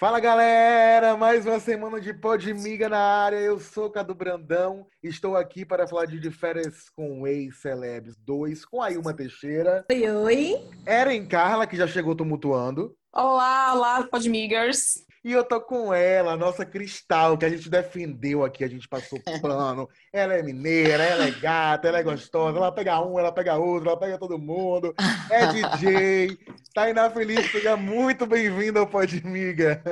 Fala 0.00 0.18
galera, 0.18 1.14
mais 1.14 1.44
uma 1.44 1.60
semana 1.60 2.00
de 2.00 2.14
Podmiga 2.14 2.88
na 2.88 2.98
área. 2.98 3.36
Eu 3.36 3.60
sou 3.60 3.90
Cadu 3.90 4.14
Brandão, 4.14 4.86
estou 5.02 5.36
aqui 5.36 5.64
para 5.64 5.86
falar 5.86 6.06
de, 6.06 6.18
de 6.18 6.30
férias 6.30 6.88
com 6.88 7.26
ex-celebs 7.26 8.16
2 8.16 8.64
com 8.64 8.80
a 8.80 8.90
Ilma 8.90 9.12
Teixeira. 9.12 9.84
Oi, 9.90 10.10
oi. 10.10 10.54
Eren 10.86 11.26
Carla, 11.26 11.66
que 11.66 11.76
já 11.76 11.86
chegou 11.86 12.16
tumultuando. 12.16 12.96
Olá, 13.12 13.74
olá, 13.74 14.02
Podmigers. 14.04 15.04
E 15.22 15.32
eu 15.32 15.44
tô 15.44 15.60
com 15.60 15.92
ela, 15.92 16.32
a 16.32 16.36
nossa 16.36 16.64
Cristal, 16.64 17.36
que 17.36 17.44
a 17.44 17.48
gente 17.50 17.68
defendeu 17.68 18.42
aqui, 18.42 18.64
a 18.64 18.68
gente 18.68 18.88
passou 18.88 19.18
plano. 19.42 19.86
Ela 20.10 20.34
é 20.34 20.42
mineira, 20.42 21.02
ela 21.04 21.26
é 21.26 21.30
gata, 21.30 21.88
ela 21.88 21.98
é 21.98 22.02
gostosa, 22.02 22.56
ela 22.56 22.72
pega 22.72 22.98
um, 23.04 23.18
ela 23.18 23.30
pega 23.30 23.56
outro, 23.56 23.90
ela 23.90 23.98
pega 24.00 24.18
todo 24.18 24.38
mundo. 24.38 24.94
É 25.30 25.46
DJ. 25.48 26.38
Tainá 26.74 27.10
Feliz, 27.10 27.50
seja 27.50 27.76
muito 27.76 28.24
bem-vinda 28.26 28.80
ao 28.80 28.86
Podmiga. 28.86 29.82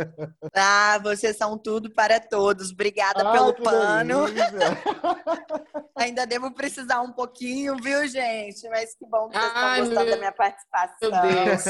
Ah, 0.54 0.98
vocês 1.02 1.36
são 1.36 1.58
tudo 1.58 1.90
para 1.92 2.18
todos. 2.20 2.70
Obrigada 2.70 3.28
Ah, 3.28 3.32
pelo 3.32 3.52
pano. 3.52 4.24
Ainda 5.94 6.26
devo 6.26 6.52
precisar 6.52 7.00
um 7.02 7.12
pouquinho, 7.12 7.76
viu, 7.76 8.06
gente? 8.08 8.66
Mas 8.70 8.94
que 8.94 9.04
bom 9.06 9.28
que 9.28 9.36
vocês 9.36 9.46
estão 9.48 9.62
Ai, 9.62 9.80
gostando 9.80 10.00
meu- 10.04 10.10
da 10.10 10.16
minha 10.16 10.32
participação. 10.32 11.10
Meu 11.10 11.20
Deus. 11.20 11.64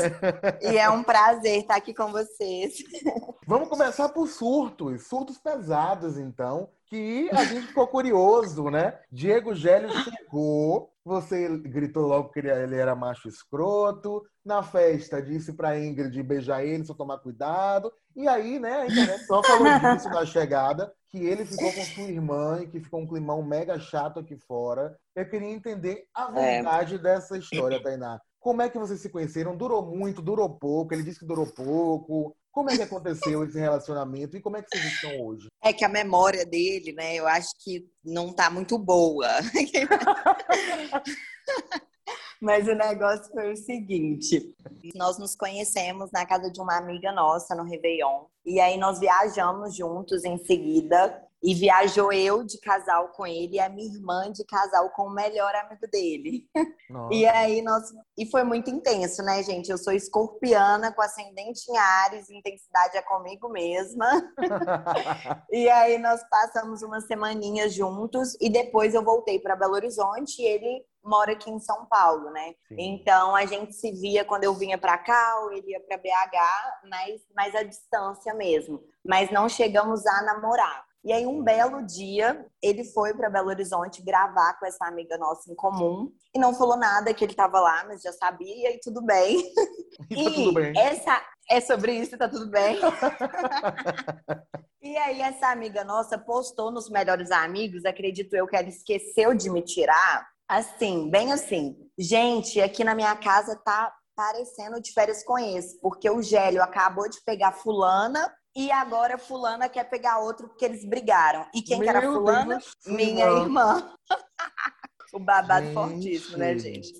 E 0.62 0.78
é 0.78 0.88
um 0.90 1.02
prazer 1.02 1.58
estar 1.60 1.74
aqui 1.77 1.92
com 1.92 2.12
vocês. 2.12 2.74
Vamos 3.48 3.70
começar 3.70 4.10
por 4.10 4.28
surtos, 4.28 5.06
surtos 5.06 5.38
pesados, 5.38 6.18
então, 6.18 6.68
que 6.84 7.30
a 7.32 7.46
gente 7.46 7.68
ficou 7.68 7.86
curioso, 7.86 8.68
né? 8.68 8.98
Diego 9.10 9.54
Gélio 9.54 9.88
chegou, 10.02 10.92
você 11.02 11.56
gritou 11.56 12.06
logo 12.06 12.28
que 12.28 12.40
ele 12.40 12.76
era 12.76 12.94
macho 12.94 13.26
escroto, 13.26 14.22
na 14.44 14.62
festa 14.62 15.22
disse 15.22 15.54
pra 15.54 15.80
Ingrid 15.80 16.22
beijar 16.22 16.62
ele, 16.62 16.84
só 16.84 16.92
tomar 16.92 17.20
cuidado, 17.20 17.90
e 18.14 18.28
aí, 18.28 18.58
né, 18.58 18.82
a 18.82 18.86
internet 18.86 19.24
só 19.24 19.42
falou 19.42 19.64
disso 19.96 20.10
na 20.10 20.27
chegada, 20.27 20.92
que 21.08 21.16
ele 21.16 21.46
ficou 21.46 21.72
com 21.72 21.84
sua 21.86 22.10
irmã 22.10 22.60
e 22.60 22.66
que 22.68 22.80
ficou 22.80 23.00
um 23.00 23.06
climão 23.08 23.42
mega 23.42 23.80
chato 23.80 24.20
aqui 24.20 24.36
fora. 24.46 24.94
Eu 25.16 25.27
queria 25.27 25.48
entender 25.48 26.05
a 26.14 26.28
É. 26.38 26.56
verdade 26.56 26.98
dessa 26.98 27.38
história, 27.38 27.83
Tainá. 27.83 28.20
Como 28.38 28.62
é 28.62 28.68
que 28.68 28.78
vocês 28.78 29.00
se 29.00 29.08
conheceram? 29.08 29.56
Durou 29.56 29.84
muito, 29.84 30.22
durou 30.22 30.48
pouco? 30.50 30.92
Ele 30.94 31.02
disse 31.02 31.18
que 31.18 31.27
durou 31.27 31.46
pouco. 31.46 32.36
Como 32.59 32.70
é 32.70 32.77
que 32.77 32.83
aconteceu 32.83 33.45
esse 33.45 33.56
relacionamento 33.56 34.37
e 34.37 34.41
como 34.41 34.56
é 34.56 34.62
que 34.62 34.77
vocês 34.77 34.95
estão 34.95 35.20
hoje? 35.20 35.47
É 35.62 35.73
que 35.73 35.84
a 35.84 35.89
memória 35.89 36.45
dele, 36.45 36.92
né, 36.92 37.14
eu 37.14 37.28
acho 37.28 37.51
que 37.62 37.87
não 38.05 38.33
tá 38.33 38.51
muito 38.51 38.77
boa. 38.77 39.28
Mas 42.42 42.67
o 42.67 42.75
negócio 42.75 43.31
foi 43.31 43.53
o 43.53 43.56
seguinte: 43.56 44.53
nós 44.97 45.20
nos 45.20 45.36
conhecemos 45.36 46.11
na 46.12 46.27
casa 46.27 46.51
de 46.51 46.61
uma 46.61 46.77
amiga 46.77 47.12
nossa 47.12 47.55
no 47.55 47.62
Réveillon. 47.62 48.25
E 48.45 48.59
aí 48.59 48.77
nós 48.77 48.98
viajamos 48.98 49.77
juntos 49.77 50.25
em 50.25 50.36
seguida. 50.39 51.27
E 51.42 51.55
viajou 51.55 52.12
eu 52.12 52.44
de 52.44 52.58
casal 52.61 53.08
com 53.11 53.27
ele 53.27 53.56
e 53.56 53.61
a 53.61 53.69
minha 53.69 53.86
irmã 53.86 54.31
de 54.33 54.44
casal 54.44 54.91
com 54.91 55.05
o 55.05 55.14
melhor 55.14 55.55
amigo 55.55 55.86
dele. 55.91 56.45
Nossa. 56.91 57.14
E 57.14 57.27
aí 57.27 57.62
nós. 57.62 57.84
E 58.17 58.27
foi 58.27 58.42
muito 58.42 58.70
intenso, 58.70 59.22
né, 59.22 59.42
gente? 59.42 59.70
Eu 59.70 59.78
sou 59.78 59.92
escorpiana 59.92 60.92
com 60.92 61.00
ascendente 61.00 61.70
em 61.70 61.77
Ares, 61.77 62.28
intensidade 62.28 62.97
é 62.97 63.03
comigo 63.03 63.48
mesma. 63.48 64.08
E 65.50 65.69
aí 65.69 65.98
nós 65.98 66.22
passamos 66.28 66.83
uma 66.83 67.00
semaninha 67.00 67.69
juntos 67.69 68.36
e 68.41 68.50
depois 68.50 68.95
eu 68.95 69.02
voltei 69.02 69.39
para 69.39 69.56
Belo 69.56 69.75
Horizonte 69.75 70.42
e 70.42 70.47
ele 70.47 70.84
mora 71.02 71.33
aqui 71.33 71.50
em 71.50 71.58
São 71.58 71.86
Paulo, 71.86 72.30
né? 72.30 72.55
Sim. 72.69 72.77
Então 72.78 73.34
a 73.34 73.47
gente 73.47 73.75
se 73.75 73.91
via 73.92 74.25
quando 74.25 74.45
eu 74.45 74.55
vinha 74.55 74.77
para 74.77 74.98
cá, 74.98 75.41
ou 75.42 75.52
ele 75.52 75.70
ia 75.70 75.80
para 75.80 75.97
BH, 75.97 76.89
mas 76.89 77.20
mais 77.34 77.55
à 77.55 77.62
distância 77.62 78.34
mesmo. 78.34 78.83
Mas 79.05 79.30
não 79.30 79.48
chegamos 79.48 80.06
a 80.06 80.23
namorar. 80.23 80.87
E 81.05 81.13
aí 81.13 81.27
um 81.27 81.42
belo 81.42 81.86
dia 81.86 82.45
ele 82.63 82.85
foi 82.85 83.14
para 83.14 83.31
Belo 83.31 83.48
Horizonte 83.48 84.03
gravar 84.03 84.59
com 84.59 84.67
essa 84.67 84.86
amiga 84.86 85.17
nossa 85.17 85.51
em 85.51 85.55
comum 85.55 86.13
e 86.35 86.39
não 86.39 86.53
falou 86.53 86.77
nada 86.77 87.14
que 87.14 87.25
ele 87.25 87.33
estava 87.33 87.61
lá, 87.61 87.85
mas 87.86 88.03
já 88.03 88.13
sabia 88.13 88.75
e 88.75 88.81
tudo 88.81 89.03
bem. 89.03 89.42
E 90.11 90.25
tá 90.25 90.31
tudo 90.31 90.53
bem. 90.55 90.73
essa 90.79 91.20
é 91.51 91.61
sobre 91.61 91.92
isso, 91.92 92.17
tá 92.17 92.29
tudo 92.29 92.48
bem. 92.48 92.79
E 94.81 94.97
aí, 94.97 95.20
essa 95.20 95.48
amiga 95.48 95.83
nossa 95.83 96.17
postou 96.17 96.70
nos 96.70 96.89
Melhores 96.89 97.33
Amigos, 97.33 97.85
acredito 97.85 98.35
eu 98.35 98.47
que 98.47 98.57
ela 98.57 98.69
esqueceu 98.69 99.35
de 99.35 99.51
me 99.51 99.61
tirar. 99.61 100.27
Assim, 100.48 101.11
bem 101.11 101.33
assim. 101.33 101.77
Gente, 101.98 102.61
aqui 102.61 102.85
na 102.85 102.95
minha 102.95 103.15
casa 103.17 103.57
tá 103.57 103.92
parecendo 104.17 104.80
de 104.80 104.92
férias 104.92 105.25
com 105.25 105.39
esse, 105.39 105.80
porque 105.80 106.09
o 106.09 106.23
Gélio 106.23 106.63
acabou 106.63 107.09
de 107.09 107.20
pegar 107.25 107.53
fulana 107.53 108.33
e 108.58 108.73
agora 108.73 109.17
fulana 109.17 109.69
quer 109.69 109.85
pegar 109.85 110.19
outro 110.19 110.48
porque 110.48 110.64
eles 110.64 110.85
brigaram. 110.85 111.46
E 111.55 111.63
quem 111.63 111.80
que 111.80 111.89
era 111.89 112.02
fulana? 112.02 112.57
Deus, 112.57 112.74
Minha 112.85 113.27
irmã. 113.27 113.96
o 115.14 115.20
babado 115.20 115.67
Gente. 115.67 115.74
fortíssimo, 115.74 116.39
né, 116.39 116.58
gente? 116.58 116.92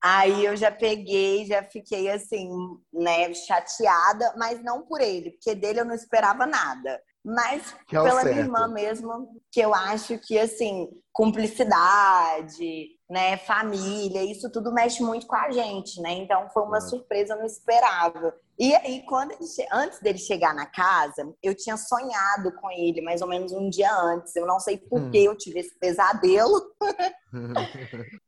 Aí 0.00 0.44
eu 0.44 0.56
já 0.56 0.70
peguei, 0.70 1.44
já 1.44 1.60
fiquei 1.60 2.08
assim, 2.08 2.48
né, 2.92 3.34
chateada, 3.34 4.32
mas 4.36 4.62
não 4.62 4.86
por 4.86 5.00
ele, 5.00 5.32
porque 5.32 5.56
dele 5.56 5.80
eu 5.80 5.84
não 5.84 5.94
esperava 5.94 6.46
nada. 6.46 7.02
Mas 7.24 7.74
é 7.88 8.00
pela 8.00 8.24
minha 8.24 8.38
irmã 8.38 8.68
mesmo, 8.68 9.28
que 9.50 9.60
eu 9.60 9.74
acho 9.74 10.18
que, 10.18 10.38
assim, 10.38 10.88
cumplicidade, 11.12 12.90
né, 13.12 13.36
família, 13.36 14.24
isso 14.24 14.50
tudo 14.50 14.72
mexe 14.72 15.02
muito 15.02 15.26
com 15.26 15.36
a 15.36 15.50
gente, 15.50 16.00
né? 16.00 16.12
Então 16.12 16.48
foi 16.48 16.62
uma 16.62 16.78
Claro. 16.78 16.88
surpresa, 16.88 17.34
eu 17.34 17.38
não 17.40 17.44
esperava. 17.46 18.34
E 18.58 18.74
aí, 18.74 19.02
quando 19.06 19.32
ele 19.32 19.44
antes 19.72 20.00
dele 20.00 20.18
chegar 20.18 20.54
na 20.54 20.64
casa, 20.66 21.30
eu 21.42 21.54
tinha 21.54 21.76
sonhado 21.76 22.52
com 22.60 22.70
ele 22.70 23.02
mais 23.02 23.20
ou 23.20 23.28
menos 23.28 23.52
um 23.52 23.68
dia 23.68 23.92
antes. 23.94 24.34
Eu 24.34 24.46
não 24.46 24.58
sei 24.58 24.78
por 24.78 24.98
Hum. 25.00 25.10
que 25.10 25.22
eu 25.24 25.36
tive 25.36 25.60
esse 25.60 25.78
pesadelo. 25.78 26.60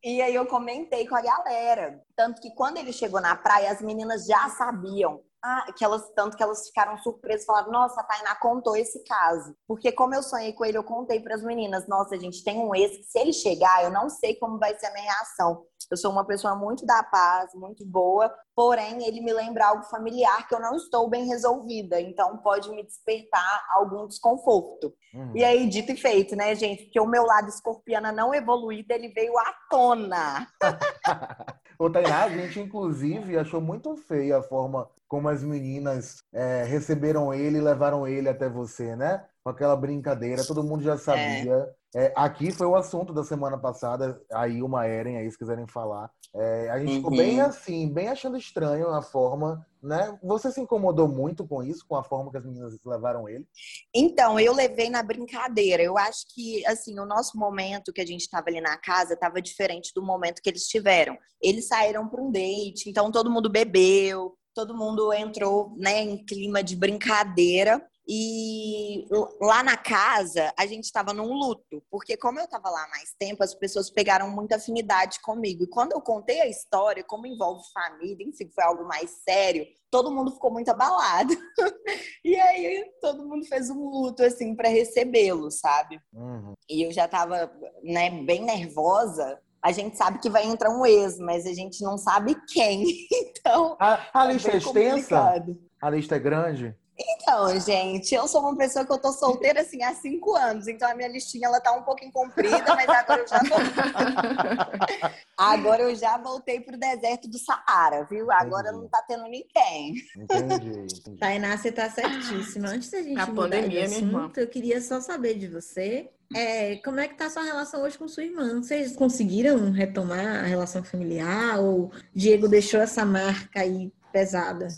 E 0.02 0.20
aí 0.22 0.34
eu 0.34 0.46
comentei 0.46 1.06
com 1.06 1.14
a 1.14 1.20
galera. 1.22 2.00
Tanto 2.16 2.40
que 2.40 2.54
quando 2.54 2.78
ele 2.78 2.92
chegou 2.92 3.20
na 3.20 3.36
praia, 3.36 3.70
as 3.70 3.80
meninas 3.82 4.26
já 4.26 4.48
sabiam. 4.50 5.20
Ah, 5.46 5.70
que 5.76 5.84
elas, 5.84 6.10
tanto 6.16 6.38
que 6.38 6.42
elas 6.42 6.66
ficaram 6.68 6.96
surpresas 6.96 7.42
e 7.42 7.46
falaram: 7.46 7.70
Nossa, 7.70 8.00
a 8.00 8.04
Tainá 8.04 8.34
contou 8.36 8.74
esse 8.74 9.04
caso. 9.04 9.54
Porque, 9.68 9.92
como 9.92 10.14
eu 10.14 10.22
sonhei 10.22 10.54
com 10.54 10.64
ele, 10.64 10.78
eu 10.78 10.82
contei 10.82 11.20
para 11.20 11.34
as 11.34 11.42
meninas: 11.42 11.86
Nossa, 11.86 12.14
a 12.14 12.18
gente 12.18 12.42
tem 12.42 12.58
um 12.58 12.74
ex 12.74 12.96
que, 12.96 13.02
se 13.02 13.18
ele 13.18 13.32
chegar, 13.34 13.84
eu 13.84 13.90
não 13.90 14.08
sei 14.08 14.36
como 14.36 14.58
vai 14.58 14.74
ser 14.78 14.86
a 14.86 14.92
minha 14.94 15.04
reação. 15.04 15.62
Eu 15.90 15.98
sou 15.98 16.10
uma 16.10 16.24
pessoa 16.24 16.56
muito 16.56 16.86
da 16.86 17.02
paz, 17.02 17.52
muito 17.54 17.84
boa, 17.84 18.34
porém, 18.56 19.06
ele 19.06 19.20
me 19.20 19.34
lembra 19.34 19.66
algo 19.66 19.84
familiar 19.84 20.48
que 20.48 20.54
eu 20.54 20.60
não 20.60 20.76
estou 20.76 21.10
bem 21.10 21.26
resolvida. 21.26 22.00
Então, 22.00 22.38
pode 22.38 22.70
me 22.70 22.82
despertar 22.82 23.66
algum 23.68 24.06
desconforto. 24.06 24.94
Hum. 25.14 25.30
E 25.34 25.44
aí, 25.44 25.68
dito 25.68 25.92
e 25.92 25.96
feito, 25.96 26.34
né, 26.34 26.54
gente? 26.54 26.84
Porque 26.84 26.98
o 26.98 27.06
meu 27.06 27.24
lado 27.24 27.50
escorpiana 27.50 28.10
não 28.10 28.34
evoluído, 28.34 28.94
ele 28.94 29.08
veio 29.08 29.38
à 29.38 29.54
tona. 29.68 30.48
Ô, 31.78 31.90
Tainá, 31.90 32.24
a 32.24 32.30
gente 32.30 32.60
inclusive 32.60 33.36
achou 33.36 33.60
muito 33.60 33.96
feia 33.96 34.38
a 34.38 34.42
forma 34.42 34.88
como 35.08 35.28
as 35.28 35.42
meninas 35.42 36.22
é, 36.32 36.64
receberam 36.64 37.32
ele 37.34 37.58
e 37.58 37.60
levaram 37.60 38.06
ele 38.06 38.28
até 38.28 38.48
você, 38.48 38.94
né? 38.96 39.28
Com 39.44 39.50
aquela 39.50 39.76
brincadeira, 39.76 40.42
todo 40.42 40.64
mundo 40.64 40.82
já 40.82 40.96
sabia. 40.96 41.68
É, 41.94 42.10
aqui 42.16 42.50
foi 42.50 42.66
o 42.66 42.74
assunto 42.74 43.12
da 43.12 43.22
semana 43.22 43.58
passada, 43.58 44.18
aí 44.32 44.62
uma 44.62 44.86
Eren 44.86 45.18
aí, 45.18 45.30
se 45.30 45.36
quiserem 45.36 45.66
falar. 45.68 46.10
É, 46.34 46.70
a 46.70 46.78
gente 46.80 46.94
ficou 46.94 47.10
Uhum. 47.10 47.16
bem 47.18 47.40
assim, 47.42 47.92
bem 47.92 48.08
achando 48.08 48.38
estranho 48.38 48.88
a 48.88 49.02
forma, 49.02 49.64
né? 49.82 50.18
Você 50.22 50.50
se 50.50 50.62
incomodou 50.62 51.06
muito 51.06 51.46
com 51.46 51.62
isso, 51.62 51.84
com 51.86 51.94
a 51.94 52.02
forma 52.02 52.30
que 52.30 52.38
as 52.38 52.44
meninas 52.44 52.74
levaram 52.86 53.28
ele? 53.28 53.46
Então, 53.94 54.40
eu 54.40 54.54
levei 54.54 54.88
na 54.88 55.02
brincadeira. 55.02 55.82
Eu 55.82 55.98
acho 55.98 56.24
que, 56.34 56.64
assim, 56.66 56.98
o 56.98 57.04
nosso 57.04 57.38
momento 57.38 57.92
que 57.92 58.00
a 58.00 58.06
gente 58.06 58.22
estava 58.22 58.48
ali 58.48 58.62
na 58.62 58.78
casa 58.78 59.12
estava 59.12 59.42
diferente 59.42 59.92
do 59.94 60.02
momento 60.02 60.40
que 60.42 60.48
eles 60.48 60.66
tiveram. 60.66 61.18
Eles 61.40 61.68
saíram 61.68 62.08
para 62.08 62.22
um 62.22 62.32
date, 62.32 62.88
então 62.88 63.12
todo 63.12 63.30
mundo 63.30 63.50
bebeu, 63.50 64.34
todo 64.54 64.74
mundo 64.74 65.12
entrou, 65.12 65.74
né, 65.76 66.00
em 66.00 66.24
clima 66.24 66.62
de 66.62 66.74
brincadeira. 66.74 67.84
E 68.06 69.06
lá 69.40 69.62
na 69.62 69.78
casa, 69.78 70.52
a 70.58 70.66
gente 70.66 70.84
estava 70.84 71.14
num 71.14 71.32
luto, 71.32 71.82
porque 71.90 72.18
como 72.18 72.38
eu 72.38 72.44
estava 72.44 72.68
lá 72.68 72.84
há 72.84 72.88
mais 72.88 73.14
tempo, 73.18 73.42
as 73.42 73.54
pessoas 73.54 73.90
pegaram 73.90 74.30
muita 74.30 74.56
afinidade 74.56 75.20
comigo. 75.20 75.64
E 75.64 75.68
quando 75.68 75.92
eu 75.92 76.02
contei 76.02 76.42
a 76.42 76.46
história, 76.46 77.02
como 77.02 77.26
envolve 77.26 77.62
família, 77.72 78.26
enfim, 78.26 78.50
foi 78.54 78.62
algo 78.62 78.84
mais 78.84 79.10
sério, 79.26 79.66
todo 79.90 80.10
mundo 80.10 80.32
ficou 80.32 80.50
muito 80.50 80.68
abalado. 80.68 81.32
e 82.22 82.36
aí 82.36 82.84
todo 83.00 83.26
mundo 83.26 83.46
fez 83.46 83.70
um 83.70 83.88
luto 83.88 84.22
assim 84.22 84.54
para 84.54 84.68
recebê-lo, 84.68 85.50
sabe? 85.50 85.98
Uhum. 86.12 86.52
E 86.68 86.82
eu 86.82 86.92
já 86.92 87.06
estava, 87.06 87.50
né, 87.82 88.10
bem 88.10 88.42
nervosa. 88.42 89.40
A 89.62 89.72
gente 89.72 89.96
sabe 89.96 90.18
que 90.18 90.28
vai 90.28 90.44
entrar 90.44 90.68
um 90.68 90.84
ex, 90.84 91.18
mas 91.18 91.46
a 91.46 91.54
gente 91.54 91.82
não 91.82 91.96
sabe 91.96 92.36
quem. 92.48 92.84
Então, 93.46 93.76
A, 93.78 94.00
a 94.14 94.30
é 94.30 94.32
lista 94.32 94.52
é 94.52 94.56
extensa? 94.56 95.44
A 95.78 95.90
lista 95.90 96.16
é 96.16 96.18
grande? 96.18 96.74
Então, 96.96 97.58
gente, 97.58 98.14
eu 98.14 98.28
sou 98.28 98.40
uma 98.40 98.56
pessoa 98.56 98.84
que 98.84 98.92
eu 98.92 98.98
tô 98.98 99.12
solteira 99.12 99.62
assim 99.62 99.82
há 99.82 99.92
cinco 99.94 100.36
anos, 100.36 100.68
então 100.68 100.88
a 100.88 100.94
minha 100.94 101.08
listinha 101.08 101.48
ela 101.48 101.60
tá 101.60 101.72
um 101.72 101.82
pouquinho 101.82 102.12
comprida, 102.12 102.64
mas 102.74 102.88
agora 102.88 103.22
eu 103.22 103.28
já 103.28 103.40
tô... 103.40 103.54
agora 105.36 105.82
eu 105.82 105.94
já 105.96 106.16
voltei 106.18 106.60
pro 106.60 106.78
deserto 106.78 107.28
do 107.28 107.36
Saara, 107.36 108.04
viu? 108.04 108.30
Agora 108.30 108.68
entendi. 108.68 108.82
não 108.82 108.88
tá 108.88 109.04
tendo 109.08 109.24
ninguém. 109.24 109.94
Entendi. 110.16 111.18
Tainá, 111.18 111.56
você 111.56 111.72
tá 111.72 111.90
certíssima. 111.90 112.68
Antes 112.68 112.90
da 112.90 113.02
gente 113.02 113.18
a 113.18 113.26
mudar 113.26 113.42
pandemia, 113.42 113.88
de 113.88 113.94
assunto, 113.96 114.38
eu 114.38 114.46
queria 114.46 114.80
só 114.80 115.00
saber 115.00 115.34
de 115.34 115.48
você. 115.48 116.10
É, 116.32 116.76
como 116.76 117.00
é 117.00 117.08
que 117.08 117.14
tá 117.14 117.26
a 117.26 117.30
sua 117.30 117.42
relação 117.42 117.82
hoje 117.82 117.98
com 117.98 118.06
sua 118.06 118.24
irmã? 118.24 118.62
Vocês 118.62 118.94
conseguiram 118.94 119.72
retomar 119.72 120.44
a 120.44 120.46
relação 120.46 120.82
familiar 120.82 121.58
ou 121.58 121.90
Diego 122.14 122.48
deixou 122.48 122.80
essa 122.80 123.04
marca 123.04 123.60
aí 123.60 123.92
pesada? 124.12 124.68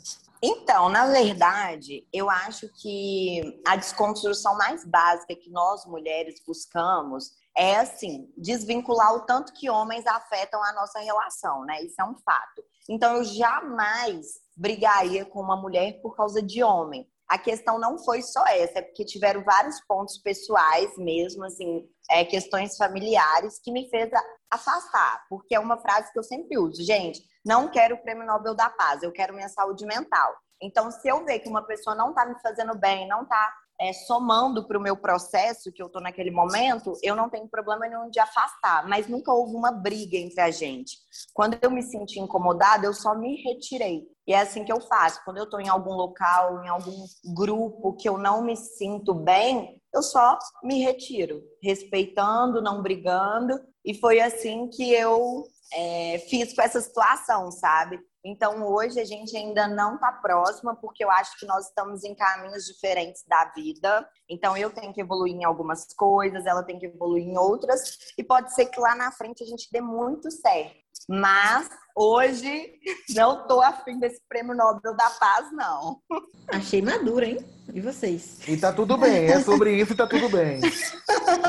Então, 0.48 0.88
na 0.88 1.08
verdade, 1.08 2.06
eu 2.12 2.31
acho 2.31 2.69
que 2.81 3.60
a 3.66 3.75
desconstrução 3.75 4.56
mais 4.56 4.84
básica 4.84 5.34
que 5.34 5.50
nós 5.50 5.84
mulheres 5.87 6.40
buscamos 6.46 7.32
é 7.56 7.75
assim, 7.78 8.32
desvincular 8.37 9.12
o 9.12 9.26
tanto 9.26 9.52
que 9.52 9.69
homens 9.69 10.06
afetam 10.06 10.62
a 10.62 10.72
nossa 10.72 11.00
relação, 11.00 11.64
né? 11.64 11.82
Isso 11.82 12.00
é 12.00 12.04
um 12.04 12.14
fato. 12.19 12.62
Então, 12.88 13.16
eu 13.16 13.25
jamais 13.25 14.38
brigaria 14.56 15.25
com 15.25 15.40
uma 15.40 15.56
mulher 15.56 16.00
por 16.00 16.14
causa 16.14 16.40
de 16.40 16.62
homem. 16.62 17.08
A 17.28 17.38
questão 17.38 17.76
não 17.76 17.98
foi 17.98 18.22
só 18.22 18.46
essa, 18.46 18.78
é 18.78 18.82
porque 18.82 19.04
tiveram 19.04 19.43
vários 19.43 19.81
pontos 19.81 20.16
pessoais 20.19 20.96
mesmo, 20.96 21.43
assim, 21.43 21.84
é, 22.08 22.25
questões 22.25 22.76
familiares 22.76 23.58
que 23.58 23.72
me 23.72 23.90
fez 23.90 24.12
afastar, 24.50 25.25
porque 25.28 25.54
é 25.54 25.60
uma 25.60 25.78
frase 25.78 26.12
que 26.12 26.19
eu 26.19 26.22
sempre 26.22 26.58
uso, 26.58 26.82
gente, 26.82 27.20
não 27.44 27.69
quero 27.69 27.94
o 27.94 28.02
prêmio 28.02 28.26
Nobel 28.26 28.54
da 28.54 28.70
Paz, 28.70 29.02
eu 29.02 29.12
quero 29.12 29.34
minha 29.34 29.48
saúde 29.48 29.84
mental. 29.87 30.34
Então, 30.60 30.90
se 30.90 31.06
eu 31.06 31.25
ver 31.25 31.40
que 31.40 31.48
uma 31.48 31.62
pessoa 31.62 31.94
não 31.94 32.10
está 32.10 32.25
me 32.25 32.40
fazendo 32.40 32.76
bem, 32.78 33.06
não 33.06 33.22
está 33.22 33.52
é, 33.81 33.93
somando 33.93 34.66
para 34.66 34.78
o 34.78 34.81
meu 34.81 34.96
processo 34.96 35.72
que 35.72 35.82
eu 35.82 35.87
estou 35.87 36.00
naquele 36.00 36.31
momento, 36.31 36.94
eu 37.02 37.14
não 37.14 37.28
tenho 37.28 37.48
problema 37.48 37.87
nenhum 37.87 38.08
de 38.08 38.19
afastar, 38.19 38.88
mas 38.88 39.06
nunca 39.06 39.32
houve 39.32 39.54
uma 39.54 39.70
briga 39.70 40.16
entre 40.16 40.40
a 40.40 40.50
gente. 40.50 40.96
Quando 41.34 41.58
eu 41.60 41.70
me 41.70 41.82
senti 41.82 42.19
incomodada, 42.19 42.87
eu 42.87 42.94
só 42.94 43.14
me 43.14 43.37
retirei. 43.43 44.04
E 44.26 44.32
é 44.32 44.40
assim 44.40 44.64
que 44.64 44.72
eu 44.72 44.81
faço. 44.81 45.22
Quando 45.25 45.38
eu 45.38 45.44
estou 45.44 45.60
em 45.60 45.69
algum 45.69 45.93
local, 45.93 46.64
em 46.64 46.69
algum 46.69 47.04
grupo 47.34 47.94
que 47.96 48.08
eu 48.08 48.19
não 48.19 48.43
me 48.43 48.56
sinto 48.56 49.14
bem, 49.14 49.81
eu 49.96 50.02
só 50.02 50.38
me 50.62 50.82
retiro, 50.82 51.43
respeitando, 51.62 52.62
não 52.62 52.82
brigando. 52.82 53.58
E 53.84 53.94
foi 53.94 54.20
assim 54.20 54.69
que 54.69 54.93
eu 54.93 55.44
é, 55.72 56.19
fiz 56.28 56.54
com 56.54 56.62
essa 56.62 56.81
situação, 56.81 57.50
sabe? 57.50 57.98
Então, 58.25 58.66
hoje 58.66 58.98
a 58.98 59.04
gente 59.04 59.37
ainda 59.37 59.69
não 59.69 59.94
está 59.94 60.10
próxima, 60.10 60.75
porque 60.75 61.04
eu 61.04 61.10
acho 61.10 61.38
que 61.38 61.46
nós 61.46 61.69
estamos 61.69 62.02
em 62.02 62.12
caminhos 62.12 62.64
diferentes 62.64 63.22
da 63.25 63.52
vida. 63.54 64.06
Então, 64.28 64.56
eu 64.56 64.69
tenho 64.70 64.93
que 64.93 65.00
evoluir 65.00 65.32
em 65.32 65.44
algumas 65.44 65.87
coisas, 65.94 66.44
ela 66.44 66.64
tem 66.64 66.76
que 66.76 66.87
evoluir 66.87 67.25
em 67.25 67.38
outras, 67.38 67.96
e 68.19 68.25
pode 68.25 68.52
ser 68.52 68.66
que 68.66 68.81
lá 68.81 68.96
na 68.96 69.12
frente 69.12 69.44
a 69.44 69.46
gente 69.46 69.69
dê 69.70 69.81
muito 69.81 70.28
certo. 70.31 70.86
Mas 71.08 71.69
hoje 71.97 72.73
não 73.14 73.43
estou 73.43 73.62
afim 73.62 73.99
desse 73.99 74.20
prêmio 74.29 74.55
Nobel 74.55 74.97
da 74.97 75.11
Paz, 75.11 75.53
não. 75.53 76.00
Achei 76.49 76.82
madura, 76.82 77.26
hein? 77.26 77.38
E 77.73 77.81
vocês? 77.81 78.41
E 78.49 78.56
tá 78.56 78.73
tudo 78.73 78.97
bem, 78.97 79.26
é 79.26 79.41
sobre 79.41 79.76
isso 79.81 79.93
e 79.93 79.97
tá 79.97 80.06
tudo 80.06 80.29
bem. 80.29 80.61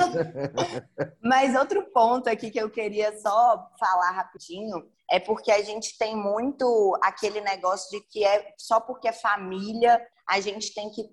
Mas 1.23 1.55
outro 1.55 1.83
ponto 1.91 2.29
aqui 2.29 2.51
que 2.51 2.59
eu 2.59 2.69
queria 2.69 3.17
só 3.19 3.67
falar 3.79 4.11
rapidinho 4.11 4.83
é 5.09 5.19
porque 5.19 5.51
a 5.51 5.61
gente 5.63 5.97
tem 5.97 6.15
muito 6.15 6.97
aquele 7.01 7.41
negócio 7.41 7.89
de 7.91 8.05
que 8.07 8.23
é 8.23 8.53
só 8.57 8.79
porque 8.79 9.07
é 9.07 9.13
família, 9.13 10.01
a 10.27 10.39
gente 10.39 10.73
tem 10.73 10.89
que 10.91 11.03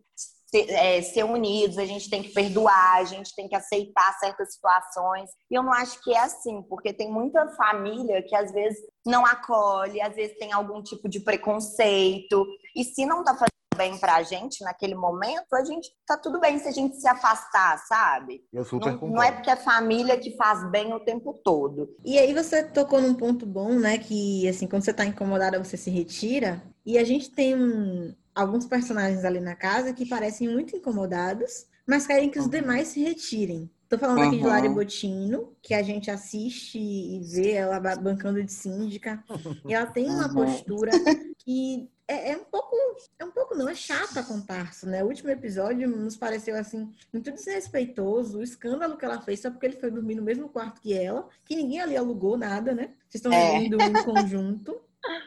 ser, 0.55 0.71
é, 0.71 1.03
ser, 1.03 1.25
unidos, 1.25 1.79
a 1.79 1.85
gente 1.85 2.09
tem 2.09 2.23
que 2.23 2.29
perdoar, 2.29 2.99
a 2.99 3.05
gente 3.05 3.35
tem 3.35 3.49
que 3.49 3.57
aceitar 3.57 4.17
certas 4.21 4.55
situações. 4.55 5.31
E 5.51 5.55
eu 5.57 5.63
não 5.65 5.73
acho 5.73 6.01
que 6.03 6.15
é 6.15 6.21
assim, 6.21 6.63
porque 6.63 6.93
tem 6.93 7.11
muita 7.11 7.49
família 7.57 8.23
que 8.23 8.37
às 8.37 8.53
vezes 8.53 8.79
não 9.05 9.27
acolhe, 9.27 10.01
às 10.01 10.15
vezes 10.15 10.39
tem 10.39 10.53
algum 10.53 10.81
tipo 10.81 11.09
de 11.09 11.19
preconceito. 11.19 12.47
E 12.77 12.85
se 12.85 13.05
não 13.05 13.25
tá 13.25 13.33
fazendo 13.33 13.49
bem 13.77 13.99
pra 13.99 14.23
gente 14.23 14.63
naquele 14.63 14.95
momento, 14.95 15.53
a 15.53 15.65
gente 15.65 15.91
tá 16.07 16.17
tudo 16.17 16.39
bem 16.39 16.61
se 16.61 16.69
a 16.69 16.71
gente 16.71 16.95
se 17.01 17.09
afastar, 17.09 17.77
sabe? 17.89 18.45
Eu 18.53 18.65
super 18.65 18.93
não, 18.93 19.09
não 19.09 19.23
é 19.23 19.33
porque 19.33 19.51
é 19.51 19.57
família 19.57 20.17
que 20.17 20.37
faz 20.37 20.71
bem 20.71 20.93
o 20.93 21.01
tempo 21.01 21.35
todo. 21.43 21.93
E 22.05 22.17
aí 22.17 22.33
você 22.33 22.63
tocou 22.63 23.01
num 23.01 23.15
ponto 23.15 23.45
bom, 23.45 23.73
né? 23.73 23.99
Que 23.99 24.49
assim, 24.49 24.69
quando 24.69 24.85
você 24.85 24.95
tá 24.95 25.05
incomodada, 25.05 25.59
você 25.59 25.77
se 25.77 25.91
retira. 25.91 26.63
E 26.87 26.97
a 26.97 27.03
gente 27.03 27.31
tem 27.31 27.57
um, 27.57 28.15
alguns 28.35 28.67
personagens 28.67 29.25
ali 29.25 29.41
na 29.41 29.55
casa 29.55 29.93
que 29.93 30.07
parecem 30.07 30.49
muito 30.49 30.77
incomodados, 30.77 31.67
mas 31.87 32.07
querem 32.07 32.31
que 32.31 32.39
os 32.39 32.49
demais 32.49 32.89
se 32.89 33.03
retirem. 33.03 33.71
Tô 33.89 33.99
falando 33.99 34.19
uhum. 34.19 34.29
aqui 34.29 34.39
de 34.39 34.45
Lari 34.45 34.69
Botino, 34.69 35.55
que 35.63 35.75
a 35.75 35.83
gente 35.83 36.11
assiste 36.11 36.79
e 36.79 37.21
vê 37.21 37.53
ela 37.53 37.79
bancando 37.79 38.43
de 38.43 38.53
síndica. 38.53 39.23
E 39.69 39.73
ela 39.75 39.87
tem 39.87 40.07
uma 40.11 40.27
uhum. 40.27 40.35
postura 40.35 40.91
que 41.39 41.89
é, 42.09 42.33
é, 42.33 42.37
um 42.37 42.45
pouco, 42.45 42.77
é 43.19 43.25
um 43.25 43.31
pouco 43.31 43.55
não, 43.55 43.69
é 43.69 43.75
chata 43.75 44.23
com 44.23 44.41
Tarso, 44.41 44.87
né? 44.87 45.03
O 45.03 45.07
último 45.07 45.31
episódio 45.31 45.89
nos 45.89 46.17
pareceu 46.17 46.57
assim 46.57 46.91
muito 47.13 47.31
desrespeitoso, 47.31 48.39
o 48.39 48.43
escândalo 48.43 48.97
que 48.97 49.05
ela 49.05 49.21
fez 49.21 49.41
só 49.41 49.51
porque 49.51 49.67
ele 49.67 49.77
foi 49.77 49.91
dormir 49.91 50.15
no 50.15 50.23
mesmo 50.23 50.49
quarto 50.49 50.81
que 50.81 50.93
ela, 50.93 51.29
que 51.45 51.57
ninguém 51.57 51.81
ali 51.81 51.97
alugou 51.97 52.37
nada, 52.37 52.75
né? 52.75 52.91
Vocês 53.09 53.25
estão 53.25 53.33
é. 53.33 53.69
dormindo 53.69 53.81
em 53.81 54.05
conjunto. 54.05 54.81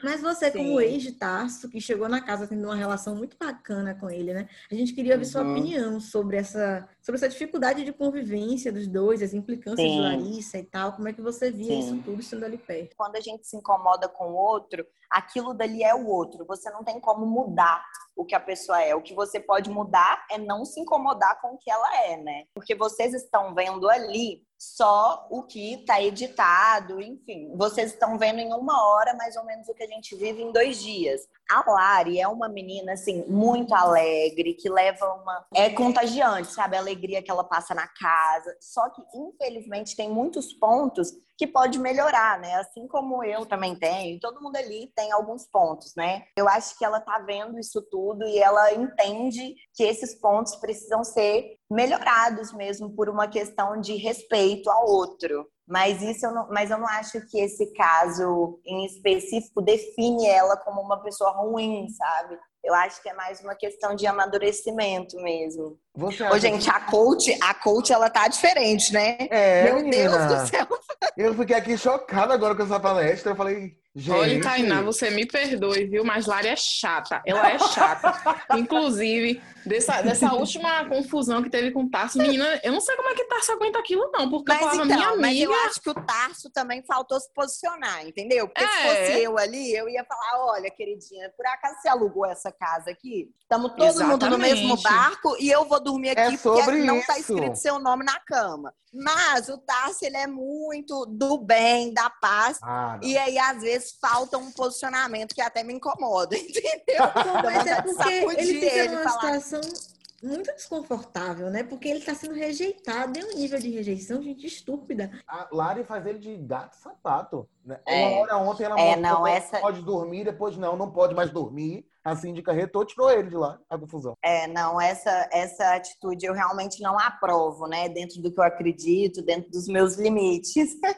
Mas 0.04 0.22
você, 0.22 0.52
Sim. 0.52 0.58
como 0.58 0.82
ex 0.82 1.04
de 1.04 1.12
Tarso, 1.14 1.70
que 1.70 1.80
chegou 1.80 2.08
na 2.08 2.22
casa 2.22 2.48
tendo 2.48 2.64
uma 2.64 2.76
relação 2.76 3.16
muito 3.16 3.38
bacana 3.40 3.96
com 3.96 4.10
ele, 4.10 4.34
né? 4.34 4.48
A 4.72 4.76
gente 4.76 4.94
queria 4.94 5.14
ouvir 5.14 5.26
uhum. 5.26 5.32
sua 5.32 5.42
opinião 5.42 6.00
sobre 6.00 6.38
essa, 6.38 6.88
sobre 7.07 7.19
essa 7.19 7.30
dificuldade 7.30 7.86
de 7.86 7.94
convivência 7.94 8.69
dos 8.69 8.86
dois, 8.86 9.21
as 9.21 9.33
implicâncias 9.33 9.80
Sim. 9.80 9.95
de 9.95 10.01
Larissa 10.01 10.57
e 10.57 10.63
tal. 10.63 10.92
Como 10.92 11.07
é 11.07 11.13
que 11.13 11.21
você 11.21 11.50
via 11.50 11.68
Sim. 11.68 11.80
isso 11.80 12.04
tudo 12.04 12.19
estando 12.19 12.44
ali 12.44 12.57
perto? 12.57 12.98
Quando 12.98 13.15
a 13.15 13.21
gente 13.21 13.48
se 13.48 13.56
incomoda 13.56 14.09
com 14.09 14.25
o 14.25 14.36
outro, 14.36 14.86
aquilo 15.09 15.54
dali 15.54 15.83
é 15.83 15.95
o 15.95 16.06
outro. 16.06 16.45
Você 16.45 16.69
não 16.69 16.83
tem 16.83 17.00
como 17.00 17.25
mudar 17.25 17.81
o 18.13 18.25
que 18.25 18.36
a 18.36 18.42
pessoa 18.42 18.81
é. 18.81 18.94
O 18.94 19.01
que 19.01 19.13
você 19.13 19.39
pode 19.39 19.69
mudar 19.69 20.25
é 20.30 20.38
não 20.38 20.65
se 20.65 20.81
incomodar 20.81 21.39
com 21.39 21.54
o 21.54 21.57
que 21.57 21.71
ela 21.71 22.04
é, 22.07 22.18
né? 22.18 22.44
Porque 22.54 22.75
vocês 22.75 23.13
estão 23.13 23.56
vendo 23.56 23.89
ali 23.89 24.45
só 24.59 25.27
o 25.30 25.44
que 25.44 25.75
está 25.75 26.01
editado, 26.01 27.00
enfim. 27.00 27.56
Vocês 27.56 27.94
estão 27.94 28.18
vendo 28.18 28.39
em 28.39 28.51
uma 28.51 28.88
hora 28.88 29.13
mais 29.13 29.36
ou 29.36 29.45
menos 29.45 29.69
o 29.69 29.74
que 29.74 29.83
a 29.83 29.88
gente 29.88 30.15
vive 30.15 30.42
em 30.42 30.51
dois 30.51 30.81
dias. 30.81 31.21
A 31.50 31.63
Lari 31.71 32.19
é 32.19 32.27
uma 32.27 32.50
menina, 32.50 32.94
assim, 32.94 33.24
muito 33.27 33.74
alegre, 33.74 34.56
que 34.56 34.68
leva 34.68 35.06
uma. 35.13 35.45
É 35.54 35.69
contagiante, 35.69 36.51
sabe? 36.51 36.75
A 36.75 36.80
alegria 36.80 36.97
que 36.98 37.32
ela 37.32 37.44
passa 37.44 37.74
na 37.74 37.88
casa. 37.88 38.56
Só 38.60 38.90
que, 38.90 39.02
infelizmente, 39.16 39.96
tem 39.96 40.10
muitos 40.10 40.54
pontos 40.54 41.12
que 41.38 41.46
pode 41.46 41.78
melhorar, 41.78 42.40
né? 42.40 42.56
Assim 42.56 42.88
como 42.88 43.24
eu 43.24 43.46
também 43.46 43.76
tenho, 43.76 44.20
todo 44.20 44.42
mundo 44.42 44.56
ali 44.56 44.92
tem 44.96 45.12
alguns 45.12 45.46
pontos, 45.46 45.94
né? 45.95 46.24
Eu 46.36 46.50
acho 46.50 46.78
que 46.78 46.83
ela 46.83 47.00
tá 47.00 47.19
vendo 47.19 47.60
isso 47.60 47.81
tudo 47.92 48.26
e 48.26 48.40
ela 48.40 48.74
entende 48.74 49.56
que 49.76 49.83
esses 49.83 50.16
pontos 50.16 50.56
precisam 50.56 51.04
ser 51.04 51.56
melhorados 51.69 52.52
mesmo 52.54 52.90
por 52.95 53.07
uma 53.07 53.28
questão 53.28 53.80
de 53.80 53.95
respeito 53.95 54.69
ao 54.69 54.90
outro. 54.90 55.48
Mas 55.68 56.02
isso 56.02 56.26
eu 56.26 56.33
não, 56.33 56.48
mas 56.50 56.71
eu 56.71 56.78
não 56.78 56.88
acho 56.88 57.19
que 57.28 57.40
esse 57.40 57.74
caso 57.74 58.60
em 58.66 58.86
específico 58.86 59.62
define 59.62 60.26
ela 60.26 60.56
como 60.56 60.81
uma 60.81 61.02
pessoa 61.04 61.31
ruim, 61.31 61.90
sabe? 61.90 62.40
Eu 62.68 62.74
acho 62.74 63.02
que 63.02 63.07
é 63.07 63.14
mais 63.14 63.40
uma 63.40 63.56
questão 63.56 63.95
de 63.95 64.06
amadurecimento 64.06 65.16
mesmo. 65.21 65.80
Você 65.95 66.21
Ô, 66.26 66.38
gente, 66.38 66.66
que... 66.66 66.69
a 66.69 66.81
coach, 66.81 67.38
a 67.42 67.54
coach, 67.54 67.94
ela 67.94 68.09
tá 68.09 68.28
diferente, 68.28 68.92
né? 68.92 69.16
É, 69.31 69.64
Meu 69.64 69.76
menina. 69.78 70.28
Deus 70.28 70.42
do 70.42 70.47
céu. 70.50 70.68
Eu 71.16 71.33
fiquei 71.33 71.56
aqui 71.56 71.78
chocada 71.78 72.33
agora 72.33 72.54
com 72.56 72.64
essa 72.64 72.78
palestra. 72.78 73.31
Eu 73.31 73.38
falei, 73.38 73.78
Gente. 73.95 74.16
Olha, 74.16 74.42
Tainá, 74.42 74.81
você 74.81 75.09
me 75.09 75.26
perdoe, 75.26 75.86
viu? 75.86 76.04
Mas 76.04 76.26
Lari 76.26 76.50
é 76.50 76.56
chata. 76.57 77.21
Ela 77.26 77.52
é 77.52 77.57
chata. 77.57 78.14
Inclusive, 78.56 79.42
dessa, 79.68 80.02
dessa 80.02 80.33
última 80.33 80.88
confusão 80.88 81.44
que 81.44 81.50
teve 81.50 81.71
com 81.71 81.83
o 81.83 81.90
Tarso, 81.90 82.18
menina, 82.18 82.59
eu 82.64 82.71
não 82.71 82.81
sei 82.81 82.95
como 82.95 83.09
é 83.09 83.16
que 83.16 83.26
Tarso 83.26 83.52
aguenta 83.52 83.80
aquilo, 83.80 84.09
não. 84.12 84.30
Porque 84.30 84.52
mas, 84.52 84.62
eu 84.62 84.69
falava, 84.69 84.86
então, 84.86 84.97
minha 84.97 85.09
amiga. 85.09 85.21
Mas 85.21 85.40
eu 85.40 85.54
acho 85.66 85.81
que 85.81 85.90
o 85.90 85.94
Tarso 85.94 86.50
também 86.50 86.83
faltou 86.83 87.19
se 87.19 87.31
posicionar, 87.33 88.07
entendeu? 88.07 88.47
Porque 88.47 88.64
é. 88.64 88.68
se 88.68 88.83
fosse 88.83 89.24
eu 89.24 89.38
ali, 89.38 89.76
eu 89.76 89.90
ia 89.90 90.04
falar: 90.04 90.45
olha, 90.54 90.69
queridinha, 90.71 91.31
por 91.36 91.45
acaso 91.45 91.81
você 91.81 91.90
alugou 91.90 92.26
essa 92.26 92.52
casa 92.52 92.90
aqui? 92.90 93.30
Estamos 93.42 93.71
todo 93.71 93.83
Exatamente. 93.83 94.12
mundo 94.12 94.30
no 94.30 94.38
mesmo 94.38 94.81
barco 94.81 95.36
e 95.40 95.50
eu 95.50 95.66
vou 95.66 95.81
dormir 95.81 96.09
aqui 96.09 96.36
é 96.36 96.38
porque 96.38 96.71
não 96.83 96.97
está 96.97 97.18
escrito 97.18 97.56
seu 97.56 97.80
nome 97.80 98.04
na 98.04 98.19
cama. 98.19 98.74
Mas 98.94 99.50
o 99.50 99.57
Tarso, 99.57 100.06
ele 100.06 100.18
é 100.18 100.28
muito 100.28 101.06
do 101.06 101.38
bem, 101.38 101.94
da 101.94 102.09
paz. 102.09 102.57
Ah, 102.64 103.00
e 103.04 103.18
aí, 103.18 103.38
às 103.38 103.62
vezes, 103.62 103.97
falta 104.02 104.38
um 104.38 104.52
posicionamento 104.52 105.36
que 105.36 105.42
até 105.42 105.64
me 105.64 105.74
incomoda, 105.74 106.36
entendeu? 106.38 107.04
Mas 107.44 107.68
é 107.68 107.81
porque 107.81 108.09
ele 108.09 108.59
fica 108.59 108.92
numa 108.92 109.04
falar... 109.04 109.31
situação 109.57 109.87
muito 110.23 110.52
desconfortável, 110.54 111.49
né? 111.49 111.64
Porque 111.64 111.87
ele 111.87 112.02
tá 112.02 112.16
sendo 112.16 112.33
rejeitado. 112.33 113.19
É 113.19 113.23
um 113.23 113.35
nível 113.35 113.59
de 113.59 113.69
rejeição, 113.69 114.21
gente, 114.21 114.47
estúpida. 114.47 115.11
A 115.28 115.47
Lari 115.52 115.83
faz 115.83 116.06
ele 116.06 116.19
de 116.19 116.35
gato 116.37 116.76
sapato. 116.76 117.47
Né? 117.68 117.80
É. 117.86 118.07
Uma 118.07 118.21
hora 118.21 118.38
ontem 118.38 118.64
ela 118.64 118.80
É, 118.80 118.95
mostrou 118.95 119.19
não, 119.19 119.28
essa- 119.28 119.59
pode 119.59 119.81
dormir, 119.81 120.24
depois 120.24 120.56
não, 120.57 120.78
não 120.78 120.90
pode 120.90 121.14
mais 121.14 121.30
dormir. 121.30 121.86
A 122.04 122.16
síndica 122.16 122.54
retou, 122.54 122.86
tirou 122.86 123.12
ele 123.12 123.28
de 123.30 123.36
lá, 123.36 123.59
a 123.69 123.78
confusão. 123.78 124.14
É, 124.24 124.47
não, 124.47 124.80
essa, 124.80 125.28
essa 125.30 125.76
atitude 125.76 126.26
eu 126.26 126.33
realmente 126.33 126.81
não 126.81 126.97
aprovo, 126.97 127.68
né? 127.68 127.90
Dentro 127.90 128.21
do 128.21 128.31
que 128.31 128.40
eu 128.40 128.45
acredito, 128.45 129.21
dentro 129.21 129.52
dos 129.52 129.68
meus 129.68 129.95
limites. 129.97 130.69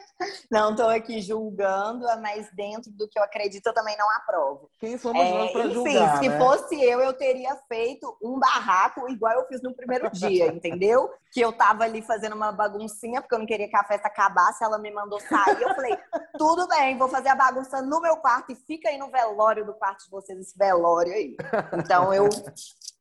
Não 0.50 0.70
estou 0.72 0.88
aqui 0.88 1.20
julgando, 1.22 2.04
mas 2.20 2.48
dentro 2.54 2.92
do 2.92 3.08
que 3.08 3.18
eu 3.18 3.22
acredito 3.24 3.66
eu 3.66 3.72
também 3.72 3.96
não 3.96 4.06
aprovo. 4.16 4.68
Quem 4.78 4.98
somos 4.98 5.20
É, 5.22 5.30
nós 5.32 5.50
para 5.52 5.64
enfim, 5.64 5.72
julgar, 5.74 6.18
se 6.22 6.28
né? 6.28 6.38
fosse 6.38 6.80
eu, 6.82 7.00
eu 7.00 7.12
teria 7.14 7.56
feito 7.68 8.16
um 8.22 8.38
barraco 8.38 9.08
igual 9.08 9.32
eu 9.32 9.46
fiz 9.46 9.62
no 9.62 9.74
primeiro 9.74 10.10
dia, 10.12 10.48
entendeu? 10.48 11.08
Que 11.32 11.40
eu 11.40 11.52
tava 11.52 11.84
ali 11.84 12.02
fazendo 12.02 12.34
uma 12.36 12.52
baguncinha, 12.52 13.22
porque 13.22 13.34
eu 13.34 13.38
não 13.38 13.46
queria 13.46 13.68
que 13.68 13.76
a 13.76 13.84
festa 13.84 14.08
acabasse, 14.08 14.62
ela 14.62 14.78
me 14.78 14.90
mandou 14.92 15.18
sair. 15.20 15.62
Eu 15.62 15.74
falei, 15.74 15.96
tudo 16.36 16.59
bem, 16.68 16.96
vou 16.96 17.08
fazer 17.08 17.28
a 17.28 17.34
bagunça 17.34 17.82
no 17.82 18.00
meu 18.00 18.16
quarto 18.16 18.52
e 18.52 18.54
fica 18.54 18.88
aí 18.88 18.98
no 18.98 19.10
velório 19.10 19.64
do 19.64 19.74
quarto 19.74 20.04
de 20.04 20.10
vocês, 20.10 20.38
esse 20.38 20.56
velório 20.56 21.12
aí. 21.12 21.36
Então 21.74 22.12
eu. 22.12 22.28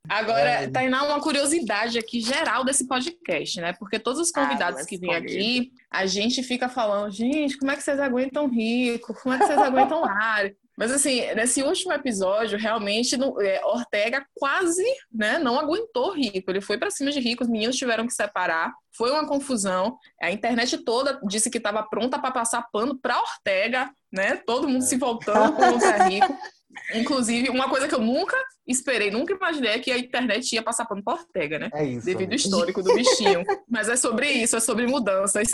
Agora, 0.07 0.49
É. 0.49 0.69
Tainá, 0.69 1.03
uma 1.03 1.21
curiosidade 1.21 1.99
aqui 1.99 2.21
geral 2.21 2.63
desse 2.63 2.87
podcast, 2.87 3.61
né? 3.61 3.73
Porque 3.73 3.99
todos 3.99 4.19
os 4.19 4.31
convidados 4.31 4.79
Ai, 4.79 4.85
que 4.85 4.97
vêm 4.97 5.13
aqui, 5.13 5.71
a 5.91 6.05
gente 6.05 6.41
fica 6.41 6.67
falando, 6.67 7.11
gente, 7.11 7.57
como 7.57 7.69
é 7.69 7.75
que 7.75 7.83
vocês 7.83 7.99
aguentam 7.99 8.47
rico? 8.47 9.13
Como 9.21 9.35
é 9.35 9.37
que 9.37 9.45
vocês 9.45 9.59
aguentam 9.59 10.03
área? 10.05 10.55
Mas 10.79 10.93
assim, 10.93 11.19
nesse 11.36 11.62
último 11.62 11.91
episódio, 11.91 12.57
realmente, 12.57 13.17
no- 13.17 13.39
é, 13.41 13.59
Ortega 13.65 14.25
quase 14.33 14.81
né, 15.13 15.38
não 15.38 15.59
aguentou 15.59 16.13
Rico. 16.13 16.50
Ele 16.50 16.62
foi 16.62 16.77
pra 16.77 16.89
cima 16.89 17.12
de 17.12 17.19
Rico, 17.19 17.43
os 17.43 17.50
meninos 17.50 17.75
tiveram 17.75 18.07
que 18.07 18.13
separar. 18.13 18.71
Foi 18.98 19.12
uma 19.12 19.27
confusão. 19.27 19.98
A 20.21 20.31
internet 20.31 20.77
toda 20.86 21.19
disse 21.27 21.50
que 21.50 21.57
estava 21.57 21.83
pronta 21.83 22.17
para 22.17 22.31
passar 22.31 22.65
pano 22.71 22.98
pra 22.98 23.19
Ortega, 23.19 23.91
né? 24.09 24.38
Todo 24.38 24.69
mundo 24.69 24.81
se 24.83 24.95
voltando 24.98 25.53
contra 25.57 26.05
Rico. 26.07 26.33
Inclusive, 26.93 27.49
uma 27.49 27.69
coisa 27.69 27.88
que 27.88 27.95
eu 27.95 28.01
nunca 28.01 28.38
esperei, 28.67 29.09
nunca 29.09 29.33
imaginei 29.33 29.71
é 29.71 29.79
que 29.79 29.91
a 29.91 29.97
internet 29.97 30.53
ia 30.53 30.61
passar 30.61 30.85
pano 30.85 31.03
pra 31.03 31.15
Ortega, 31.15 31.57
né? 31.57 31.69
É 31.73 31.83
isso. 31.83 32.05
Devido 32.05 32.29
ao 32.29 32.35
histórico 32.35 32.83
do 32.83 32.93
bichinho. 32.93 33.43
Mas 33.67 33.89
é 33.89 33.95
sobre 33.95 34.29
isso, 34.29 34.55
é 34.55 34.59
sobre 34.59 34.85
mudanças. 34.85 35.49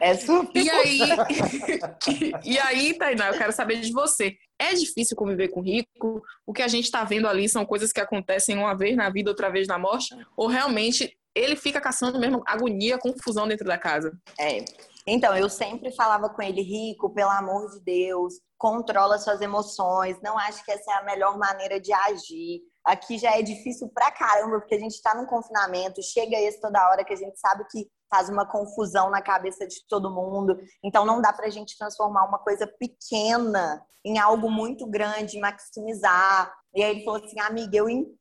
É 0.00 0.14
super. 0.14 0.60
E 0.60 0.68
aí, 0.68 0.98
e 2.44 2.58
aí, 2.58 2.94
Tainá, 2.98 3.28
eu 3.28 3.38
quero 3.38 3.52
saber 3.52 3.80
de 3.80 3.92
você. 3.92 4.36
É 4.58 4.74
difícil 4.74 5.16
conviver 5.16 5.48
com 5.48 5.60
rico? 5.60 6.22
O 6.46 6.52
que 6.52 6.62
a 6.62 6.68
gente 6.68 6.90
tá 6.90 7.04
vendo 7.04 7.28
ali 7.28 7.48
são 7.48 7.64
coisas 7.64 7.92
que 7.92 8.00
acontecem 8.00 8.56
uma 8.56 8.74
vez 8.74 8.96
na 8.96 9.08
vida, 9.10 9.30
outra 9.30 9.50
vez 9.50 9.66
na 9.68 9.78
morte? 9.78 10.14
Ou 10.36 10.48
realmente 10.48 11.16
ele 11.34 11.54
fica 11.54 11.80
caçando 11.80 12.18
mesmo 12.18 12.42
agonia, 12.46 12.98
confusão 12.98 13.46
dentro 13.46 13.66
da 13.66 13.78
casa? 13.78 14.12
É. 14.40 14.64
Então, 15.06 15.36
eu 15.36 15.48
sempre 15.48 15.92
falava 15.92 16.28
com 16.28 16.42
ele, 16.42 16.62
Rico, 16.62 17.10
pelo 17.10 17.30
amor 17.30 17.70
de 17.70 17.80
Deus, 17.80 18.34
controla 18.58 19.18
suas 19.18 19.40
emoções. 19.40 20.20
Não 20.22 20.38
acho 20.38 20.64
que 20.64 20.72
essa 20.72 20.92
é 20.92 20.94
a 20.94 21.04
melhor 21.04 21.38
maneira 21.38 21.80
de 21.80 21.92
agir. 21.92 22.62
Aqui 22.84 23.18
já 23.18 23.36
é 23.36 23.42
difícil 23.42 23.88
pra 23.92 24.10
caramba, 24.10 24.60
porque 24.60 24.74
a 24.74 24.78
gente 24.78 25.00
tá 25.02 25.14
num 25.14 25.26
confinamento, 25.26 26.02
chega 26.02 26.36
esse 26.36 26.60
toda 26.60 26.88
hora 26.88 27.04
que 27.04 27.12
a 27.12 27.16
gente 27.16 27.38
sabe 27.38 27.66
que 27.70 27.88
faz 28.08 28.28
uma 28.28 28.46
confusão 28.46 29.10
na 29.10 29.20
cabeça 29.20 29.66
de 29.66 29.84
todo 29.88 30.14
mundo. 30.14 30.56
Então 30.82 31.04
não 31.04 31.20
dá 31.20 31.32
pra 31.32 31.50
gente 31.50 31.76
transformar 31.76 32.24
uma 32.24 32.38
coisa 32.38 32.66
pequena 32.66 33.84
em 34.04 34.18
algo 34.18 34.48
muito 34.48 34.86
grande, 34.86 35.40
maximizar. 35.40 36.54
E 36.74 36.82
aí 36.82 36.90
ele 36.92 37.04
falou 37.04 37.24
assim, 37.24 37.40
amiga, 37.40 37.76
eu 37.76 37.88
entendo, 37.88 38.16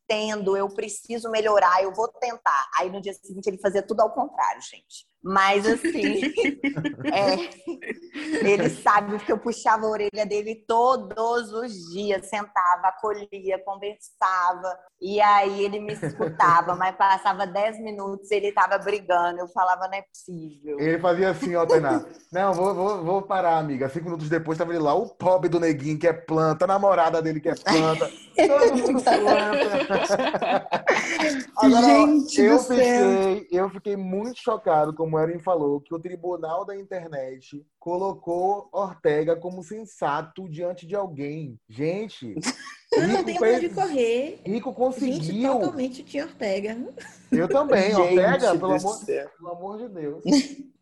eu 0.58 0.68
preciso 0.70 1.30
melhorar, 1.30 1.84
eu 1.84 1.94
vou 1.94 2.08
tentar. 2.08 2.68
Aí 2.78 2.90
no 2.90 3.02
dia 3.02 3.14
seguinte 3.14 3.48
ele 3.48 3.58
fazia 3.58 3.82
tudo 3.82 4.02
ao 4.02 4.12
contrário, 4.12 4.62
gente. 4.62 5.08
Mas 5.28 5.66
assim, 5.66 6.22
é, 7.12 8.48
ele 8.48 8.70
sabe 8.70 9.18
que 9.26 9.32
eu 9.32 9.40
puxava 9.40 9.88
a 9.88 9.90
orelha 9.90 10.24
dele 10.24 10.64
todos 10.68 11.52
os 11.52 11.74
dias, 11.92 12.28
sentava, 12.28 12.90
acolhia, 12.90 13.58
conversava. 13.66 14.78
E 15.02 15.20
aí 15.20 15.66
ele 15.66 15.80
me 15.80 15.94
escutava, 15.94 16.76
mas 16.76 16.96
passava 16.96 17.48
10 17.48 17.80
minutos 17.80 18.30
ele 18.30 18.52
tava 18.52 18.78
brigando. 18.78 19.40
Eu 19.40 19.48
falava, 19.48 19.88
não 19.88 19.98
é 19.98 20.04
possível. 20.04 20.80
Ele 20.80 21.00
fazia 21.00 21.32
assim, 21.32 21.56
ó, 21.56 21.66
Tainá. 21.66 22.06
Não, 22.32 22.54
vou, 22.54 22.76
vou, 22.76 23.04
vou 23.04 23.22
parar, 23.24 23.58
amiga. 23.58 23.90
Cinco 23.90 24.06
minutos 24.06 24.30
depois 24.30 24.60
tava 24.60 24.74
ele 24.74 24.84
lá, 24.84 24.94
o 24.94 25.10
pobre 25.10 25.50
do 25.50 25.60
neguinho 25.60 25.98
que 25.98 26.08
é 26.08 26.14
planta, 26.14 26.66
a 26.66 26.68
namorada 26.68 27.20
dele 27.20 27.42
que 27.42 27.50
é 27.50 27.56
planta. 27.56 28.12
Todo 28.48 28.76
mundo 28.76 29.04
planta. 29.04 29.95
Agora, 31.58 31.88
Gente 31.88 32.42
eu 32.42 32.58
do 32.58 32.64
céu. 32.64 32.76
fiquei, 32.78 33.48
eu 33.52 33.70
fiquei 33.70 33.96
muito 33.96 34.40
chocado, 34.40 34.94
como 34.94 35.16
o 35.18 35.20
Erin 35.20 35.40
falou, 35.40 35.80
que 35.82 35.94
o 35.94 36.00
Tribunal 36.00 36.66
da 36.66 36.76
Internet 36.76 37.66
colocou 37.80 38.70
Ortega 38.72 39.36
como 39.36 39.64
sensato 39.64 40.48
diante 40.50 40.86
de 40.86 40.96
alguém. 40.96 41.60
Gente, 41.70 42.36
Eu 42.92 43.08
não 43.08 43.24
tenho 43.24 43.38
onde 43.44 43.60
fez, 43.60 43.74
correr. 43.74 44.42
Rico 44.46 44.70
Gente, 44.70 44.76
conseguiu. 44.78 45.54
totalmente 45.54 46.04
tinha 46.04 46.26
Ortega. 46.26 46.78
Eu 47.32 47.48
também, 47.48 47.96
Ortega, 47.96 48.32
Gente 48.40 48.60
pelo 48.60 48.60
do 48.60 48.66
amor, 48.74 49.06
pelo 49.06 49.50
amor 49.52 49.78
de 49.78 49.90
Deus. 49.90 50.24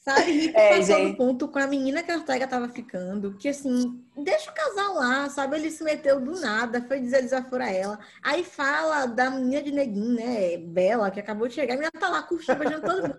Sabe, 0.00 0.30
Rico 0.30 0.56
É, 0.56 0.78
passou 0.78 0.96
gente. 0.96 1.08
no 1.10 1.16
ponto 1.16 1.48
com 1.48 1.58
a 1.58 1.66
menina 1.66 2.00
que 2.02 2.12
a 2.12 2.16
Ortega 2.16 2.46
tava 2.46 2.68
ficando, 2.68 3.34
que 3.36 3.48
assim, 3.48 4.04
deixa 4.16 4.50
o 4.50 4.54
casal 4.54 4.94
lá, 4.94 5.28
sabe? 5.30 5.56
Ele 5.56 5.70
se 5.70 5.82
meteu 5.84 6.20
do 6.20 6.40
nada, 6.40 6.84
foi 6.88 7.00
dizer 7.00 7.22
desafora 7.22 7.70
ela. 7.70 7.98
Aí 8.22 8.42
fala 8.44 9.06
da 9.06 9.30
menina 9.30 9.62
de 9.62 9.72
neguinho, 9.72 10.14
né? 10.14 10.56
Bela, 10.58 11.10
que 11.10 11.20
acabou 11.20 11.48
de 11.48 11.54
chegar, 11.54 11.74
a 11.74 11.76
menina 11.76 11.92
tá 11.98 12.08
lá 12.08 12.22
curtindo, 12.22 12.58
beijando 12.58 12.82
todo 12.86 13.02
mundo. 13.02 13.18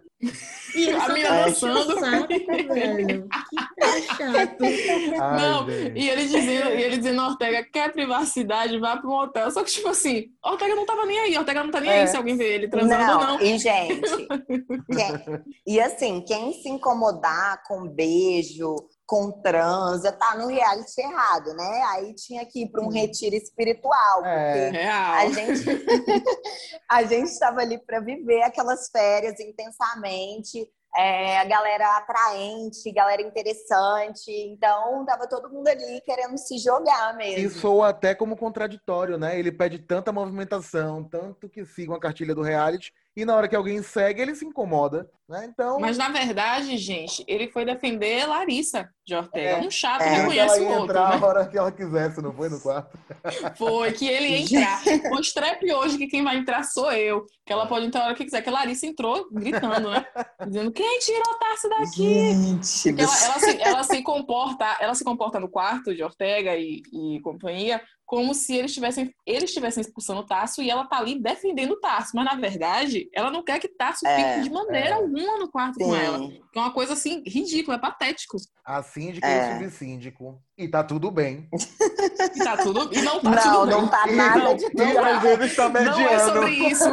E 0.76 0.88
ele 0.88 0.98
A 0.98 1.02
só 1.06 1.14
menina 1.14 1.30
tá 1.30 1.46
dançando. 1.46 2.00
saco, 2.00 2.28
velho. 2.74 3.28
Que 3.30 4.02
chato. 4.02 4.64
Ai, 4.64 5.42
Não. 5.42 5.70
E 5.70 6.10
ele 6.10 6.24
dizendo, 6.26 6.70
e 6.72 6.82
ele 6.84 6.98
dizendo, 6.98 7.22
Ortega, 7.22 7.64
quer 7.64 7.92
privacidade, 7.92 8.80
vá 8.80 8.98
para 8.98 9.08
um 9.10 9.14
hotel. 9.14 9.52
Só 9.52 9.64
que, 9.64 9.72
tipo 9.72 9.90
assim, 9.90 10.26
Ortega 10.44 10.76
não 10.76 10.86
tava 10.86 11.06
nem 11.06 11.20
aí, 11.20 11.38
Ortega 11.38 11.64
não 11.64 11.72
tá 11.72 11.80
nem 11.80 11.92
É. 11.92 12.02
aí 12.02 12.08
se 12.08 12.18
alguém 12.18 12.36
vê 12.36 12.56
ele 12.56 12.68
transando 12.68 13.12
ou 13.14 13.20
não. 13.20 13.42
E, 13.42 13.58
gente, 13.58 14.02
quem- 14.92 15.44
e 15.66 15.80
assim, 15.80 16.22
quem 16.22 16.54
se 16.54 16.68
incomodar 16.70 17.62
com 17.68 17.88
beijo, 17.88 18.76
com 19.08 19.32
transa, 19.42 20.12
tá 20.12 20.36
no 20.36 20.48
reality 20.48 21.00
errado, 21.02 21.54
né? 21.56 21.84
Aí 21.92 22.14
tinha 22.14 22.46
que 22.46 22.64
ir 22.64 22.70
para 22.70 22.84
um 22.84 22.90
retiro 22.90 23.36
espiritual, 23.36 24.26
É. 24.26 24.70
porque 24.70 24.78
Real. 24.78 25.14
a 25.16 25.30
gente 25.30 26.24
a 26.90 27.04
gente 27.04 27.30
estava 27.30 27.62
ali 27.62 27.78
para 27.80 28.02
viver 28.02 28.44
aquelas 28.44 28.90
férias 28.90 29.40
intensamente. 29.40 30.70
é, 30.96 31.38
a 31.40 31.46
galera 31.46 31.98
atraente, 31.98 32.92
galera 32.92 33.22
interessante. 33.22 34.32
Então, 34.32 35.06
tava 35.06 35.28
todo 35.28 35.50
mundo 35.50 35.68
ali 35.68 36.02
querendo 36.02 36.38
se 36.38 36.58
jogar 36.58 37.14
E 37.14 37.18
mesmo. 37.18 37.60
soa 37.60 37.90
até 37.90 38.16
como 38.16 38.36
contraditório, 38.36 39.18
né? 39.18 39.38
Ele 39.38 39.52
pede 39.52 39.78
tanta 39.80 40.12
movimentação, 40.12 41.04
tanto 41.04 41.48
que 41.50 41.64
sigam 41.66 41.96
a 41.96 42.00
cartilha 42.00 42.34
do 42.34 42.42
reality, 42.42 42.92
e 43.18 43.26
na 43.26 43.36
hora 43.36 43.48
que 43.48 43.56
alguém 43.56 43.82
segue, 43.82 44.22
ele 44.22 44.36
se 44.36 44.46
incomoda, 44.46 45.10
né? 45.28 45.50
Então, 45.52 45.80
Mas 45.80 45.98
na 45.98 46.08
verdade, 46.08 46.78
gente, 46.78 47.24
ele 47.28 47.50
foi 47.50 47.66
defender 47.66 48.28
Larissa 48.28 48.88
de 49.04 49.16
Ortega. 49.16 49.58
É. 49.58 49.60
Um 49.60 49.72
chato 49.72 50.04
É. 50.04 50.06
que 50.06 50.12
dizendo 50.12 50.32
que 50.32 50.40
ela 50.40 50.50
conhece 50.50 50.62
o 50.62 50.68
outro, 50.70 50.84
entrar 50.84 51.10
né? 51.10 51.26
a 51.26 51.28
hora 51.28 51.48
que 51.48 51.58
ela 51.58 51.72
quisesse, 51.72 52.22
não 52.22 52.32
foi 52.32 52.48
no 52.48 52.60
quarto? 52.60 52.96
Foi 53.58 53.92
que 53.92 54.08
ele 54.08 54.28
ia 54.28 54.40
entrar. 54.42 54.82
Mostrei 55.10 55.74
hoje 55.74 55.98
que 55.98 56.06
quem 56.06 56.24
vai 56.24 56.38
entrar 56.38 56.64
sou 56.64 56.92
eu. 56.92 57.26
Que 57.44 57.52
ela 57.52 57.66
pode 57.66 57.88
entrar 57.88 58.02
a 58.02 58.06
hora 58.06 58.16
que 58.16 58.24
quiser. 58.24 58.44
Que 58.44 58.50
a 58.50 58.52
Larissa 58.52 58.86
entrou 58.86 59.28
gritando, 59.32 59.90
né? 59.90 60.06
Dizendo, 60.46 60.72
quem 60.72 61.00
tirou 61.00 61.34
o 61.34 61.40
Tarso 61.40 61.70
daqui? 61.70 62.34
Gente, 62.34 62.90
ela, 63.02 63.02
ela 63.02 63.40
se, 63.40 63.62
ela 63.62 63.84
se 63.84 64.04
comporta, 64.04 64.78
ela 64.80 64.94
se 64.94 65.04
comporta 65.04 65.40
no 65.40 65.50
quarto 65.50 65.96
de 65.96 66.04
Ortega 66.04 66.56
e, 66.56 66.84
e 66.94 67.20
companhia 67.22 67.82
como 68.08 68.34
se 68.34 68.56
eles 68.56 68.72
estivessem 68.72 69.14
eles 69.26 69.50
estivessem 69.50 69.82
expulsando 69.82 70.22
o 70.22 70.26
Tarso 70.26 70.62
e 70.62 70.70
ela 70.72 70.86
tá 70.86 70.98
ali 70.98 71.22
defendendo 71.22 71.72
o 71.72 71.80
Tarso. 71.80 72.12
Mas, 72.16 72.24
na 72.24 72.36
verdade, 72.36 73.10
ela 73.14 73.30
não 73.30 73.44
quer 73.44 73.60
que 73.60 73.68
Tarso 73.68 74.08
É, 74.08 74.16
fique 74.16 74.44
de 74.48 74.50
maneira 74.50 74.90
é. 74.90 74.94
alguma 74.94 75.38
no 75.38 75.52
quarto 75.52 75.78
com 75.78 75.94
ela. 75.94 76.18
sim. 76.18 76.42
Que 76.54 76.58
é 76.58 76.62
uma 76.62 76.72
coisa, 76.72 76.94
assim, 76.94 77.22
ridícula, 77.28 77.76
é 77.76 77.80
patético. 77.80 78.38
A 78.66 78.82
síndica 78.82 79.28
e 79.28 79.30
É. 79.30 79.50
o 79.50 79.54
subsíndico. 79.60 80.42
E 80.58 80.68
tá 80.70 80.84
tudo 80.86 81.12
bem. 81.12 81.50
E 81.54 82.40
tá 82.44 82.56
tudo... 82.58 82.90
E 82.94 83.02
não 83.02 83.20
tá 83.20 83.30
Não, 83.30 83.42
tudo 83.44 83.66
bem. 83.68 83.76
não 83.76 83.88
tá 83.90 84.08
nada 84.08 84.54
de 84.56 84.66
E 84.66 84.70
não 84.74 85.06
às 85.06 85.26
é. 85.26 85.36
vezes 85.38 85.56
tá 85.58 85.70
Não 85.70 86.00
é 86.00 86.20
sobre 86.20 86.52
isso. 86.52 86.86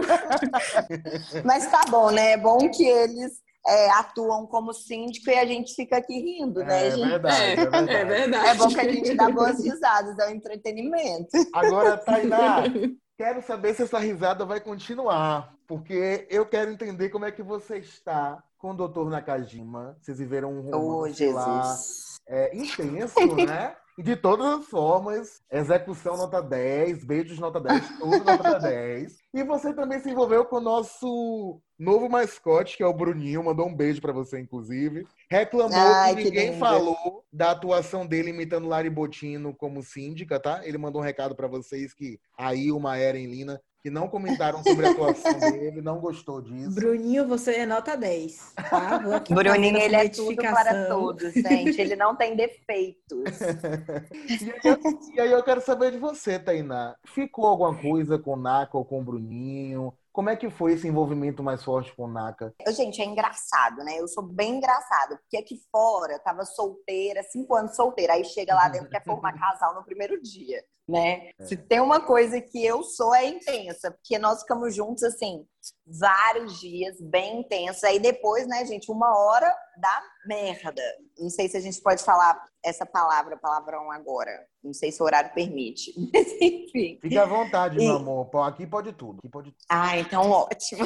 Mas 1.45 1.67
tá 1.71 1.83
bom, 1.89 2.11
né? 2.11 2.33
É 2.33 2.37
bom 2.37 2.59
que 2.71 2.85
eles 2.85 3.44
é, 3.67 3.91
atuam 3.93 4.47
como 4.47 4.73
síndico 4.73 5.31
e 5.31 5.39
a 5.39 5.47
gente 5.47 5.75
fica 5.75 5.97
aqui 5.97 6.19
rindo, 6.21 6.61
né, 6.65 6.89
É 6.89 6.91
gente? 6.91 7.09
verdade, 7.09 7.43
é 7.43 7.57
verdade. 7.57 7.91
É 7.93 8.05
verdade. 8.05 8.47
É 8.49 8.55
bom 8.55 8.69
que 8.69 8.81
a 8.81 8.93
gente 8.93 9.15
dá 9.15 9.31
boas 9.31 9.63
risadas, 9.65 10.19
é 10.19 10.27
um 10.29 10.31
entretenimento. 10.31 11.31
Agora, 11.55 11.97
Tainá, 11.97 12.63
quero 13.17 13.43
saber 13.43 13.75
se 13.75 13.83
essa 13.85 13.99
risada 13.99 14.45
vai 14.45 14.61
continuar, 14.61 15.55
porque 15.67 16.27
eu 16.31 16.45
quero 16.47 16.71
entender 16.71 17.09
como 17.09 17.25
é 17.25 17.33
que 17.33 17.43
você 17.43 17.79
está 17.79 18.43
com 18.59 18.71
o 18.71 18.75
doutor 18.75 19.09
Nakajima. 19.11 19.97
Vocês 20.01 20.19
viveram 20.19 20.53
um 20.53 20.61
romance 20.61 21.27
lá 21.33 21.63
Jesus. 21.63 22.17
é, 22.29 22.57
intenso, 22.57 23.37
né? 23.47 23.77
De 23.97 24.17
todas 24.17 24.47
as 24.59 24.67
formas, 24.67 25.41
execução 25.51 26.17
nota 26.17 26.43
10, 26.43 27.05
beijos 27.05 27.39
nota 27.39 27.61
10, 27.61 27.89
tudo 27.99 28.25
nota 28.25 28.59
10. 28.59 29.19
E 29.33 29.45
você 29.45 29.73
também 29.73 30.01
se 30.01 30.11
envolveu 30.11 30.45
com 30.45 30.57
o 30.57 30.61
nosso 30.61 31.61
novo 31.79 32.09
mascote, 32.09 32.77
que 32.77 32.83
é 32.83 32.87
o 32.87 32.93
Bruninho, 32.93 33.45
mandou 33.45 33.69
um 33.69 33.75
beijo 33.75 34.01
para 34.01 34.13
você, 34.13 34.41
inclusive. 34.41 35.07
Reclamou 35.31 35.79
Ai, 35.79 36.17
que 36.17 36.25
ninguém 36.25 36.59
falou 36.59 37.25
da 37.33 37.53
atuação 37.53 38.05
dele 38.05 38.31
imitando 38.31 38.69
Lari 38.69 38.91
Botino 38.91 39.55
como 39.55 39.83
síndica, 39.83 40.41
tá? 40.41 40.67
Ele 40.67 40.79
mandou 40.79 41.01
um 41.01 41.05
recado 41.05 41.37
para 41.37 41.47
vocês 41.47 41.95
que 41.95 42.19
a 42.37 42.53
Ilma, 42.55 42.93
a 42.93 42.99
Eren 42.99 43.27
Lina, 43.27 43.61
que 43.85 43.91
não 43.91 44.09
comentaram 44.09 44.63
sobre 44.63 44.87
a 44.87 44.93
atuação 44.93 45.39
dele, 45.53 45.83
não 45.83 46.01
gostou 46.01 46.41
disso. 46.41 46.75
Bruninho, 46.75 47.29
você 47.29 47.57
é 47.57 47.67
nota 47.67 47.95
10. 47.95 48.55
Tá? 48.71 48.99
Bruninho, 49.29 49.77
ele 49.77 49.95
é 49.95 50.09
tudo 50.09 50.37
para 50.37 50.87
todos, 50.89 51.35
gente. 51.35 51.79
Ele 51.79 51.95
não 51.95 52.17
tem 52.17 52.35
defeitos. 52.35 53.05
E 54.25 54.51
aí, 54.51 54.61
eu, 54.65 54.79
e 55.15 55.21
aí 55.21 55.33
eu 55.33 55.43
quero 55.43 55.61
saber 55.61 55.91
de 55.91 55.99
você, 55.99 56.39
Tainá. 56.39 56.97
Ficou 57.05 57.47
alguma 57.47 57.77
coisa 57.77 58.19
com 58.19 58.33
o 58.33 58.37
Naka 58.37 58.77
ou 58.79 58.85
com 58.85 59.01
o 59.01 59.05
Bruninho? 59.05 59.93
Como 60.13 60.31
é 60.31 60.37
que 60.37 60.49
foi 60.49 60.73
esse 60.73 60.87
envolvimento 60.87 61.43
mais 61.43 61.63
forte 61.63 61.95
com 61.95 62.05
o 62.05 62.09
Naka? 62.09 62.55
Eu, 62.65 62.73
Gente, 62.73 63.03
é 63.03 63.05
engraçado, 63.05 63.79
né? 63.85 63.99
Eu 63.99 64.09
sou 64.09 64.23
bem 64.23 64.57
engraçada, 64.57 65.17
porque 65.17 65.37
aqui 65.37 65.61
fora 65.71 66.13
eu 66.15 66.21
tava 66.21 66.45
solteira, 66.45 67.23
cinco 67.25 67.55
anos 67.55 67.77
solteira, 67.77 68.15
aí 68.15 68.25
chega 68.25 68.55
lá 68.55 68.69
dentro 68.69 68.89
quer 68.89 69.05
formar 69.05 69.33
casal 69.39 69.75
no 69.75 69.85
primeiro 69.85 70.21
dia, 70.23 70.65
né? 70.89 71.31
Se 71.41 71.57
tem 71.57 71.81
uma 71.81 72.01
coisa 72.01 72.41
que 72.41 72.65
eu 72.65 72.83
sou 72.83 73.15
é 73.15 73.27
intensa, 73.27 73.91
porque 73.91 74.19
nós 74.19 74.41
ficamos 74.41 74.75
juntos 74.75 75.03
assim 75.03 75.47
vários 75.87 76.61
dias, 76.61 77.01
bem 77.01 77.41
intensos. 77.41 77.83
Aí 77.85 77.99
depois, 77.99 78.47
né, 78.47 78.65
gente, 78.67 78.91
uma 78.93 79.17
hora 79.17 79.51
dá 79.81 80.03
merda. 80.27 80.83
Não 81.19 81.31
sei 81.31 81.49
se 81.49 81.57
a 81.57 81.61
gente 81.61 81.81
pode 81.81 82.03
falar 82.03 82.39
essa 82.63 82.85
palavra, 82.85 83.37
palavrão 83.39 83.91
agora. 83.91 84.31
Não 84.63 84.75
sei 84.75 84.93
se 84.93 85.03
o 85.03 85.07
horário 85.07 85.33
permite. 85.33 85.93
Mas 86.13 86.33
enfim. 86.41 86.99
Fique 87.01 87.17
à 87.19 87.25
vontade, 87.25 87.77
E- 87.77 87.87
meu 87.87 87.97
amor. 87.97 88.29
Aqui 88.47 88.67
pode 88.67 88.93
tudo. 88.93 89.19
Aqui 89.19 89.29
pode 89.29 89.51
tudo. 89.53 89.65
Ah, 89.71 89.99
então 89.99 90.31
ótimo. 90.31 90.85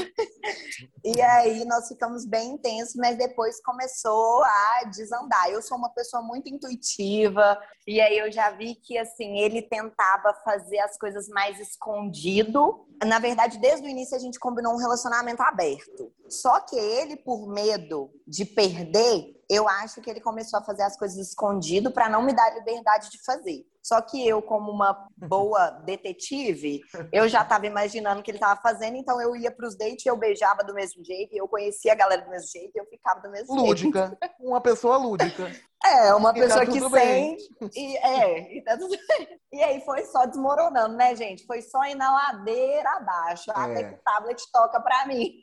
E 1.04 1.21
aí 1.21 1.64
nós 1.64 1.88
ficamos 1.88 2.26
bem 2.26 2.52
intensos, 2.52 2.95
mas 2.97 3.16
depois 3.16 3.61
começou 3.62 4.42
a 4.45 4.85
desandar. 4.90 5.50
Eu 5.50 5.62
sou 5.62 5.76
uma 5.76 5.90
pessoa 5.90 6.23
muito 6.23 6.49
intuitiva, 6.49 7.59
e 7.87 8.00
aí 8.00 8.18
eu 8.18 8.30
já 8.30 8.50
vi 8.50 8.75
que 8.75 8.99
assim, 8.99 9.38
ele 9.38 9.62
tentava 9.62 10.35
fazer 10.45 10.78
as 10.80 10.97
coisas 10.99 11.28
mais 11.28 11.59
escondido. 11.59 12.87
Na 13.04 13.18
verdade, 13.18 13.59
desde 13.59 13.87
o 13.87 13.90
início 13.90 14.16
a 14.16 14.21
gente 14.21 14.38
combinou 14.38 14.75
um 14.75 14.78
relacionamento 14.78 15.42
aberto. 15.42 16.12
Só 16.28 16.61
que 16.61 16.76
ele, 16.76 17.16
por 17.16 17.49
medo 17.49 18.11
de 18.26 18.45
perder, 18.45 19.38
eu 19.49 19.66
acho 19.68 20.00
que 20.02 20.11
ele 20.11 20.21
começou 20.21 20.59
a 20.59 20.64
fazer 20.64 20.83
as 20.83 20.97
coisas 20.97 21.16
escondido 21.16 21.90
para 21.90 22.09
não 22.09 22.23
me 22.23 22.35
dar 22.35 22.54
liberdade 22.54 23.11
de 23.11 23.23
fazer. 23.25 23.64
Só 23.88 24.02
que 24.02 24.28
eu, 24.28 24.42
como 24.42 24.71
uma 24.71 25.09
boa 25.16 25.71
detetive, 25.71 26.83
eu 27.11 27.26
já 27.26 27.40
estava 27.40 27.66
imaginando 27.66 28.21
o 28.21 28.23
que 28.23 28.30
ele 28.30 28.37
estava 28.37 28.61
fazendo, 28.61 28.99
então 28.99 29.18
eu 29.18 29.35
ia 29.35 29.50
para 29.50 29.66
os 29.66 29.78
dates, 29.78 30.04
eu 30.04 30.14
beijava 30.14 30.62
do 30.62 30.75
mesmo 30.75 31.02
jeito, 31.02 31.33
eu 31.33 31.49
conhecia 31.49 31.92
a 31.92 31.97
galera 31.97 32.21
do 32.21 32.30
mesmo 32.30 32.49
jeito, 32.49 32.76
eu 32.76 32.85
ficava 32.85 33.21
do 33.21 33.30
mesmo 33.30 33.54
jeito. 33.54 33.66
Lúdica. 33.66 34.18
Uma 34.38 34.61
pessoa 34.61 34.99
lúdica. 34.99 35.50
É, 35.85 36.13
uma 36.13 36.31
E 36.31 36.35
tá 36.35 36.41
pessoa 36.41 36.67
que 36.67 36.73
tudo 36.73 36.91
bem. 36.91 37.39
sente. 37.39 37.71
E, 37.79 37.97
é, 37.99 38.57
e 38.57 38.63
tá 38.65 38.77
tudo. 38.77 38.97
E 39.51 39.63
aí 39.63 39.81
foi 39.81 40.05
só 40.05 40.27
desmoronando, 40.27 40.95
né, 40.95 41.17
gente? 41.17 41.47
Foi 41.47 41.63
só 41.63 41.83
ir 41.85 41.95
na 41.95 42.13
ladeira 42.13 42.87
abaixo. 42.97 43.51
Até 43.51 43.81
É. 43.81 43.85
que 43.85 43.95
o 43.95 43.99
tablet 44.05 44.43
toca 44.53 44.79
pra 44.79 45.07
mim. 45.07 45.41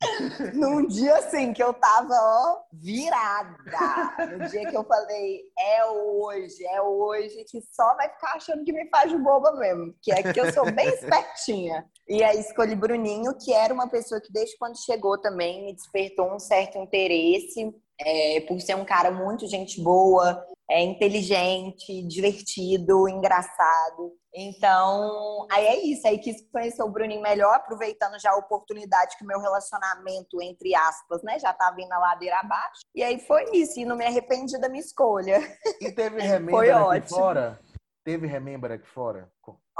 Num 0.54 0.86
dia 0.86 1.16
assim 1.16 1.52
que 1.52 1.60
eu 1.60 1.74
tava, 1.74 2.14
ó, 2.14 2.58
virada. 2.72 3.56
No 4.38 4.46
dia 4.48 4.64
que 4.70 4.76
eu 4.76 4.84
falei, 4.84 5.40
é 5.58 5.84
hoje, 5.86 6.64
é 6.66 6.80
hoje, 6.80 7.44
que 7.50 7.60
só 7.72 7.96
vai 7.96 8.08
ficar 8.10 8.34
achando 8.36 8.64
que 8.64 8.72
me 8.72 8.88
faz 8.90 9.10
de 9.10 9.18
boba 9.18 9.50
mesmo. 9.56 9.92
Que 10.00 10.12
é 10.12 10.22
que 10.32 10.38
eu 10.40 10.52
sou 10.52 10.70
bem 10.70 10.86
espertinha. 10.90 11.84
E 12.08 12.22
aí 12.22 12.38
escolhi 12.38 12.76
Bruninho, 12.76 13.36
que 13.36 13.52
era 13.52 13.74
uma 13.74 13.88
pessoa 13.88 14.20
que 14.20 14.32
desde 14.32 14.56
quando 14.56 14.78
chegou 14.78 15.20
também 15.20 15.64
me 15.64 15.74
despertou 15.74 16.32
um 16.32 16.38
certo 16.38 16.78
interesse 16.78 17.74
é, 18.00 18.40
por 18.42 18.60
ser 18.60 18.76
um 18.76 18.84
cara 18.84 19.10
muito 19.10 19.46
gente 19.46 19.82
boa, 19.82 20.44
é 20.70 20.82
inteligente, 20.82 22.02
divertido, 22.06 23.08
engraçado. 23.08 24.12
Então, 24.34 25.46
aí 25.50 25.66
é 25.66 25.86
isso. 25.86 26.06
Aí 26.06 26.18
quis 26.18 26.36
conhecer 26.52 26.82
o 26.82 26.90
Bruninho 26.90 27.22
melhor, 27.22 27.54
aproveitando 27.54 28.20
já 28.20 28.30
a 28.30 28.36
oportunidade 28.36 29.16
que 29.16 29.24
o 29.24 29.26
meu 29.26 29.40
relacionamento, 29.40 30.40
entre 30.42 30.74
aspas, 30.74 31.22
né, 31.22 31.38
já 31.38 31.52
tava 31.54 31.80
indo 31.80 31.88
na 31.88 31.98
ladeira 31.98 32.38
abaixo. 32.38 32.80
E 32.94 33.02
aí 33.02 33.18
foi 33.20 33.44
isso, 33.52 33.80
e 33.80 33.84
não 33.84 33.96
me 33.96 34.04
arrependi 34.04 34.58
da 34.60 34.68
minha 34.68 34.82
escolha. 34.82 35.40
E 35.80 35.90
teve 35.90 36.20
remember 36.22 36.50
Foi 36.50 36.70
aqui 36.70 36.82
ótimo. 36.82 37.18
fora? 37.18 37.60
Teve 38.04 38.26
remember 38.26 38.72
aqui 38.72 38.86
fora? 38.86 39.30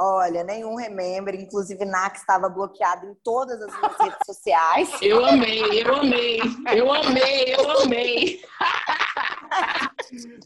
Olha, 0.00 0.44
nenhum 0.44 0.76
remember, 0.76 1.34
inclusive 1.34 1.84
Nax 1.84 2.20
estava 2.20 2.48
bloqueado 2.48 3.04
em 3.04 3.14
todas 3.24 3.60
as 3.60 3.76
minhas 3.76 3.96
redes 3.98 4.18
sociais. 4.24 4.88
Eu 5.02 5.26
amei, 5.26 5.82
eu 5.82 5.96
amei, 5.96 6.40
eu 6.72 6.92
amei, 6.92 7.54
eu 7.54 7.80
amei. 7.82 8.40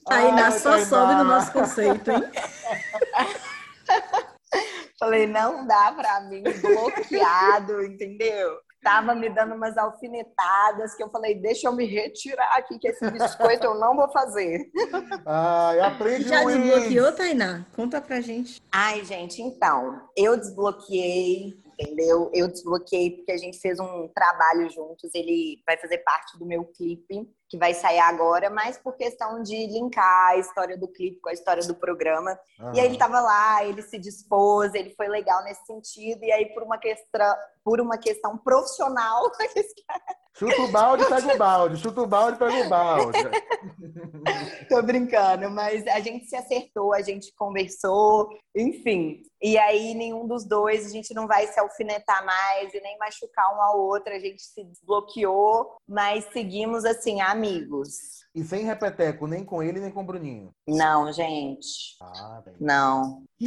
Tainá 0.06 0.46
Ai, 0.46 0.52
só 0.52 0.70
Tainá. 0.70 0.86
sobe 0.86 1.14
no 1.16 1.24
nosso 1.24 1.52
conceito, 1.52 2.10
hein? 2.10 2.22
Falei, 4.98 5.26
não 5.26 5.66
dá 5.66 5.92
pra 5.92 6.20
mim, 6.22 6.42
bloqueado, 6.42 7.84
entendeu? 7.84 8.56
Tava 8.82 9.14
me 9.14 9.30
dando 9.30 9.54
umas 9.54 9.78
alfinetadas 9.78 10.96
que 10.96 11.02
eu 11.02 11.08
falei, 11.08 11.36
deixa 11.36 11.68
eu 11.68 11.72
me 11.72 11.86
retirar 11.86 12.56
aqui, 12.56 12.78
que 12.80 12.88
esse 12.88 13.08
biscoito 13.10 13.64
eu 13.64 13.76
não 13.76 13.94
vou 13.94 14.10
fazer. 14.10 14.68
Ai, 15.24 15.80
aprende 15.80 16.28
Já 16.28 16.42
desbloqueou, 16.44 17.12
Tainá? 17.12 17.64
Conta 17.76 18.00
pra 18.00 18.20
gente. 18.20 18.60
Ai, 18.72 19.04
gente, 19.04 19.40
então, 19.40 20.00
eu 20.16 20.36
desbloqueei, 20.36 21.54
entendeu? 21.78 22.30
Eu 22.32 22.48
desbloqueei 22.48 23.10
porque 23.16 23.32
a 23.32 23.36
gente 23.36 23.58
fez 23.58 23.78
um 23.78 24.08
trabalho 24.08 24.70
juntos. 24.70 25.10
Ele 25.14 25.62
vai 25.66 25.76
fazer 25.76 25.98
parte 25.98 26.38
do 26.38 26.46
meu 26.46 26.64
clipe, 26.64 27.28
que 27.48 27.58
vai 27.58 27.74
sair 27.74 27.98
agora, 27.98 28.48
mas 28.48 28.78
por 28.78 28.96
questão 28.96 29.42
de 29.42 29.66
linkar 29.66 30.30
a 30.30 30.38
história 30.38 30.76
do 30.76 30.88
clipe 30.88 31.20
com 31.20 31.28
a 31.28 31.34
história 31.34 31.62
do 31.66 31.74
programa. 31.74 32.38
E 32.74 32.80
aí 32.80 32.86
ele 32.86 32.98
tava 32.98 33.20
lá, 33.20 33.64
ele 33.64 33.82
se 33.82 33.98
dispôs, 33.98 34.72
ele 34.74 34.94
foi 34.96 35.08
legal 35.08 35.42
nesse 35.44 35.64
sentido. 35.66 36.24
E 36.24 36.32
aí, 36.32 36.46
por 36.54 36.62
uma 36.62 36.78
questão, 36.78 37.36
por 37.64 37.80
uma 37.80 37.98
questão 37.98 38.38
profissional, 38.38 39.30
Chuta 40.34 40.62
o 40.62 40.68
balde, 40.68 41.04
pega 41.06 41.34
o 41.34 41.38
balde. 41.38 41.76
Chuta 41.76 42.00
o 42.00 42.06
balde, 42.06 42.38
pega 42.38 42.66
o 42.66 42.68
balde. 42.68 43.18
Tô 44.68 44.82
brincando, 44.82 45.50
mas 45.50 45.86
a 45.86 46.00
gente 46.00 46.26
se 46.26 46.34
acertou, 46.34 46.94
a 46.94 47.02
gente 47.02 47.32
conversou, 47.34 48.28
enfim. 48.56 49.22
E 49.42 49.58
aí, 49.58 49.94
nenhum 49.94 50.26
dos 50.26 50.46
dois, 50.46 50.86
a 50.86 50.88
gente 50.88 51.12
não 51.12 51.26
vai 51.26 51.46
se 51.48 51.60
alfinetar 51.60 52.24
mais 52.24 52.72
e 52.72 52.80
nem 52.80 52.96
machucar 52.98 53.54
um 53.54 53.60
ao 53.60 53.78
outro. 53.80 54.12
A 54.14 54.18
gente 54.18 54.42
se 54.42 54.64
desbloqueou, 54.64 55.76
mas 55.86 56.24
seguimos 56.32 56.84
assim, 56.84 57.20
amigos. 57.20 58.22
E 58.34 58.42
sem 58.42 58.64
repeteco, 58.64 59.26
nem 59.26 59.44
com 59.44 59.62
ele, 59.62 59.80
nem 59.80 59.90
com 59.90 60.00
o 60.00 60.06
Bruninho. 60.06 60.50
Não, 60.66 61.12
gente. 61.12 61.96
Ah, 62.00 62.42
bem. 62.44 62.54
Não. 62.58 63.22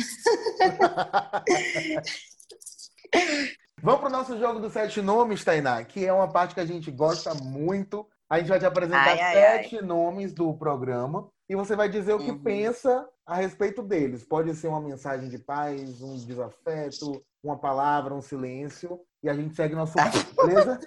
Vamos 3.81 3.99
pro 4.01 4.09
nosso 4.09 4.37
jogo 4.39 4.59
dos 4.59 4.73
sete 4.73 5.01
nomes, 5.01 5.43
Tainá, 5.43 5.83
que 5.83 6.05
é 6.05 6.11
uma 6.13 6.27
parte 6.31 6.53
que 6.55 6.59
a 6.59 6.65
gente 6.65 6.89
gosta 6.89 7.33
muito. 7.35 8.07
A 8.29 8.39
gente 8.39 8.47
vai 8.47 8.57
te 8.59 8.65
apresentar 8.65 9.09
Ai, 9.11 9.19
ai, 9.19 9.33
sete 9.63 9.81
nomes 9.83 10.33
do 10.33 10.53
programa 10.55 11.27
e 11.47 11.55
você 11.55 11.75
vai 11.75 11.87
dizer 11.87 12.13
o 12.13 12.19
que 12.19 12.31
Uhum. 12.31 12.39
pensa 12.41 13.07
a 13.25 13.35
respeito 13.35 13.83
deles. 13.83 14.23
Pode 14.23 14.53
ser 14.55 14.67
uma 14.67 14.81
mensagem 14.81 15.29
de 15.29 15.37
paz, 15.37 16.01
um 16.01 16.15
desafeto, 16.15 17.21
uma 17.43 17.57
palavra, 17.57 18.15
um 18.15 18.21
silêncio. 18.21 18.99
E 19.21 19.29
a 19.29 19.33
gente 19.33 19.55
segue 19.55 19.75
nosso 19.75 19.93
Tá. 19.93 20.05
beleza? 20.45 20.79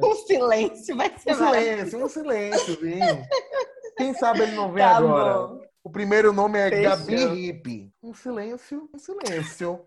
O 0.00 0.14
silêncio 0.26 0.96
vai 0.96 1.12
ser 1.18 1.32
Um 1.32 1.34
silêncio, 1.36 2.04
um 2.04 2.08
silêncio, 2.08 2.78
Quem 3.96 4.14
sabe 4.14 4.42
ele 4.42 4.52
não 4.54 4.72
vem 4.72 4.84
Tá 4.84 4.96
agora. 4.98 5.48
bom. 5.48 5.60
O 5.82 5.90
primeiro 5.90 6.32
nome 6.32 6.58
é 6.58 6.70
Fechou. 6.70 6.90
Gabi 6.90 7.48
Hip. 7.48 7.92
Um 8.02 8.14
silêncio, 8.14 8.88
um 8.94 8.98
silêncio. 8.98 9.80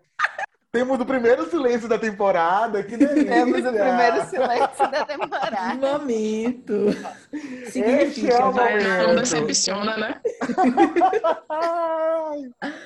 Temos 0.70 1.00
o 1.00 1.06
primeiro 1.06 1.48
silêncio 1.48 1.88
da 1.88 1.98
temporada. 1.98 2.82
Que 2.82 2.94
delícia. 2.98 3.24
Temos 3.32 3.60
o 3.64 3.72
primeiro 3.72 4.24
silêncio 4.26 4.90
da 4.90 5.04
temporada. 5.06 5.74
Momento. 5.76 6.74
Significa. 7.70 8.34
é 8.34 8.44
o 8.44 8.52
Vai, 8.52 8.78
momento. 8.78 9.06
não 9.08 9.16
decepciona, 9.16 9.96
né? 9.96 10.20
Ai, 11.48 12.50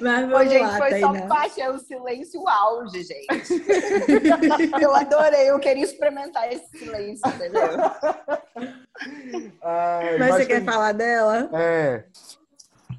Mas 0.00 0.26
Ô, 0.26 0.28
vamos 0.28 0.48
gente, 0.52 0.62
lá, 0.62 0.76
foi 0.76 1.00
só 1.00 1.12
Tainá. 1.12 1.26
baixar 1.26 1.70
o 1.70 1.78
silêncio 1.80 2.40
o 2.40 2.48
auge, 2.48 3.02
gente. 3.02 3.64
eu 4.80 4.94
adorei, 4.94 5.50
eu 5.50 5.58
queria 5.58 5.82
experimentar 5.82 6.52
esse 6.52 6.68
silêncio, 6.78 7.28
entendeu? 7.28 7.62
ai, 9.60 10.18
Mas 10.18 10.34
você 10.36 10.46
quer 10.46 10.56
tem- 10.58 10.64
falar 10.64 10.92
dela? 10.92 11.50
É. 11.52 12.04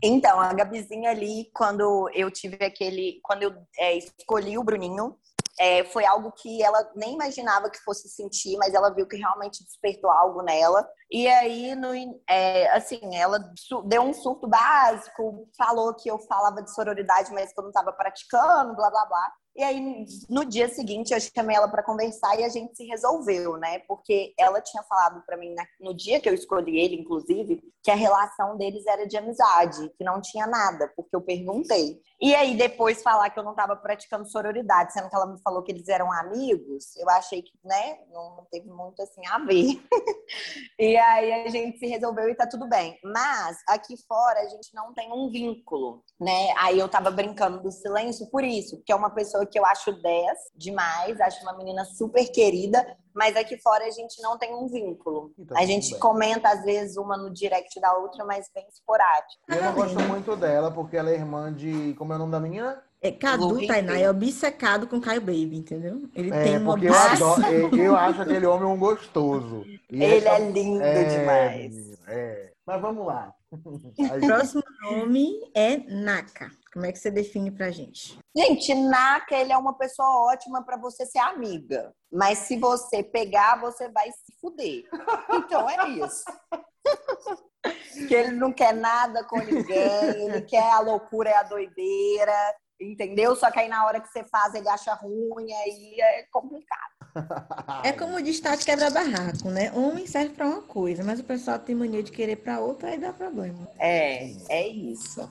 Então, 0.01 0.39
a 0.39 0.53
Gabizinha 0.53 1.11
ali, 1.11 1.49
quando 1.53 2.09
eu 2.13 2.31
tive 2.31 2.63
aquele. 2.63 3.19
Quando 3.23 3.43
eu 3.43 3.53
é, 3.77 3.97
escolhi 3.97 4.57
o 4.57 4.63
Bruninho, 4.63 5.17
É, 5.61 5.83
foi 5.83 6.05
algo 6.05 6.31
que 6.31 6.63
ela 6.63 6.89
nem 6.95 7.15
imaginava 7.15 7.69
que 7.69 7.83
fosse 7.83 8.07
sentir, 8.07 8.55
mas 8.57 8.73
ela 8.73 8.95
viu 8.95 9.05
que 9.05 9.17
realmente 9.17 9.61
despertou 9.61 10.09
algo 10.09 10.41
nela. 10.41 10.87
E 11.11 11.27
aí, 11.27 11.75
no, 11.75 11.89
é, 12.29 12.69
assim, 12.69 13.01
ela 13.13 13.37
deu 13.85 14.01
um 14.03 14.13
surto 14.13 14.47
básico, 14.47 15.49
falou 15.57 15.93
que 15.93 16.09
eu 16.09 16.17
falava 16.19 16.61
de 16.63 16.73
sororidade, 16.73 17.33
mas 17.33 17.51
que 17.51 17.59
eu 17.59 17.63
não 17.63 17.71
estava 17.71 17.91
praticando, 17.91 18.73
blá 18.73 18.89
blá 18.89 19.05
blá. 19.05 19.33
E 19.59 19.63
aí, 19.63 20.05
no 20.29 20.45
dia 20.45 20.69
seguinte, 20.69 21.13
eu 21.13 21.19
chamei 21.19 21.53
ela 21.53 21.67
para 21.67 21.83
conversar 21.83 22.39
e 22.39 22.45
a 22.45 22.47
gente 22.47 22.77
se 22.77 22.85
resolveu, 22.85 23.57
né? 23.57 23.79
Porque 23.79 24.33
ela 24.39 24.61
tinha 24.61 24.81
falado 24.83 25.21
para 25.25 25.35
mim, 25.35 25.53
no 25.81 25.93
dia 25.93 26.17
que 26.21 26.29
eu 26.29 26.33
escolhi 26.33 26.79
ele, 26.79 26.95
inclusive, 26.95 27.61
que 27.83 27.91
a 27.91 27.95
relação 27.95 28.55
deles 28.55 28.85
era 28.87 29.05
de 29.05 29.17
amizade, 29.17 29.91
que 29.97 30.03
não 30.05 30.21
tinha 30.21 30.47
nada, 30.47 30.87
porque 30.95 31.13
eu 31.13 31.19
perguntei. 31.19 32.01
E 32.21 32.35
aí, 32.35 32.57
depois 32.57 33.01
falar 33.01 33.29
que 33.29 33.39
eu 33.39 33.43
não 33.43 33.51
estava 33.51 33.77
praticando 33.77 34.29
sororidade, 34.29 34.91
sendo 34.91 35.09
que 35.09 35.15
ela 35.15 35.25
me 35.25 35.39
falou 35.41 35.63
que 35.63 35.71
eles 35.71 35.87
eram 35.87 36.11
amigos, 36.11 36.95
eu 36.97 37.09
achei 37.09 37.41
que, 37.41 37.51
né, 37.63 37.97
não 38.11 38.45
teve 38.51 38.69
muito 38.69 39.01
assim 39.01 39.25
a 39.25 39.39
ver. 39.39 39.81
e 40.77 40.97
aí 40.97 41.31
a 41.45 41.49
gente 41.49 41.79
se 41.79 41.87
resolveu 41.87 42.29
e 42.29 42.35
tá 42.35 42.45
tudo 42.45 42.67
bem. 42.67 42.99
Mas 43.03 43.57
aqui 43.69 43.95
fora 44.05 44.41
a 44.41 44.49
gente 44.49 44.73
não 44.73 44.93
tem 44.93 45.11
um 45.13 45.29
vínculo, 45.29 46.03
né? 46.19 46.53
Aí 46.57 46.77
eu 46.77 46.89
tava 46.89 47.09
brincando 47.09 47.61
do 47.61 47.71
silêncio 47.71 48.29
por 48.29 48.43
isso, 48.43 48.75
porque 48.77 48.91
é 48.91 48.95
uma 48.95 49.11
pessoa 49.11 49.45
que 49.45 49.57
eu 49.57 49.65
acho 49.65 49.93
10 49.93 50.37
demais, 50.55 51.21
acho 51.21 51.41
uma 51.43 51.55
menina 51.57 51.85
super 51.85 52.29
querida, 52.29 52.85
mas 53.13 53.35
aqui 53.35 53.57
fora 53.57 53.85
a 53.85 53.91
gente 53.91 54.21
não 54.21 54.37
tem 54.37 54.53
um 54.53 54.67
vínculo. 54.67 55.31
Então, 55.37 55.57
a 55.57 55.65
gente 55.65 55.91
bem. 55.91 55.99
comenta 55.99 56.49
às 56.49 56.63
vezes 56.63 56.97
uma 56.97 57.17
no 57.17 57.29
direct 57.31 57.79
da 57.79 57.93
outra, 57.95 58.23
mas 58.25 58.49
bem 58.53 58.67
esporádico. 58.67 59.41
Eu 59.47 59.63
não 59.63 59.73
gosto 59.73 59.99
muito 60.01 60.35
dela 60.35 60.71
porque 60.71 60.97
ela 60.97 61.09
é 61.09 61.15
irmã 61.15 61.53
de. 61.53 61.93
Como 61.95 62.13
é 62.13 62.15
o 62.15 62.19
nome 62.19 62.31
da 62.31 62.39
menina? 62.39 62.83
É, 63.01 63.11
Cadu 63.11 63.65
Tainá 63.65 63.97
é 63.97 64.09
obcecado 64.09 64.85
com 64.85 64.99
Caio 64.99 65.21
Baby, 65.21 65.57
entendeu? 65.57 66.09
Ele 66.13 66.31
é, 66.31 66.43
tem 66.43 66.57
uma 66.57 66.73
porque 66.73 66.87
eu, 66.87 66.93
adoro, 66.93 67.77
eu 67.77 67.95
acho 67.95 68.21
aquele 68.21 68.45
homem 68.45 68.67
um 68.67 68.77
gostoso. 68.77 69.63
E 69.65 70.03
ele 70.03 70.17
essa... 70.17 70.29
é 70.29 70.51
lindo 70.51 70.83
é, 70.83 71.03
demais. 71.05 71.99
É. 72.07 72.51
Mas 72.65 72.81
vamos 72.81 73.05
lá. 73.07 73.33
O 73.51 74.27
próximo 74.27 74.63
nome 74.81 75.39
é 75.55 75.77
Naka. 75.77 76.51
Como 76.71 76.85
é 76.85 76.91
que 76.91 76.99
você 76.99 77.09
define 77.09 77.49
pra 77.49 77.71
gente? 77.71 78.19
Gente, 78.35 78.75
Naka, 78.75 79.35
ele 79.35 79.51
é 79.51 79.57
uma 79.57 79.77
pessoa 79.77 80.31
ótima 80.31 80.63
para 80.63 80.77
você 80.77 81.05
ser 81.05 81.19
amiga. 81.19 81.91
Mas 82.11 82.39
se 82.39 82.57
você 82.57 83.03
pegar, 83.03 83.59
você 83.59 83.89
vai 83.89 84.11
se 84.11 84.33
fuder. 84.39 84.83
Então 85.33 85.69
é 85.69 85.89
isso. 85.89 86.23
que 88.07 88.13
ele 88.13 88.31
não 88.31 88.53
quer 88.53 88.73
nada 88.73 89.23
com 89.23 89.37
ninguém, 89.37 90.25
ele 90.25 90.41
quer 90.41 90.71
a 90.71 90.79
loucura 90.79 91.29
e 91.29 91.33
a 91.33 91.43
doideira, 91.43 92.55
entendeu? 92.79 93.35
Só 93.35 93.51
que 93.51 93.59
aí 93.59 93.67
na 93.67 93.85
hora 93.85 93.99
que 93.99 94.07
você 94.07 94.23
faz, 94.23 94.53
ele 94.53 94.69
acha 94.69 94.93
ruim, 94.93 95.51
aí 95.51 95.95
é 95.99 96.23
complicado. 96.31 96.99
É 97.83 97.91
como 97.91 98.21
diz 98.21 98.39
Tati 98.39 98.65
quebra-barraco, 98.65 99.49
né? 99.49 99.71
Homem 99.73 100.05
serve 100.05 100.33
para 100.33 100.45
uma 100.45 100.61
coisa, 100.61 101.03
mas 101.03 101.19
o 101.19 101.23
pessoal 101.23 101.57
tem 101.57 101.73
mania 101.73 102.03
de 102.03 102.11
querer 102.11 102.35
para 102.35 102.59
outra, 102.59 102.89
aí 102.89 102.97
dá 102.97 103.11
problema. 103.11 103.67
É, 103.79 104.31
é 104.49 104.67
isso. 104.67 105.27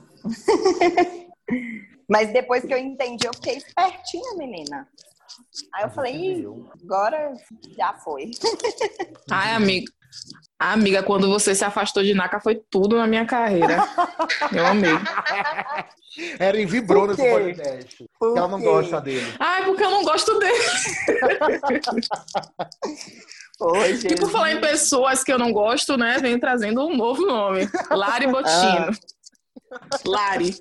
Mas 2.09 2.33
depois 2.33 2.63
que 2.63 2.73
eu 2.73 2.77
entendi, 2.77 3.27
eu 3.27 3.33
fiquei 3.33 3.57
espertinha, 3.57 4.35
menina. 4.35 4.87
Aí 5.73 5.83
eu 5.83 5.89
falei, 5.91 6.45
agora 6.83 7.33
já 7.77 7.93
foi. 7.93 8.31
Ai, 9.29 9.53
amiga. 9.53 9.91
Amiga, 10.57 11.03
quando 11.03 11.29
você 11.29 11.55
se 11.55 11.63
afastou 11.63 12.03
de 12.03 12.13
Naka, 12.13 12.41
foi 12.41 12.55
tudo 12.69 12.97
na 12.97 13.07
minha 13.07 13.25
carreira. 13.25 13.77
Eu 14.51 14.65
amei. 14.65 14.91
Era 16.37 16.59
em 16.59 16.65
vibrou 16.65 17.07
nesse 17.07 17.21
podcast. 17.21 18.09
Porque 18.19 18.39
ela 18.39 18.47
não 18.47 18.59
gosta 18.59 18.99
dele. 18.99 19.33
Ai, 19.39 19.63
porque 19.63 19.83
eu 19.83 19.91
não 19.91 20.03
gosto 20.03 20.37
dele. 20.37 20.59
Oi, 23.61 23.99
e 24.03 24.15
por 24.15 24.29
falar 24.29 24.51
em 24.51 24.59
pessoas 24.59 25.23
que 25.23 25.31
eu 25.31 25.37
não 25.37 25.53
gosto, 25.53 25.95
né? 25.95 26.17
Vem 26.17 26.37
trazendo 26.39 26.85
um 26.85 26.97
novo 26.97 27.25
nome. 27.25 27.69
Lari 27.89 28.27
Botino. 28.27 28.89
Ah. 29.71 29.99
Lari. 30.05 30.55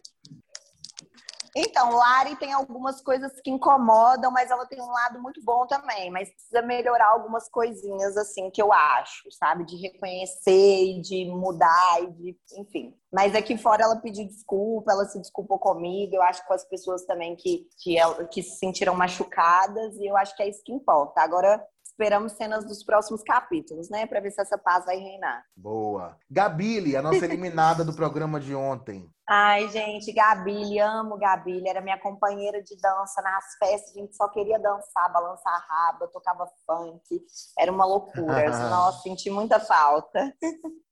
Então, 1.61 1.91
Lari 1.91 2.37
tem 2.37 2.53
algumas 2.53 3.01
coisas 3.01 3.33
que 3.43 3.51
incomodam, 3.51 4.31
mas 4.31 4.49
ela 4.49 4.65
tem 4.65 4.81
um 4.81 4.91
lado 4.91 5.21
muito 5.21 5.43
bom 5.43 5.67
também. 5.67 6.09
Mas 6.09 6.31
precisa 6.31 6.63
melhorar 6.63 7.09
algumas 7.09 7.49
coisinhas, 7.49 8.17
assim, 8.17 8.49
que 8.49 8.63
eu 8.63 8.73
acho, 8.73 9.29
sabe? 9.33 9.65
De 9.65 9.77
reconhecer 9.77 10.85
e 10.85 11.01
de 11.01 11.25
mudar 11.25 12.01
de, 12.13 12.39
enfim. 12.57 12.95
Mas 13.13 13.35
aqui 13.35 13.59
fora 13.59 13.83
ela 13.83 13.97
pediu 13.97 14.25
desculpa, 14.25 14.93
ela 14.93 15.05
se 15.07 15.19
desculpou 15.19 15.59
comigo, 15.59 16.15
eu 16.15 16.23
acho 16.23 16.47
com 16.47 16.55
as 16.55 16.65
pessoas 16.65 17.05
também 17.05 17.35
que, 17.35 17.67
que, 17.83 17.97
que 18.31 18.41
se 18.41 18.59
sentiram 18.59 18.95
machucadas, 18.95 19.97
e 19.97 20.07
eu 20.07 20.17
acho 20.17 20.37
que 20.37 20.43
é 20.45 20.49
isso 20.49 20.63
que 20.65 20.73
importa. 20.73 21.21
Agora, 21.23 21.61
esperamos 21.83 22.35
cenas 22.35 22.65
dos 22.65 22.85
próximos 22.85 23.25
capítulos, 23.25 23.91
né? 23.91 24.07
Para 24.07 24.21
ver 24.21 24.31
se 24.31 24.41
essa 24.41 24.57
paz 24.57 24.85
vai 24.85 24.97
reinar. 24.97 25.43
Boa. 25.57 26.17
Gabile, 26.31 26.97
a 26.97 27.03
nossa 27.03 27.25
eliminada 27.25 27.85
do 27.85 27.93
programa 27.93 28.39
de 28.39 28.55
ontem. 28.55 29.11
Ai, 29.31 29.69
gente, 29.69 30.11
Gabile, 30.11 30.81
amo 30.81 31.19
Gabile, 31.19 31.69
era 31.69 31.83
minha 31.83 31.99
companheira 31.99 32.63
de 32.63 32.75
dança 32.81 33.21
nas 33.21 33.45
festas, 33.59 33.95
a 33.95 34.01
gente 34.01 34.17
só 34.17 34.27
queria 34.29 34.59
dançar, 34.59 35.13
balançar 35.13 35.67
raba, 35.69 36.09
tocava 36.09 36.51
funk, 36.67 37.23
era 37.59 37.71
uma 37.71 37.85
loucura. 37.85 38.49
Nossa, 38.71 39.03
senti 39.03 39.29
muita 39.29 39.61
falta. 39.61 40.33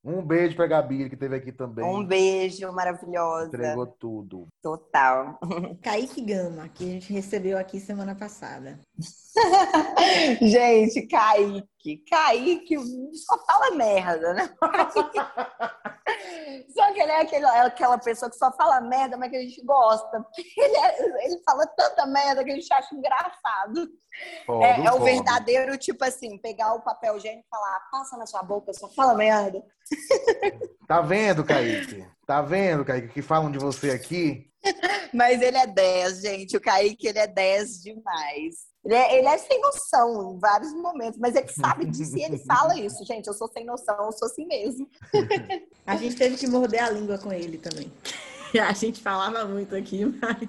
Um 0.04 0.20
beijo 0.20 0.54
pra 0.54 0.66
Gabi, 0.66 1.08
que 1.08 1.16
teve 1.16 1.34
aqui 1.34 1.50
também. 1.50 1.82
Um 1.82 2.04
beijo, 2.04 2.70
maravilhosa. 2.72 3.46
Entregou 3.48 3.86
tudo. 3.86 4.46
Total. 4.62 5.40
Kaique 5.82 6.20
Gama, 6.20 6.68
que 6.68 6.84
a 6.84 6.92
gente 6.92 7.12
recebeu 7.12 7.56
aqui 7.56 7.80
semana 7.80 8.14
passada. 8.14 8.78
gente, 10.42 11.06
Kaique. 11.08 11.66
Kaique 12.08 12.76
só 13.14 13.38
fala 13.44 13.76
merda, 13.76 14.34
né? 14.34 14.50
só 16.74 16.92
que 16.92 17.00
ele 17.00 17.12
é, 17.12 17.20
aquele, 17.20 17.44
é 17.44 17.60
aquela 17.60 17.98
pessoa 17.98 18.30
que 18.30 18.36
só 18.36 18.52
fala 18.52 18.80
merda, 18.80 19.16
mas 19.16 19.30
que 19.30 19.36
a 19.36 19.42
gente 19.42 19.64
gosta. 19.64 20.24
Ele, 20.56 20.76
é, 20.76 21.24
ele 21.26 21.40
fala 21.44 21.66
tanta 21.76 22.06
merda 22.06 22.44
que 22.44 22.50
a 22.50 22.54
gente 22.54 22.72
acha 22.72 22.94
engraçado. 22.94 23.88
é, 24.62 24.86
é 24.86 24.92
o 24.92 25.00
verdadeiro, 25.00 25.76
tipo 25.78 26.04
assim, 26.04 26.38
pegar 26.38 26.74
o 26.74 26.82
papel 26.82 27.16
higiênico 27.16 27.46
e 27.46 27.50
falar, 27.50 27.80
passa 27.90 28.16
na 28.16 28.26
sua 28.26 28.42
boca, 28.42 28.72
só 28.72 28.88
fala 28.88 29.14
merda. 29.14 29.62
Tá 30.86 31.00
vendo, 31.00 31.44
Kaique? 31.44 32.06
Tá 32.24 32.40
vendo, 32.40 32.84
Kaique, 32.84 33.08
que 33.08 33.20
falam 33.20 33.50
de 33.50 33.58
você 33.58 33.90
aqui? 33.90 34.48
Mas 35.12 35.42
ele 35.42 35.56
é 35.56 35.66
10, 35.66 36.20
gente. 36.20 36.56
O 36.56 36.60
Kaique, 36.60 37.08
ele 37.08 37.18
é 37.18 37.26
10 37.26 37.82
demais. 37.82 38.54
Ele 38.86 38.94
é, 38.94 39.18
ele 39.18 39.26
é, 39.26 39.36
sem 39.36 39.60
noção 39.60 40.36
em 40.36 40.38
vários 40.38 40.72
momentos, 40.72 41.18
mas 41.18 41.34
ele 41.34 41.48
sabe 41.48 41.86
disso 41.86 42.16
e 42.16 42.22
ele 42.22 42.38
fala 42.38 42.78
isso. 42.78 43.04
Gente, 43.04 43.26
eu 43.26 43.34
sou 43.34 43.48
sem 43.48 43.64
noção, 43.64 44.06
eu 44.06 44.12
sou 44.12 44.26
assim 44.28 44.46
mesmo. 44.46 44.88
A 45.84 45.96
gente 45.96 46.14
teve 46.14 46.36
que 46.36 46.46
morder 46.46 46.84
a 46.84 46.90
língua 46.90 47.18
com 47.18 47.32
ele 47.32 47.58
também. 47.58 47.92
A 48.66 48.72
gente 48.72 49.00
falava 49.00 49.44
muito 49.44 49.74
aqui, 49.74 50.04
mas 50.04 50.48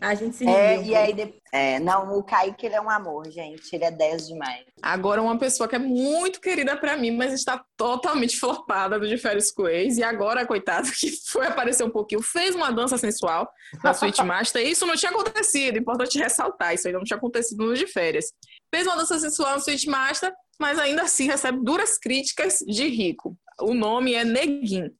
a 0.00 0.14
gente 0.14 0.36
se 0.36 0.46
É, 0.46 0.78
um 0.78 0.82
e 0.82 0.94
aí, 0.94 1.34
é, 1.52 1.78
não, 1.78 2.18
o 2.18 2.22
Kaique, 2.22 2.66
ele 2.66 2.74
é 2.74 2.80
um 2.80 2.90
amor, 2.90 3.30
gente. 3.30 3.72
Ele 3.72 3.84
é 3.84 3.90
10 3.90 4.28
demais. 4.28 4.64
Agora, 4.82 5.22
uma 5.22 5.38
pessoa 5.38 5.68
que 5.68 5.76
é 5.76 5.78
muito 5.78 6.40
querida 6.40 6.76
para 6.76 6.96
mim, 6.96 7.12
mas 7.12 7.32
está 7.32 7.64
totalmente 7.76 8.38
flopada 8.38 8.98
do 8.98 9.08
de 9.08 9.16
férias 9.16 9.50
com 9.52 9.68
ex. 9.68 9.98
E 9.98 10.02
agora, 10.02 10.46
coitado, 10.46 10.90
que 10.92 11.10
foi 11.28 11.46
aparecer 11.46 11.84
um 11.84 11.90
pouquinho, 11.90 12.22
fez 12.22 12.54
uma 12.54 12.70
dança 12.70 12.98
sensual 12.98 13.48
na 13.82 13.94
Suite 13.94 14.22
Master. 14.22 14.62
E 14.62 14.70
isso 14.70 14.86
não 14.86 14.96
tinha 14.96 15.10
acontecido, 15.10 15.78
importante 15.78 16.18
ressaltar. 16.18 16.74
Isso 16.74 16.88
aí 16.88 16.92
não 16.92 17.04
tinha 17.04 17.16
acontecido 17.16 17.64
no 17.64 17.74
de 17.74 17.86
férias. 17.86 18.32
Fez 18.72 18.86
uma 18.86 18.96
dança 18.96 19.18
sensual 19.18 19.52
na 19.52 19.60
Suite 19.60 19.88
Master, 19.88 20.32
mas 20.58 20.78
ainda 20.78 21.02
assim 21.02 21.26
recebe 21.26 21.58
duras 21.62 21.98
críticas 21.98 22.58
de 22.66 22.88
rico. 22.88 23.36
O 23.60 23.74
nome 23.74 24.14
é 24.14 24.24
Neguin. 24.24 24.90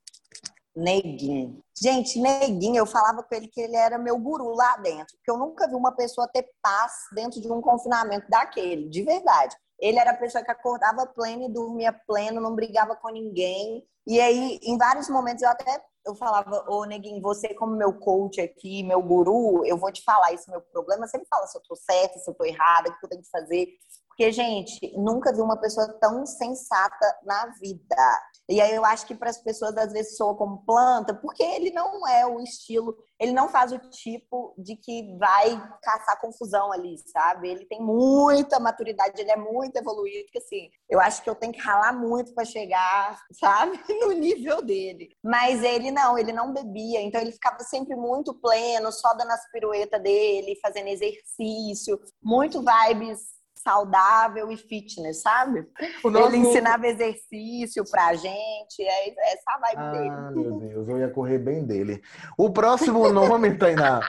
Neguinho. 0.75 1.63
Gente, 1.81 2.19
Neguinho, 2.19 2.77
eu 2.77 2.85
falava 2.85 3.23
com 3.23 3.35
ele 3.35 3.47
que 3.47 3.61
ele 3.61 3.75
era 3.75 3.97
meu 3.97 4.17
guru 4.17 4.53
lá 4.53 4.77
dentro, 4.77 5.15
porque 5.17 5.31
eu 5.31 5.37
nunca 5.37 5.67
vi 5.67 5.75
uma 5.75 5.95
pessoa 5.95 6.27
ter 6.27 6.49
paz 6.61 6.91
dentro 7.13 7.39
de 7.41 7.51
um 7.51 7.61
confinamento 7.61 8.29
daquele, 8.29 8.89
de 8.89 9.03
verdade. 9.03 9.55
Ele 9.79 9.99
era 9.99 10.11
a 10.11 10.17
pessoa 10.17 10.43
que 10.43 10.51
acordava 10.51 11.05
pleno 11.05 11.43
e 11.43 11.51
dormia 11.51 11.93
pleno, 12.07 12.41
não 12.41 12.55
brigava 12.55 12.95
com 12.95 13.09
ninguém. 13.09 13.85
E 14.07 14.19
aí, 14.19 14.59
em 14.63 14.77
vários 14.77 15.09
momentos, 15.09 15.43
eu 15.43 15.49
até 15.49 15.83
eu 16.05 16.15
falava, 16.15 16.63
ô 16.69 16.85
Neguinho, 16.85 17.19
você 17.19 17.53
como 17.55 17.75
meu 17.75 17.91
coach 17.93 18.39
aqui, 18.39 18.83
meu 18.83 19.01
guru, 19.01 19.65
eu 19.65 19.75
vou 19.75 19.91
te 19.91 20.03
falar 20.03 20.31
esse 20.33 20.49
meu 20.49 20.61
problema. 20.61 21.07
Você 21.07 21.17
me 21.17 21.25
fala 21.25 21.47
se 21.47 21.57
eu 21.57 21.63
tô 21.63 21.75
certa, 21.75 22.19
se 22.19 22.29
eu 22.29 22.35
tô 22.35 22.45
errada, 22.45 22.89
o 22.89 22.99
que 22.99 23.05
eu 23.05 23.09
tenho 23.09 23.23
que 23.23 23.29
fazer. 23.29 23.67
Porque, 24.07 24.31
gente, 24.31 24.95
nunca 24.95 25.33
vi 25.33 25.41
uma 25.41 25.57
pessoa 25.59 25.91
tão 25.99 26.25
sensata 26.25 27.19
na 27.23 27.47
vida. 27.59 28.21
E 28.47 28.61
aí 28.61 28.75
eu 28.75 28.85
acho 28.85 29.07
que 29.07 29.15
para 29.15 29.29
as 29.29 29.41
pessoas 29.41 29.75
às 29.75 29.91
vezes 29.91 30.15
soa 30.15 30.35
como 30.35 30.63
planta, 30.65 31.13
porque 31.13 31.43
ele 31.43 31.71
não 31.71 32.07
é 32.07 32.25
o 32.27 32.39
estilo, 32.39 32.95
ele 33.19 33.31
não 33.31 33.49
faz 33.49 33.71
o 33.71 33.79
tipo 33.89 34.53
de 34.57 34.75
que 34.75 35.17
vai 35.17 35.49
caçar 35.81 36.21
confusão 36.21 36.71
ali, 36.71 36.95
sabe? 37.07 37.49
Ele 37.49 37.65
tem 37.65 37.81
muita 37.81 38.59
maturidade, 38.59 39.19
ele 39.19 39.31
é 39.31 39.35
muito 39.35 39.75
evoluído, 39.77 40.29
que 40.31 40.37
assim, 40.37 40.69
eu 40.89 40.99
acho 40.99 41.23
que 41.23 41.29
eu 41.29 41.35
tenho 41.35 41.53
que 41.53 41.59
ralar 41.59 41.93
muito 41.93 42.33
para 42.35 42.45
chegar, 42.45 43.19
sabe, 43.33 43.79
no 44.01 44.11
nível 44.11 44.61
dele. 44.61 45.09
Mas 45.23 45.63
ele 45.63 45.89
não, 45.89 46.17
ele 46.17 46.31
não 46.31 46.53
bebia, 46.53 47.01
então 47.01 47.19
ele 47.19 47.31
ficava 47.31 47.59
sempre 47.59 47.95
muito 47.95 48.33
pleno, 48.33 48.91
só 48.91 49.13
dando 49.15 49.31
as 49.31 49.51
piruetas 49.51 50.01
dele, 50.01 50.59
fazendo 50.61 50.87
exercício, 50.87 51.99
muito 52.21 52.59
vibes 52.63 53.35
saudável 53.65 54.51
e 54.51 54.57
fitness, 54.57 55.21
sabe? 55.21 55.67
Nosso... 56.03 56.27
Ele 56.27 56.37
ensinava 56.37 56.85
exercício 56.85 57.83
pra 57.89 58.13
gente, 58.13 58.81
é 58.81 59.33
essa 59.33 59.43
a 59.47 59.57
vibe 59.57 59.77
ah, 59.77 59.91
dele. 59.91 60.39
Meu 60.39 60.59
Deus, 60.59 60.87
eu 60.87 60.99
ia 60.99 61.09
correr 61.09 61.39
bem 61.39 61.65
dele. 61.65 62.01
O 62.37 62.51
próximo 62.51 63.11
nome, 63.11 63.57
Tainá, 63.57 64.01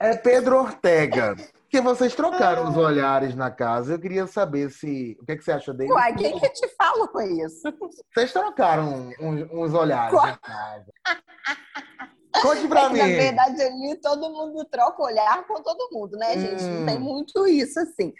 é 0.00 0.16
Pedro 0.16 0.58
Ortega. 0.58 1.36
Que 1.70 1.80
vocês 1.80 2.14
trocaram 2.14 2.68
os 2.68 2.76
olhares 2.76 3.34
na 3.34 3.50
casa. 3.50 3.94
Eu 3.94 3.98
queria 3.98 4.26
saber 4.26 4.68
se. 4.68 5.16
O 5.22 5.24
que, 5.24 5.32
é 5.32 5.36
que 5.36 5.42
você 5.42 5.52
acha 5.52 5.72
dele? 5.72 5.90
Uai, 5.90 6.14
quem 6.14 6.38
que 6.38 6.48
te 6.50 6.68
falou 6.76 7.08
isso? 7.22 7.62
Vocês 8.12 8.30
trocaram 8.30 9.10
uns, 9.18 9.50
uns 9.50 9.72
olhares 9.72 10.12
na 10.12 10.36
casa. 10.36 10.92
Conte 12.40 12.66
pra 12.66 12.82
é 12.82 12.88
mim. 12.88 12.98
na 12.98 13.06
verdade, 13.06 13.62
ali 13.62 14.00
todo 14.00 14.30
mundo 14.30 14.64
troca 14.64 15.02
olhar 15.02 15.46
com 15.46 15.62
todo 15.62 15.90
mundo, 15.92 16.16
né, 16.16 16.38
gente? 16.38 16.62
Hum. 16.62 16.80
Não 16.80 16.86
tem 16.86 16.96
hum. 16.96 17.00
muito 17.00 17.46
isso, 17.46 17.78
assim. 17.80 18.12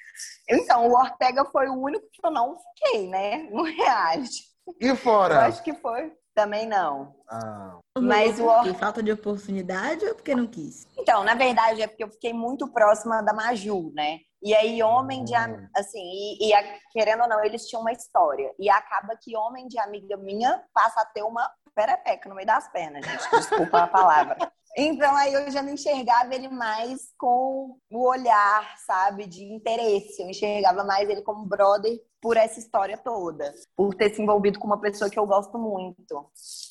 Então, 0.48 0.88
o 0.88 0.92
Ortega 0.92 1.44
foi 1.46 1.68
o 1.68 1.80
único 1.80 2.06
que 2.12 2.24
eu 2.24 2.30
não 2.30 2.56
fiquei, 2.58 3.08
né? 3.08 3.48
No 3.50 3.62
reality. 3.62 4.42
E 4.80 4.94
fora? 4.94 5.34
Eu 5.34 5.40
acho 5.40 5.62
que 5.62 5.74
foi. 5.74 6.12
Também 6.34 6.66
não. 6.66 7.14
Ah. 7.28 7.78
Mas 7.98 8.40
o 8.40 8.46
Or... 8.46 8.74
Falta 8.74 9.02
de 9.02 9.12
oportunidade 9.12 10.04
ou 10.06 10.14
porque 10.14 10.34
não 10.34 10.46
quis? 10.46 10.86
Então, 10.98 11.22
na 11.24 11.34
verdade, 11.34 11.82
é 11.82 11.86
porque 11.86 12.04
eu 12.04 12.10
fiquei 12.10 12.32
muito 12.32 12.72
próxima 12.72 13.22
da 13.22 13.34
Maju, 13.34 13.92
né? 13.94 14.18
E 14.42 14.54
aí, 14.54 14.82
homem 14.82 15.24
de. 15.24 15.36
Hum. 15.36 15.68
Assim, 15.76 16.00
e, 16.00 16.52
e, 16.52 16.80
querendo 16.90 17.22
ou 17.22 17.28
não, 17.28 17.44
eles 17.44 17.66
tinham 17.68 17.82
uma 17.82 17.92
história. 17.92 18.52
E 18.58 18.68
acaba 18.70 19.16
que 19.20 19.36
homem 19.36 19.68
de 19.68 19.78
amiga 19.78 20.16
minha 20.16 20.64
passa 20.72 21.02
a 21.02 21.06
ter 21.06 21.22
uma 21.22 21.48
perepeca 21.74 22.28
no 22.28 22.34
meio 22.34 22.46
das 22.46 22.70
pernas, 22.70 23.04
gente. 23.04 23.30
Desculpa 23.30 23.82
a 23.82 23.86
palavra. 23.86 24.36
Então 24.76 25.14
aí 25.14 25.34
eu 25.34 25.50
já 25.50 25.62
não 25.62 25.74
enxergava 25.74 26.34
ele 26.34 26.48
mais 26.48 27.12
com 27.18 27.76
o 27.90 28.08
olhar, 28.08 28.74
sabe, 28.86 29.26
de 29.26 29.44
interesse. 29.44 30.22
Eu 30.22 30.30
enxergava 30.30 30.82
mais 30.82 31.08
ele 31.10 31.20
como 31.22 31.44
brother 31.44 32.00
por 32.22 32.36
essa 32.36 32.58
história 32.58 32.96
toda, 32.96 33.52
por 33.76 33.94
ter 33.94 34.14
se 34.14 34.22
envolvido 34.22 34.58
com 34.58 34.66
uma 34.66 34.80
pessoa 34.80 35.10
que 35.10 35.18
eu 35.18 35.26
gosto 35.26 35.58
muito. 35.58 36.30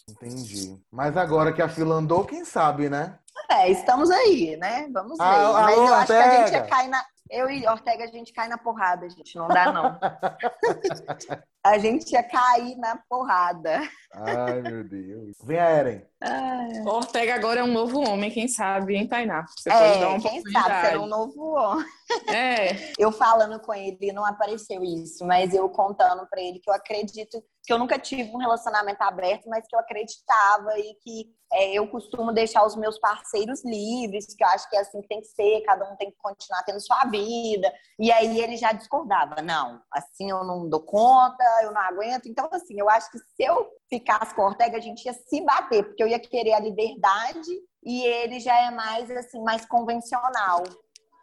Entendi. 0.09 0.81
Mas 0.91 1.15
agora 1.15 1.53
que 1.53 1.61
a 1.61 1.69
fila 1.69 1.95
andou, 1.95 2.25
quem 2.25 2.43
sabe, 2.43 2.89
né? 2.89 3.19
É, 3.49 3.69
estamos 3.69 4.09
aí, 4.09 4.57
né? 4.57 4.87
Vamos 4.91 5.17
ver. 5.17 5.23
Ah, 5.23 5.53
Mas 5.53 5.77
eu 5.77 5.93
acho 5.93 6.07
que 6.07 6.13
a 6.13 6.37
gente 6.37 6.53
ia 6.53 6.65
cair 6.65 6.87
na. 6.87 7.05
Eu 7.29 7.49
e 7.49 7.67
Ortega, 7.67 8.03
a 8.03 8.07
gente 8.07 8.33
cai 8.33 8.47
na 8.47 8.57
porrada, 8.57 9.09
gente. 9.09 9.35
Não 9.37 9.47
dá, 9.47 9.71
não. 9.71 9.99
a 11.63 11.77
gente 11.77 12.11
ia 12.11 12.23
cair 12.23 12.75
na 12.77 12.97
porrada. 13.09 13.81
Ai, 14.13 14.61
meu 14.61 14.83
Deus. 14.83 15.37
Vem 15.43 15.59
a 15.59 15.69
Eren. 15.69 16.05
Ai. 16.21 16.81
Ortega 16.85 17.35
agora 17.35 17.61
é 17.61 17.63
um 17.63 17.71
novo 17.71 17.99
homem, 17.99 18.31
quem 18.31 18.47
sabe, 18.47 18.95
hein, 18.95 19.07
Tainá? 19.07 19.45
Você 19.57 19.69
é, 19.69 19.99
dar 19.99 20.09
uma 20.09 20.19
quem 20.19 20.41
sabe 20.51 20.87
será 20.87 21.01
um 21.01 21.07
novo 21.07 21.53
homem. 21.53 21.85
É. 22.27 22.91
Eu 22.97 23.11
falando 23.11 23.59
com 23.59 23.73
ele, 23.73 24.11
não 24.11 24.25
apareceu 24.25 24.83
isso, 24.83 25.25
mas 25.25 25.53
eu 25.53 25.69
contando 25.69 26.27
para 26.27 26.41
ele 26.41 26.59
que 26.59 26.69
eu 26.69 26.73
acredito 26.73 27.41
que 27.63 27.71
eu 27.71 27.77
nunca 27.77 27.99
tive 27.99 28.29
um 28.31 28.37
relacionamento 28.37 29.01
aberto, 29.03 29.47
mas 29.47 29.67
que 29.67 29.75
eu 29.75 29.79
acreditava 29.79 30.77
e 30.79 30.95
que 30.95 31.31
é, 31.53 31.73
eu 31.73 31.87
costumo 31.87 32.31
deixar 32.31 32.65
os 32.65 32.75
meus 32.75 32.97
parceiros 32.97 33.63
livres, 33.63 34.33
que 34.33 34.43
eu 34.43 34.47
acho 34.47 34.69
que 34.69 34.75
é 34.75 34.79
assim 34.79 35.01
que 35.01 35.07
tem 35.07 35.19
que 35.19 35.27
ser, 35.27 35.61
cada 35.61 35.89
um 35.91 35.95
tem 35.95 36.09
que 36.09 36.17
continuar 36.17 36.63
tendo 36.63 36.79
sua 36.79 37.05
vida. 37.05 37.71
E 37.99 38.11
aí 38.11 38.39
ele 38.39 38.57
já 38.57 38.71
discordava, 38.71 39.41
não, 39.41 39.81
assim 39.93 40.29
eu 40.31 40.43
não 40.43 40.67
dou 40.67 40.81
conta, 40.81 41.43
eu 41.63 41.71
não 41.71 41.81
aguento. 41.81 42.27
Então, 42.27 42.49
assim, 42.51 42.79
eu 42.79 42.89
acho 42.89 43.11
que 43.11 43.17
se 43.17 43.43
eu 43.43 43.69
ficasse 43.89 44.33
com 44.33 44.41
o 44.41 44.45
Ortega, 44.45 44.77
a 44.77 44.81
gente 44.81 45.05
ia 45.05 45.13
se 45.13 45.41
bater, 45.41 45.83
porque 45.83 46.03
eu 46.03 46.07
ia 46.07 46.19
querer 46.19 46.53
a 46.53 46.59
liberdade 46.59 47.51
e 47.83 48.05
ele 48.05 48.39
já 48.39 48.55
é 48.67 48.71
mais, 48.71 49.09
assim, 49.11 49.41
mais 49.43 49.65
convencional. 49.65 50.63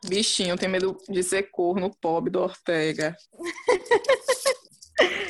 Bichinho, 0.04 0.56
tem 0.56 0.68
medo 0.68 0.96
de 1.08 1.22
ser 1.22 1.50
corno 1.50 1.90
pobre 2.00 2.30
do 2.30 2.40
Ortega. 2.40 3.16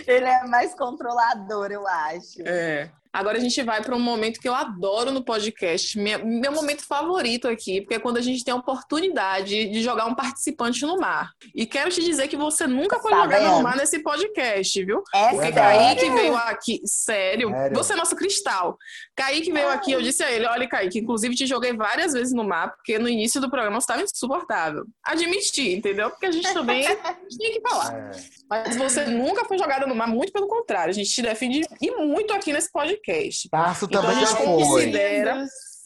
Ele 0.07 0.25
é 0.25 0.45
mais 0.47 0.75
controlador, 0.75 1.71
eu 1.71 1.87
acho. 1.87 2.41
É. 2.47 2.91
Agora 3.13 3.39
a 3.39 3.41
gente 3.41 3.63
vai 3.63 3.83
para 3.83 3.97
um 3.97 4.01
momento 4.01 4.41
que 4.41 4.49
eu 4.49 4.55
adoro 4.55 5.11
no 5.11 5.25
podcast, 5.25 5.99
meu, 5.99 6.25
meu, 6.25 6.53
momento 6.53 6.85
favorito 6.87 7.49
aqui, 7.49 7.81
porque 7.81 7.95
é 7.95 7.99
quando 7.99 8.19
a 8.19 8.21
gente 8.21 8.45
tem 8.45 8.53
a 8.53 8.57
oportunidade 8.57 9.69
de 9.69 9.83
jogar 9.83 10.07
um 10.07 10.15
participante 10.15 10.85
no 10.85 10.99
mar. 10.99 11.31
E 11.55 11.67
quero 11.67 11.91
te 11.91 12.05
dizer 12.05 12.29
que 12.29 12.37
você 12.37 12.67
nunca 12.67 13.01
foi 13.01 13.11
tá 13.11 13.23
jogado 13.23 13.57
no 13.57 13.63
mar 13.63 13.77
nesse 13.77 14.01
podcast, 14.01 14.85
viu? 14.85 15.03
É 15.15 15.31
porque 15.31 15.53
Kaique 15.53 16.11
veio 16.11 16.37
aqui, 16.37 16.81
sério, 16.85 17.51
sério, 17.51 17.77
você 17.77 17.93
é 17.95 17.97
nosso 17.97 18.15
cristal. 18.15 18.77
Kaique 19.17 19.51
veio 19.53 19.69
aqui, 19.69 19.93
eu 19.93 20.03
disse 20.03 20.23
a 20.23 20.31
ele, 20.31 20.47
olha 20.47 20.69
Kaique, 20.69 20.99
inclusive 20.99 21.35
te 21.35 21.47
joguei 21.47 21.73
várias 21.73 22.13
vezes 22.13 22.35
no 22.35 22.45
mar, 22.45 22.75
porque 22.75 22.99
no 22.99 23.09
início 23.09 23.41
do 23.41 23.51
programa 23.51 23.81
você 23.81 23.85
estava 23.85 24.03
insuportável. 24.03 24.85
Admitir, 25.05 25.77
entendeu? 25.77 26.11
Porque 26.11 26.27
a 26.27 26.33
gente 26.33 26.53
também 26.53 26.83
tinha 27.29 27.53
que 27.53 27.61
falar. 27.67 27.95
É. 27.95 28.11
Mas 28.51 28.77
você 28.77 29.07
nunca 29.07 29.45
foi 29.45 29.59
jogada 29.59 29.87
no 29.87 29.95
mar, 29.95 30.09
muito 30.09 30.33
pelo 30.33 30.47
contrário, 30.47 30.91
a 30.91 30.95
gente 30.95 31.11
te 31.11 31.23
defende 31.23 31.63
e 31.81 31.91
muito 31.93 32.33
aqui 32.35 32.53
nesse 32.53 32.71
podcast 32.71 32.98
podcast. 32.99 33.49
Tarso 33.49 33.85
então, 33.87 34.03
também 34.03 34.21
já 34.21 34.27
foi. 34.27 34.93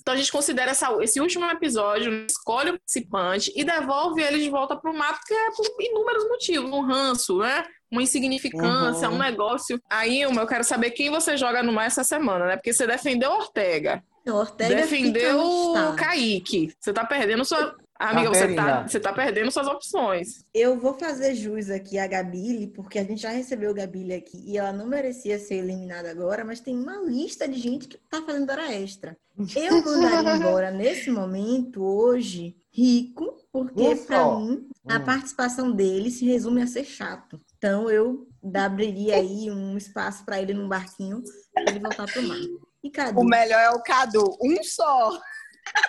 Então 0.03 0.15
a 0.15 0.17
gente 0.17 0.33
considera 0.33 0.73
essa, 0.73 0.93
esse 1.01 1.21
último 1.21 1.45
episódio, 1.47 2.27
escolhe 2.29 2.71
o 2.71 2.79
participante 2.79 3.53
e 3.55 3.63
devolve 3.63 4.21
ele 4.21 4.43
de 4.43 4.51
volta 4.51 4.77
para 4.77 4.91
o 4.91 4.97
mapa, 4.99 5.19
porque 5.19 5.33
é 5.33 5.51
por 5.53 5.65
inúmeros 5.81 6.29
motivos. 6.29 6.71
Um 6.71 6.81
ranço, 6.81 7.39
né? 7.39 7.65
Uma 7.89 8.03
insignificância, 8.03 9.09
uhum. 9.09 9.15
um 9.15 9.19
negócio. 9.19 9.81
Aí, 9.89 10.23
eu 10.23 10.47
quero 10.47 10.65
saber 10.65 10.91
quem 10.91 11.09
você 11.09 11.37
joga 11.37 11.63
no 11.63 11.73
mar 11.73 11.87
essa 11.87 12.03
semana, 12.03 12.47
né? 12.47 12.57
Porque 12.57 12.73
você 12.73 12.85
defendeu 12.85 13.31
Ortega. 13.31 14.03
Ortega 14.27 14.75
defendeu 14.75 15.41
o 15.41 15.95
Kaique. 15.95 16.75
Você 16.81 16.93
tá 16.93 17.05
perdendo 17.05 17.45
sua, 17.45 17.77
Amiga, 18.03 18.29
você 18.31 18.55
tá, 18.55 18.83
você 18.83 19.01
tá 19.01 19.13
perdendo 19.13 19.51
suas 19.53 19.69
opções. 19.69 20.45
Eu 20.53 20.77
vou 20.79 20.95
fazer 20.95 21.37
jus 21.37 21.71
aqui 21.71 21.99
a 21.99 22.07
Gabile, 22.07 22.67
porque 22.67 22.99
a 22.99 23.05
gente 23.05 23.23
já 23.23 23.31
recebeu 23.31 23.71
a 23.71 23.75
Gabile 23.75 24.13
aqui 24.13 24.43
e 24.45 24.59
ela 24.59 24.73
não 24.73 24.87
merecia 24.87 25.39
ser 25.39 25.57
eliminada 25.57 26.11
agora, 26.11 26.45
mas 26.45 26.59
tem 26.59 26.77
uma 26.77 26.97
lista 26.97 27.47
de 27.47 27.59
gente 27.61 27.87
que 27.87 27.97
tá 28.11 28.21
fazendo 28.23 28.51
hora 28.51 28.73
extra. 28.75 29.17
Eu 29.55 29.83
mandaria 29.85 30.37
embora 30.37 30.71
nesse 30.73 31.13
momento, 31.13 31.85
hoje, 31.85 32.57
rico, 32.73 33.37
porque 33.53 33.95
para 33.95 34.37
mim 34.37 34.69
a 34.89 34.97
hum. 34.97 35.05
participação 35.05 35.71
dele 35.71 36.11
se 36.11 36.25
resume 36.25 36.61
a 36.61 36.67
ser 36.67 36.85
chato. 36.85 37.41
Então 37.57 37.89
eu 37.89 38.27
abriria 38.53 39.15
aí 39.15 39.49
um 39.49 39.77
espaço 39.77 40.25
para 40.25 40.43
ele 40.43 40.55
num 40.55 40.69
barquinho 40.69 41.23
para 41.55 41.71
ele 41.71 41.79
voltar 41.79 42.07
pro 42.11 42.23
mar. 42.23 42.39
E 42.83 42.91
Cadu? 42.91 43.21
O 43.21 43.25
melhor 43.25 43.61
é 43.61 43.71
o 43.71 43.81
Cadu, 43.81 44.37
um 44.43 44.63
só. 44.65 45.21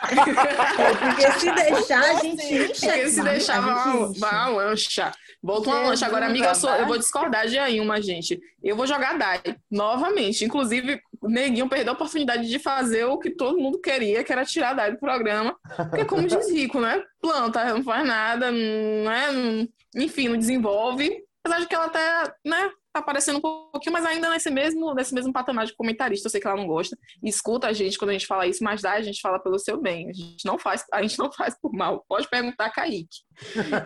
É, 0.03 0.93
porque 0.95 1.31
se 1.39 1.51
deixar, 1.51 1.99
a 1.99 2.13
gente 2.15 2.43
enche. 2.43 2.87
Porque 2.87 3.09
se 3.09 3.23
deixar, 3.23 3.61
vai 3.61 3.97
uma 4.15 4.47
lancha. 4.47 5.11
Volta 5.41 5.69
uma 5.69 5.89
lancha. 5.89 6.05
Agora, 6.05 6.27
amiga, 6.27 6.47
eu, 6.47 6.55
sou, 6.55 6.69
eu 6.69 6.85
vou 6.85 6.97
discordar 6.97 7.47
de 7.47 7.57
aí 7.57 7.79
uma, 7.79 8.01
gente. 8.01 8.39
Eu 8.63 8.75
vou 8.75 8.87
jogar 8.87 9.17
DAI 9.17 9.41
novamente. 9.69 10.45
Inclusive, 10.45 11.01
o 11.21 11.27
Neguinho 11.27 11.67
perdeu 11.67 11.91
a 11.91 11.95
oportunidade 11.95 12.47
de 12.47 12.59
fazer 12.59 13.05
o 13.05 13.17
que 13.17 13.29
todo 13.29 13.59
mundo 13.59 13.79
queria, 13.79 14.23
que 14.23 14.31
era 14.31 14.45
tirar 14.45 14.69
a 14.69 14.73
DAI 14.73 14.91
do 14.91 14.99
programa. 14.99 15.55
Porque, 15.89 16.05
como 16.05 16.27
diz 16.27 16.49
Rico, 16.49 16.79
né? 16.79 17.01
Planta, 17.21 17.65
não 17.73 17.83
faz 17.83 18.07
nada, 18.07 18.51
não 18.51 19.11
é, 19.11 19.67
enfim, 19.95 20.29
não 20.29 20.37
desenvolve. 20.37 21.23
Apesar 21.43 21.59
de 21.59 21.67
que 21.67 21.75
ela 21.75 21.85
até, 21.85 22.33
né, 22.45 22.71
tá 22.93 22.99
aparecendo 22.99 23.39
um 23.39 23.41
pouquinho, 23.41 23.91
mas 23.91 24.05
ainda 24.05 24.29
nesse 24.29 24.51
mesmo, 24.51 24.93
nesse 24.93 25.13
mesmo 25.13 25.33
patamar 25.33 25.65
de 25.65 25.75
comentarista. 25.75 26.27
Eu 26.27 26.31
sei 26.31 26.39
que 26.39 26.47
ela 26.47 26.55
não 26.55 26.67
gosta. 26.67 26.97
E 27.21 27.27
escuta 27.27 27.67
a 27.67 27.73
gente 27.73 27.97
quando 27.97 28.11
a 28.11 28.13
gente 28.13 28.27
fala 28.27 28.45
isso, 28.45 28.63
mas 28.63 28.81
dá, 28.81 28.93
a 28.93 29.01
gente 29.01 29.19
fala 29.19 29.39
pelo 29.39 29.57
seu 29.57 29.81
bem. 29.81 30.09
A 30.09 30.13
gente 30.13 30.45
não 30.45 30.59
faz, 30.59 30.85
a 30.93 31.01
gente 31.01 31.17
não 31.17 31.31
faz 31.31 31.57
por 31.59 31.73
mal. 31.73 32.05
Pode 32.07 32.29
perguntar 32.29 32.69
Kaique. 32.69 33.07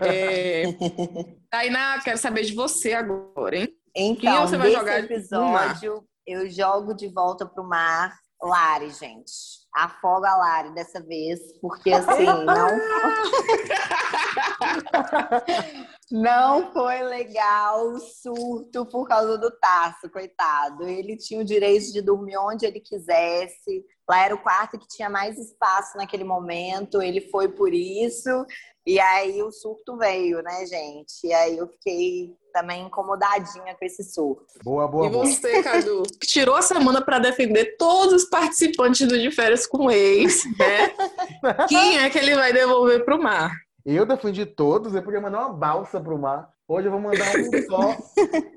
é... 0.02 0.66
Tainá, 1.50 2.02
quero 2.04 2.18
saber 2.18 2.44
de 2.44 2.54
você 2.54 2.94
agora, 2.94 3.56
hein? 3.56 3.70
Então, 3.96 4.18
Quem 4.18 4.42
você 4.42 4.58
vai 4.58 4.72
jogar 4.72 5.00
episódio, 5.00 6.06
eu 6.28 6.50
jogo 6.50 6.94
de 6.94 7.08
volta 7.08 7.46
pro 7.46 7.64
mar 7.64 8.14
Lari, 8.42 8.92
gente. 8.92 9.32
Afoga 9.74 10.30
a 10.30 10.38
Lari 10.38 10.74
dessa 10.74 11.02
vez, 11.02 11.40
porque 11.60 11.92
assim, 11.92 12.26
não. 12.26 12.46
Não 16.10 16.72
foi 16.72 17.04
legal 17.04 17.90
o 17.90 18.00
surto 18.00 18.86
por 18.86 19.08
causa 19.08 19.38
do 19.38 19.52
Tasso, 19.52 20.10
coitado. 20.10 20.88
Ele 20.88 21.18
tinha 21.18 21.42
o 21.42 21.46
direito 21.46 21.92
de 21.92 22.02
dormir 22.02 22.38
onde 22.38 22.66
ele 22.66 22.80
quisesse. 22.80 23.84
Lá 24.10 24.24
era 24.24 24.34
o 24.36 24.42
quarto 24.42 24.80
que 24.80 24.88
tinha 24.88 25.10
mais 25.10 25.38
espaço 25.38 25.98
naquele 25.98 26.24
momento. 26.24 27.02
Ele 27.02 27.20
foi 27.30 27.50
por 27.50 27.74
isso. 27.74 28.30
E 28.86 29.02
aí 29.02 29.44
o 29.44 29.52
surto 29.52 29.98
veio, 29.98 30.42
né, 30.42 30.66
gente? 30.66 31.26
E 31.26 31.34
aí 31.34 31.58
eu 31.58 31.68
fiquei 31.68 32.34
também 32.54 32.86
incomodadinha 32.86 33.76
com 33.76 33.86
esse 33.86 34.02
surto. 34.02 34.46
Boa, 34.64 34.88
boa, 34.88 35.08
E 35.08 35.10
boa. 35.10 35.26
você, 35.26 35.62
Cadu, 35.62 36.04
que 36.22 36.26
tirou 36.26 36.56
a 36.56 36.62
semana 36.62 37.04
para 37.04 37.20
defender 37.20 37.76
todos 37.78 38.24
os 38.24 38.30
participantes 38.30 39.06
do 39.06 39.20
De 39.20 39.30
Férias 39.30 39.68
com 39.68 39.88
o 39.88 39.92
Ex, 39.92 40.46
né? 40.58 40.94
Quem 41.68 41.98
é 42.00 42.10
que 42.10 42.18
ele 42.18 42.34
vai 42.34 42.54
devolver 42.54 43.04
pro 43.04 43.22
mar? 43.22 43.52
Eu 43.90 44.06
defendi 44.06 44.46
todos, 44.46 44.94
eu 44.94 45.02
podia 45.02 45.22
mandar 45.22 45.48
uma 45.48 45.54
balsa 45.54 45.98
pro 45.98 46.20
mar. 46.20 46.52
Hoje 46.68 46.90
eu 46.90 46.92
vou 46.92 47.00
mandar 47.00 47.26
um 47.38 47.52
só. 47.72 47.96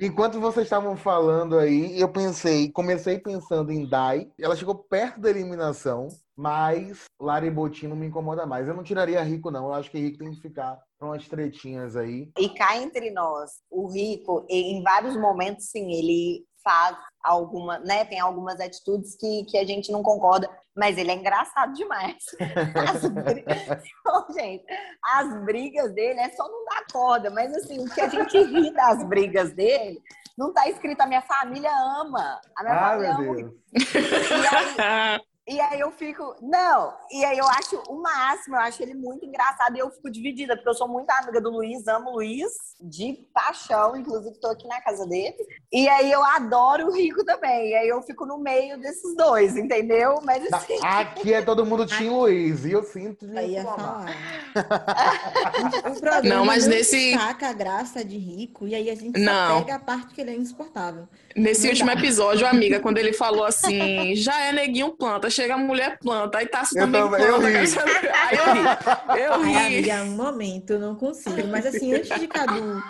Enquanto 0.01 0.41
vocês 0.41 0.67
estavam 0.67 0.97
falando 0.97 1.57
aí, 1.57 2.01
eu 2.01 2.09
pensei, 2.09 2.69
comecei 2.73 3.17
pensando 3.17 3.71
em 3.71 3.89
Dai. 3.89 4.29
Ela 4.41 4.57
chegou 4.57 4.75
perto 4.75 5.21
da 5.21 5.31
eliminação, 5.31 6.09
mas 6.37 7.05
Lara 7.23 7.47
e 7.47 7.51
Botinho 7.51 7.91
não 7.91 7.97
me 7.97 8.09
incomoda 8.09 8.45
mais. 8.45 8.67
Eu 8.67 8.75
não 8.75 8.83
tiraria 8.83 9.23
Rico, 9.23 9.53
não. 9.53 9.67
Eu 9.67 9.75
acho 9.75 9.89
que 9.89 10.01
Rico 10.01 10.19
tem 10.19 10.33
que 10.33 10.41
ficar 10.43 10.77
pra 10.99 11.07
umas 11.07 11.29
tretinhas 11.29 11.95
aí. 11.95 12.29
E 12.37 12.49
cá 12.49 12.77
entre 12.77 13.13
nós, 13.13 13.53
o 13.71 13.87
Rico, 13.87 14.45
em 14.51 14.83
vários 14.83 15.17
momentos, 15.17 15.67
sim, 15.67 15.93
ele 15.93 16.45
faz 16.63 16.97
alguma, 17.23 17.79
né? 17.81 18.05
Tem 18.05 18.21
algumas 18.21 18.61
atitudes 18.61 19.17
que, 19.17 19.45
que 19.45 19.59
a 19.59 19.67
gente 19.67 19.91
não 19.93 20.03
concorda, 20.03 20.49
mas 20.77 20.97
ele 20.97 21.11
é 21.11 21.15
engraçado 21.15 21.73
demais. 21.75 22.17
As 22.91 23.09
brigas, 23.09 23.83
Ô, 24.07 24.33
gente, 24.33 24.65
as 25.05 25.45
brigas 25.45 25.93
dele 25.95 26.21
é 26.21 26.31
só 26.31 26.49
não 26.49 26.65
dar 26.65 26.85
corda, 26.93 27.31
mas 27.31 27.55
assim, 27.55 27.85
o 27.85 27.91
que 27.91 28.01
a 28.01 28.09
gente 28.09 28.39
ri 28.43 28.73
das 28.73 29.05
brigas 29.05 29.53
dele, 29.53 30.01
não 30.37 30.53
tá 30.53 30.69
escrito 30.69 31.01
a 31.03 31.07
minha 31.07 31.23
família 31.23 31.71
ama. 32.01 32.41
A 32.57 32.63
minha 32.63 32.75
Ah, 32.75 32.89
família 32.91 33.19
meu 33.19 33.33
ama. 33.33 33.35
Deus. 33.35 33.55
E 33.95 34.57
aí, 34.57 35.21
e 35.51 35.61
aí 35.61 35.81
eu 35.81 35.91
fico, 35.91 36.37
não, 36.41 36.95
e 37.11 37.25
aí 37.25 37.37
eu 37.37 37.47
acho 37.49 37.77
o 37.89 38.01
máximo, 38.01 38.55
eu 38.55 38.61
acho 38.61 38.81
ele 38.83 38.95
muito 38.95 39.25
engraçado 39.27 39.75
e 39.77 39.81
eu 39.81 39.91
fico 39.91 40.09
dividida, 40.09 40.55
porque 40.55 40.69
eu 40.69 40.75
sou 40.75 40.87
muito 40.87 41.11
amiga 41.11 41.41
do 41.41 41.51
Luiz, 41.51 41.89
amo 41.89 42.11
o 42.11 42.15
Luiz, 42.15 42.53
de 42.81 43.27
paixão, 43.35 43.97
inclusive 43.97 44.39
tô 44.41 44.49
aqui 44.49 44.69
na 44.69 44.81
casa 44.81 45.05
dele. 45.07 45.37
E 45.73 45.89
aí 45.89 46.11
eu 46.13 46.23
adoro 46.25 46.87
o 46.87 46.93
Rico 46.93 47.25
também, 47.25 47.71
e 47.71 47.75
aí 47.75 47.89
eu 47.89 48.01
fico 48.03 48.25
no 48.25 48.39
meio 48.39 48.79
desses 48.81 49.15
dois, 49.17 49.57
entendeu? 49.57 50.21
Mas 50.25 50.51
assim, 50.53 50.79
Aqui 50.83 51.35
é 51.35 51.43
todo 51.43 51.67
mundo 51.67 51.85
Tim 51.85 52.11
Luiz, 52.11 52.65
e 52.65 52.71
eu 52.73 52.85
sinto 52.85 53.27
de 53.27 53.35
ia 53.35 53.61
informar. 53.63 54.07
falar. 54.55 56.21
o 56.25 56.29
Não, 56.29 56.45
mas 56.45 56.67
nesse- 56.67 57.11
destaca 57.13 57.49
a 57.49 57.53
graça 57.53 58.05
de 58.05 58.17
rico 58.19 58.67
e 58.69 58.75
aí 58.75 58.89
a 58.89 58.95
gente 58.95 59.19
Não. 59.19 59.49
só 59.59 59.61
pega 59.65 59.75
a 59.75 59.79
parte 59.81 60.15
que 60.15 60.21
ele 60.21 60.31
é 60.31 60.37
insuportável. 60.37 61.09
Nesse 61.37 61.63
Não 61.63 61.71
último 61.71 61.87
dá. 61.87 61.93
episódio, 61.95 62.47
amiga, 62.47 62.81
quando 62.81 62.99
ele 62.99 63.13
falou 63.13 63.45
assim, 63.47 64.15
já 64.17 64.41
é 64.41 64.53
neguinho 64.53 64.91
planta, 64.91 65.31
chega 65.31 65.55
a 65.55 65.59
mulher 65.59 65.99
planta, 65.99 66.39
aí 66.39 66.47
tá 66.47 66.63
Eu 66.75 66.81
também 66.83 67.01
eu 67.01 67.09
planta. 67.09 67.47
ri. 67.47 67.53
quero 67.53 67.67
saber. 67.69 68.11
Aí 68.13 68.37
eu 68.37 68.53
ri. 68.55 69.23
Eu 69.23 69.33
Ai, 69.35 69.69
ri. 69.69 69.91
amiga, 69.91 70.03
um 70.03 70.17
momento, 70.17 70.71
eu 70.73 70.79
não 70.81 70.95
consigo. 70.97 71.47
Mas 71.49 71.67
assim, 71.67 71.95
antes 71.95 72.19
de 72.19 72.27
Cadu 72.27 72.83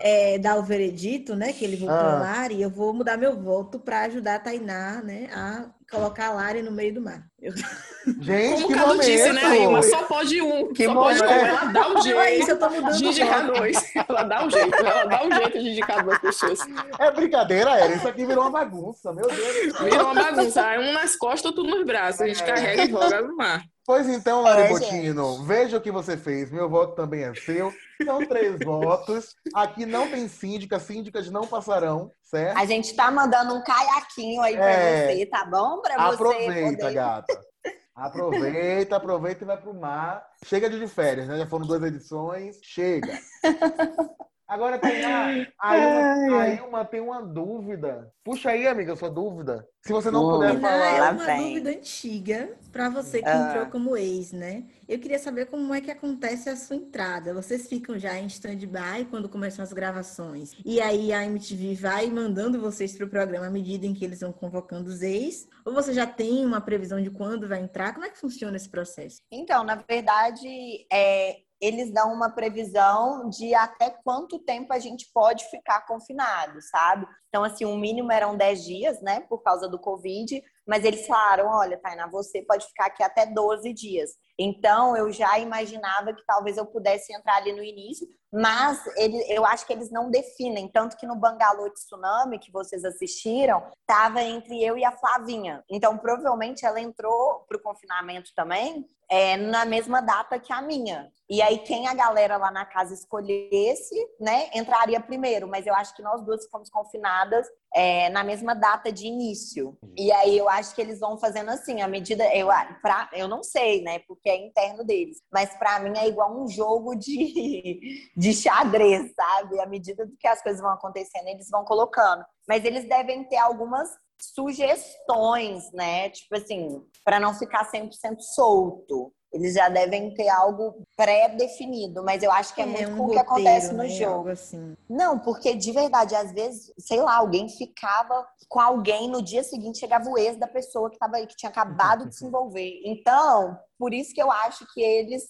é, 0.00 0.38
dar 0.38 0.56
o 0.56 0.62
veredito, 0.62 1.34
né, 1.34 1.52
que 1.52 1.64
ele 1.64 1.76
votou 1.76 1.94
Ah. 1.94 2.16
a 2.16 2.20
Lari, 2.20 2.60
eu 2.62 2.70
vou 2.70 2.92
mudar 2.92 3.16
meu 3.16 3.36
voto 3.40 3.78
para 3.78 4.02
ajudar 4.02 4.36
a 4.36 4.38
Tainá, 4.38 5.00
né, 5.02 5.28
a 5.32 5.66
colocar 5.90 6.28
a 6.28 6.32
Lari 6.32 6.62
no 6.62 6.70
meio 6.72 6.94
do 6.94 7.00
mar. 7.00 7.22
Eu- 7.40 7.52
Gente, 8.20 8.54
Como 8.62 8.68
que 8.68 8.74
Cadu 8.74 8.86
momento! 8.88 9.06
disse, 9.06 9.32
né, 9.32 9.40
Rima? 9.48 9.82
Só 9.82 10.02
pode 10.02 10.42
um. 10.42 10.72
Que 10.74 10.84
só 10.84 10.92
pode 10.94 11.22
um. 11.22 11.24
Ela 11.26 11.64
dá 11.72 11.88
um 11.88 11.92
Não 11.94 11.98
é 12.00 12.02
jeito 12.02 12.42
isso, 12.42 12.50
eu 12.50 12.58
tô 12.58 12.68
mudando 12.68 12.96
de 12.98 13.06
indicar 13.06 13.46
dois. 13.46 13.76
Ela 14.08 14.22
dá 14.24 14.44
um 14.44 14.50
jeito. 14.50 14.74
Ela 14.74 15.04
dá 15.04 15.24
um 15.24 15.32
jeito 15.32 15.58
de 15.58 15.68
indicar 15.70 16.04
duas 16.04 16.18
pessoas. 16.18 16.58
É 16.98 17.10
brincadeira, 17.10 17.70
era. 17.78 17.94
Isso 17.94 18.06
aqui 18.06 18.26
virou 18.26 18.42
uma 18.44 18.50
bagunça, 18.50 19.10
meu 19.10 19.26
Deus. 19.26 19.78
Vira 19.80 20.04
uma 20.04 20.14
bagunça. 20.14 20.62
Um 20.80 20.92
nas 20.92 21.16
costas, 21.16 21.46
outro 21.46 21.64
nos 21.64 21.82
braços. 21.86 22.20
A 22.20 22.26
gente 22.26 22.42
É. 22.42 22.46
carrega 22.46 22.84
e 22.84 22.90
joga 22.90 23.22
no 23.22 23.36
mar. 23.36 23.62
Pois 23.86 24.08
então, 24.08 24.40
Lari 24.40 24.62
É, 24.62 24.68
Botino, 24.68 25.44
veja 25.44 25.76
o 25.76 25.80
que 25.80 25.90
você 25.90 26.16
fez. 26.16 26.50
Meu 26.50 26.68
voto 26.70 26.94
também 26.94 27.22
é 27.24 27.34
seu. 27.34 27.72
São 28.02 28.26
três 28.26 28.58
votos. 28.64 29.34
Aqui 29.54 29.84
não 29.84 30.10
tem 30.10 30.26
síndica, 30.26 30.78
síndicas 30.80 31.30
não 31.30 31.46
passarão, 31.46 32.10
certo? 32.22 32.56
a 32.58 32.64
gente 32.64 32.94
tá 32.96 33.10
mandando 33.10 33.54
um 33.54 33.62
caiaquinho 33.62 34.40
aí 34.40 34.56
pra 34.56 34.70
É. 34.70 35.14
você, 35.14 35.26
tá 35.26 35.44
bom? 35.44 35.80
Pra 35.82 35.96
você 36.08 36.14
Aproveita, 36.14 36.92
gata. 36.92 37.40
Aproveita, 37.94 38.96
aproveita 38.96 39.44
e 39.44 39.46
vai 39.46 39.56
pro 39.56 39.72
mar. 39.72 40.26
Chega 40.44 40.68
de 40.68 40.88
férias, 40.88 41.28
né? 41.28 41.38
Já 41.38 41.46
foram 41.46 41.64
duas 41.64 41.80
edições. 41.82 42.58
Chega. 42.60 43.16
Agora, 44.54 44.78
Tainá, 44.78 45.48
a 45.60 45.76
Ilma, 45.76 46.42
a 46.42 46.48
Ilma 46.48 46.84
tem 46.84 47.00
uma 47.00 47.20
dúvida. 47.20 48.08
Puxa 48.22 48.50
aí, 48.50 48.68
amiga, 48.68 48.94
sua 48.94 49.10
dúvida. 49.10 49.66
Se 49.84 49.92
você 49.92 50.12
não 50.12 50.30
puder 50.30 50.60
falar. 50.60 50.96
é 50.96 51.00
Lá 51.00 51.10
uma 51.10 51.24
vem. 51.26 51.42
dúvida 51.48 51.70
antiga 51.70 52.56
para 52.70 52.88
você 52.88 53.20
que 53.20 53.28
Ah. 53.28 53.48
entrou 53.48 53.66
como 53.66 53.96
ex, 53.96 54.30
né? 54.30 54.62
Eu 54.88 55.00
queria 55.00 55.18
saber 55.18 55.46
como 55.46 55.74
é 55.74 55.80
que 55.80 55.90
acontece 55.90 56.48
a 56.48 56.54
sua 56.54 56.76
entrada. 56.76 57.34
Vocês 57.34 57.66
ficam 57.68 57.98
já 57.98 58.16
em 58.16 58.26
stand-by 58.28 59.06
quando 59.10 59.28
começam 59.28 59.60
as 59.64 59.72
gravações. 59.72 60.52
E 60.64 60.80
aí 60.80 61.12
a 61.12 61.24
MTV 61.24 61.74
vai 61.74 62.06
mandando 62.06 62.60
vocês 62.60 62.96
para 62.96 63.06
o 63.06 63.10
programa 63.10 63.46
à 63.46 63.50
medida 63.50 63.84
em 63.86 63.92
que 63.92 64.04
eles 64.04 64.20
vão 64.20 64.32
convocando 64.32 64.88
os 64.88 65.02
ex? 65.02 65.48
Ou 65.66 65.74
você 65.74 65.92
já 65.92 66.06
tem 66.06 66.46
uma 66.46 66.60
previsão 66.60 67.02
de 67.02 67.10
quando 67.10 67.48
vai 67.48 67.60
entrar? 67.60 67.92
Como 67.92 68.06
é 68.06 68.10
que 68.10 68.18
funciona 68.20 68.56
esse 68.56 68.68
processo? 68.68 69.16
Então, 69.32 69.64
na 69.64 69.74
verdade, 69.74 70.86
é, 70.92 71.38
eles 71.64 71.90
dão 71.90 72.12
uma 72.12 72.28
previsão 72.28 73.28
de 73.30 73.54
até 73.54 73.90
quanto 74.04 74.38
tempo 74.38 74.72
a 74.72 74.78
gente 74.78 75.10
pode 75.14 75.48
ficar 75.48 75.86
confinado, 75.86 76.60
sabe? 76.60 77.06
Então, 77.28 77.42
assim, 77.42 77.64
o 77.64 77.76
mínimo 77.76 78.12
eram 78.12 78.36
10 78.36 78.64
dias, 78.64 79.00
né, 79.00 79.20
por 79.20 79.42
causa 79.42 79.66
do 79.66 79.78
Covid, 79.78 80.42
mas 80.66 80.84
eles 80.84 81.06
falaram, 81.06 81.48
olha, 81.48 81.78
Tainá, 81.78 82.06
você 82.06 82.42
pode 82.42 82.66
ficar 82.66 82.86
aqui 82.86 83.02
até 83.02 83.24
12 83.26 83.72
dias. 83.72 84.10
Então, 84.38 84.96
eu 84.96 85.12
já 85.12 85.38
imaginava 85.38 86.12
que 86.12 86.24
talvez 86.26 86.56
eu 86.56 86.66
pudesse 86.66 87.12
entrar 87.12 87.36
ali 87.36 87.52
no 87.52 87.62
início, 87.62 88.06
mas 88.32 88.84
ele, 88.96 89.16
eu 89.28 89.46
acho 89.46 89.64
que 89.64 89.72
eles 89.72 89.92
não 89.92 90.10
definem, 90.10 90.66
tanto 90.68 90.96
que 90.96 91.06
no 91.06 91.14
Bangalô 91.14 91.68
de 91.68 91.74
Tsunami, 91.74 92.40
que 92.40 92.50
vocês 92.50 92.84
assistiram, 92.84 93.62
estava 93.80 94.22
entre 94.22 94.60
eu 94.60 94.76
e 94.76 94.84
a 94.84 94.90
Flavinha. 94.90 95.62
Então, 95.70 95.96
provavelmente 95.96 96.66
ela 96.66 96.80
entrou 96.80 97.44
para 97.48 97.56
o 97.56 97.62
confinamento 97.62 98.32
também 98.34 98.84
é, 99.08 99.36
na 99.36 99.64
mesma 99.64 100.00
data 100.00 100.38
que 100.38 100.52
a 100.52 100.60
minha. 100.60 101.10
E 101.28 101.40
aí, 101.40 101.58
quem 101.58 101.86
a 101.86 101.94
galera 101.94 102.36
lá 102.36 102.50
na 102.50 102.66
casa 102.66 102.92
escolhesse, 102.92 103.94
né, 104.20 104.50
entraria 104.54 105.00
primeiro. 105.00 105.48
Mas 105.48 105.66
eu 105.66 105.74
acho 105.74 105.94
que 105.94 106.02
nós 106.02 106.22
duas 106.22 106.46
fomos 106.50 106.68
confinadas 106.68 107.46
é, 107.72 108.10
na 108.10 108.22
mesma 108.22 108.54
data 108.54 108.92
de 108.92 109.06
início. 109.06 109.78
E 109.96 110.12
aí, 110.12 110.36
eu 110.36 110.48
acho 110.48 110.74
que 110.74 110.82
eles 110.82 111.00
vão 111.00 111.16
fazendo 111.16 111.50
assim, 111.50 111.80
à 111.80 111.88
medida. 111.88 112.24
Eu, 112.34 112.48
pra, 112.82 113.08
eu 113.12 113.28
não 113.28 113.42
sei, 113.42 113.82
né, 113.82 114.00
porque 114.00 114.23
é 114.28 114.46
interno 114.46 114.84
deles. 114.84 115.18
Mas 115.32 115.54
para 115.56 115.80
mim 115.80 115.96
é 115.98 116.08
igual 116.08 116.42
um 116.42 116.48
jogo 116.48 116.94
de, 116.94 118.10
de 118.16 118.32
xadrez, 118.32 119.12
sabe? 119.14 119.60
À 119.60 119.66
medida 119.66 120.08
que 120.18 120.26
as 120.26 120.42
coisas 120.42 120.60
vão 120.60 120.70
acontecendo, 120.70 121.28
eles 121.28 121.48
vão 121.50 121.64
colocando. 121.64 122.24
Mas 122.48 122.64
eles 122.64 122.88
devem 122.88 123.24
ter 123.24 123.36
algumas 123.36 123.88
sugestões, 124.20 125.70
né? 125.72 126.10
Tipo 126.10 126.36
assim, 126.36 126.82
para 127.04 127.20
não 127.20 127.34
ficar 127.34 127.70
100% 127.70 128.20
solto. 128.20 129.12
Eles 129.32 129.54
já 129.54 129.68
devem 129.68 130.14
ter 130.14 130.28
algo 130.28 130.86
pré-definido, 130.96 132.04
mas 132.04 132.22
eu 132.22 132.30
acho 132.30 132.54
que 132.54 132.62
é, 132.62 132.66
muito 132.66 132.96
com 132.96 133.06
o 133.06 133.10
que 133.10 133.18
acontece 133.18 133.72
no 133.72 133.78
né? 133.78 133.88
jogo. 133.88 134.28
Assim. 134.28 134.76
Não, 134.88 135.18
porque 135.18 135.54
de 135.56 135.72
verdade, 135.72 136.14
às 136.14 136.32
vezes, 136.32 136.72
sei 136.78 137.00
lá, 137.00 137.16
alguém 137.16 137.48
ficava 137.48 138.24
com 138.48 138.60
alguém 138.60 139.08
no 139.08 139.20
dia 139.20 139.42
seguinte 139.42 139.80
chegava 139.80 140.08
o 140.08 140.16
ex 140.16 140.36
da 140.38 140.46
pessoa 140.46 140.88
que 140.88 140.98
tava 140.98 141.16
aí, 141.16 141.26
que 141.26 141.34
tinha 141.34 141.50
acabado 141.50 142.08
de 142.08 142.16
se 142.16 142.24
envolver. 142.24 142.80
Então, 142.84 143.58
por 143.76 143.92
isso 143.92 144.14
que 144.14 144.22
eu 144.22 144.30
acho 144.30 144.64
que 144.72 144.80
eles 144.80 145.24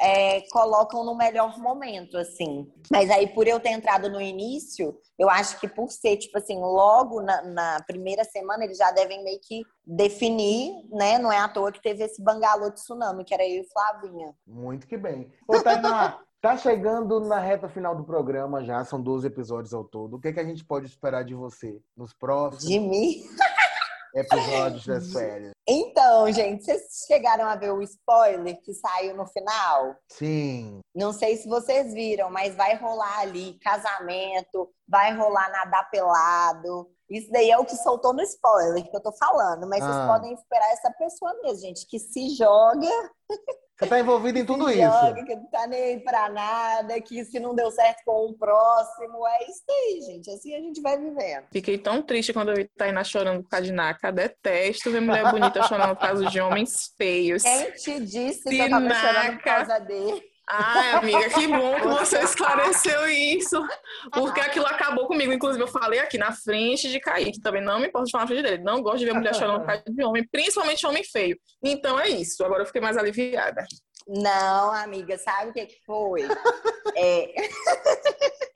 é, 0.00 0.40
colocam 0.50 1.04
no 1.04 1.14
melhor 1.14 1.58
momento, 1.58 2.16
assim. 2.16 2.66
Mas 2.90 3.10
aí, 3.10 3.26
por 3.28 3.46
eu 3.46 3.60
ter 3.60 3.70
entrado 3.70 4.08
no 4.08 4.20
início, 4.20 4.96
eu 5.18 5.28
acho 5.28 5.60
que 5.60 5.68
por 5.68 5.90
ser, 5.90 6.16
tipo 6.16 6.38
assim, 6.38 6.58
logo 6.58 7.20
na, 7.20 7.42
na 7.42 7.84
primeira 7.86 8.24
semana, 8.24 8.64
eles 8.64 8.78
já 8.78 8.90
devem 8.90 9.22
meio 9.22 9.38
que 9.42 9.62
definir, 9.86 10.72
né? 10.90 11.18
Não 11.18 11.30
é 11.30 11.38
à 11.38 11.48
toa 11.48 11.70
que 11.70 11.82
teve 11.82 12.02
esse 12.02 12.22
bangalô 12.22 12.70
de 12.70 12.76
tsunami, 12.76 13.24
que 13.24 13.34
era 13.34 13.46
eu 13.46 13.62
e 13.62 13.68
Flavinha. 13.68 14.34
Muito 14.46 14.86
que 14.86 14.96
bem. 14.96 15.30
Ô, 15.46 15.60
Tainá, 15.60 16.18
tá 16.40 16.56
chegando 16.56 17.20
na 17.20 17.38
reta 17.38 17.68
final 17.68 17.94
do 17.94 18.04
programa 18.04 18.64
já, 18.64 18.82
são 18.84 19.02
12 19.02 19.26
episódios 19.26 19.74
ao 19.74 19.84
todo. 19.84 20.16
O 20.16 20.20
que, 20.20 20.28
é 20.28 20.32
que 20.32 20.40
a 20.40 20.44
gente 20.44 20.64
pode 20.64 20.86
esperar 20.86 21.24
de 21.24 21.34
você 21.34 21.78
nos 21.94 22.14
próximos 22.14 22.64
De 22.66 22.78
mim. 22.78 23.22
episódios 24.14 24.86
das 24.86 25.12
férias? 25.12 25.52
Então, 25.68 26.30
gente, 26.32 26.64
vocês 26.64 27.04
chegaram 27.06 27.44
a 27.44 27.54
ver 27.56 27.70
o 27.72 27.82
spoiler 27.82 28.60
que 28.62 28.72
saiu 28.74 29.16
no 29.16 29.26
final? 29.26 29.94
Sim. 30.10 30.80
Não 30.94 31.12
sei 31.12 31.36
se 31.36 31.48
vocês 31.48 31.92
viram, 31.92 32.30
mas 32.30 32.54
vai 32.56 32.74
rolar 32.76 33.20
ali 33.20 33.58
casamento, 33.60 34.68
vai 34.88 35.16
rolar 35.16 35.50
nadar 35.50 35.88
pelado. 35.90 36.90
Isso 37.08 37.30
daí 37.32 37.50
é 37.50 37.58
o 37.58 37.64
que 37.64 37.76
soltou 37.76 38.12
no 38.12 38.22
spoiler 38.22 38.88
que 38.88 38.96
eu 38.96 39.02
tô 39.02 39.12
falando. 39.12 39.66
Mas 39.68 39.82
Ah. 39.82 39.86
vocês 39.92 40.06
podem 40.06 40.32
esperar 40.34 40.70
essa 40.72 40.90
pessoa 40.92 41.34
mesmo, 41.42 41.60
gente, 41.60 41.86
que 41.86 41.98
se 41.98 42.30
joga. 42.36 42.88
Você 43.80 43.86
tá 43.86 43.98
envolvido 43.98 44.38
em 44.38 44.44
tudo 44.44 44.70
isso. 44.70 44.82
joga, 44.82 45.24
que 45.24 45.34
não 45.34 45.46
tá 45.46 45.66
nem 45.66 45.98
pra 46.00 46.28
nada, 46.28 47.00
que 47.00 47.24
se 47.24 47.40
não 47.40 47.54
deu 47.54 47.70
certo 47.70 48.02
com 48.04 48.26
o 48.26 48.34
próximo, 48.34 49.26
é 49.26 49.44
isso 49.44 49.64
aí, 49.70 50.00
gente. 50.02 50.30
Assim 50.30 50.54
a 50.54 50.60
gente 50.60 50.82
vai 50.82 50.98
vivendo. 50.98 51.44
Fiquei 51.50 51.78
tão 51.78 52.02
triste 52.02 52.32
quando 52.32 52.50
eu 52.50 52.56
vi 52.56 52.64
Tainá 52.76 53.02
chorando 53.02 53.42
por 53.42 53.48
causa 53.48 53.64
de 53.64 53.72
Naca. 53.72 54.12
Detesto 54.12 54.90
ver 54.90 55.00
mulher 55.00 55.30
bonita 55.30 55.62
chorando 55.62 55.96
por 55.96 56.02
causa 56.02 56.26
de 56.26 56.40
homens 56.40 56.94
feios. 56.98 57.42
Quem 57.42 57.72
te 57.72 58.00
disse 58.04 58.44
que 58.50 58.58
eu 58.58 58.68
tava 58.68 58.94
chorando 58.94 59.36
por 59.36 59.42
causa 59.44 59.78
dele? 59.78 60.29
Ai, 60.52 60.92
amiga, 60.92 61.30
que 61.30 61.46
bom 61.46 61.76
que 61.76 61.86
você 61.86 62.18
esclareceu 62.18 63.08
isso. 63.08 63.62
Porque 64.12 64.40
aquilo 64.40 64.66
acabou 64.66 65.06
comigo. 65.06 65.32
Inclusive, 65.32 65.62
eu 65.62 65.68
falei 65.68 66.00
aqui 66.00 66.18
na 66.18 66.32
frente 66.32 66.90
de 66.90 66.98
Kaique. 66.98 67.40
Também 67.40 67.62
não 67.62 67.78
me 67.78 67.86
importa 67.86 68.06
de 68.06 68.12
falar 68.12 68.24
na 68.24 68.28
frente 68.28 68.42
dele. 68.42 68.62
Não 68.64 68.82
gosto 68.82 68.98
de 68.98 69.04
ver 69.04 69.14
mulher 69.14 69.34
chorando 69.34 69.60
por 69.60 69.66
causa 69.66 69.84
de 69.86 70.04
homem, 70.04 70.26
principalmente 70.30 70.86
homem 70.86 71.04
feio. 71.04 71.38
Então 71.62 71.98
é 72.00 72.08
isso. 72.08 72.44
Agora 72.44 72.62
eu 72.62 72.66
fiquei 72.66 72.80
mais 72.80 72.96
aliviada. 72.96 73.64
Não, 74.08 74.72
amiga, 74.72 75.16
sabe 75.18 75.50
o 75.50 75.52
que, 75.52 75.66
que 75.66 75.84
foi? 75.86 76.22
É... 76.96 77.32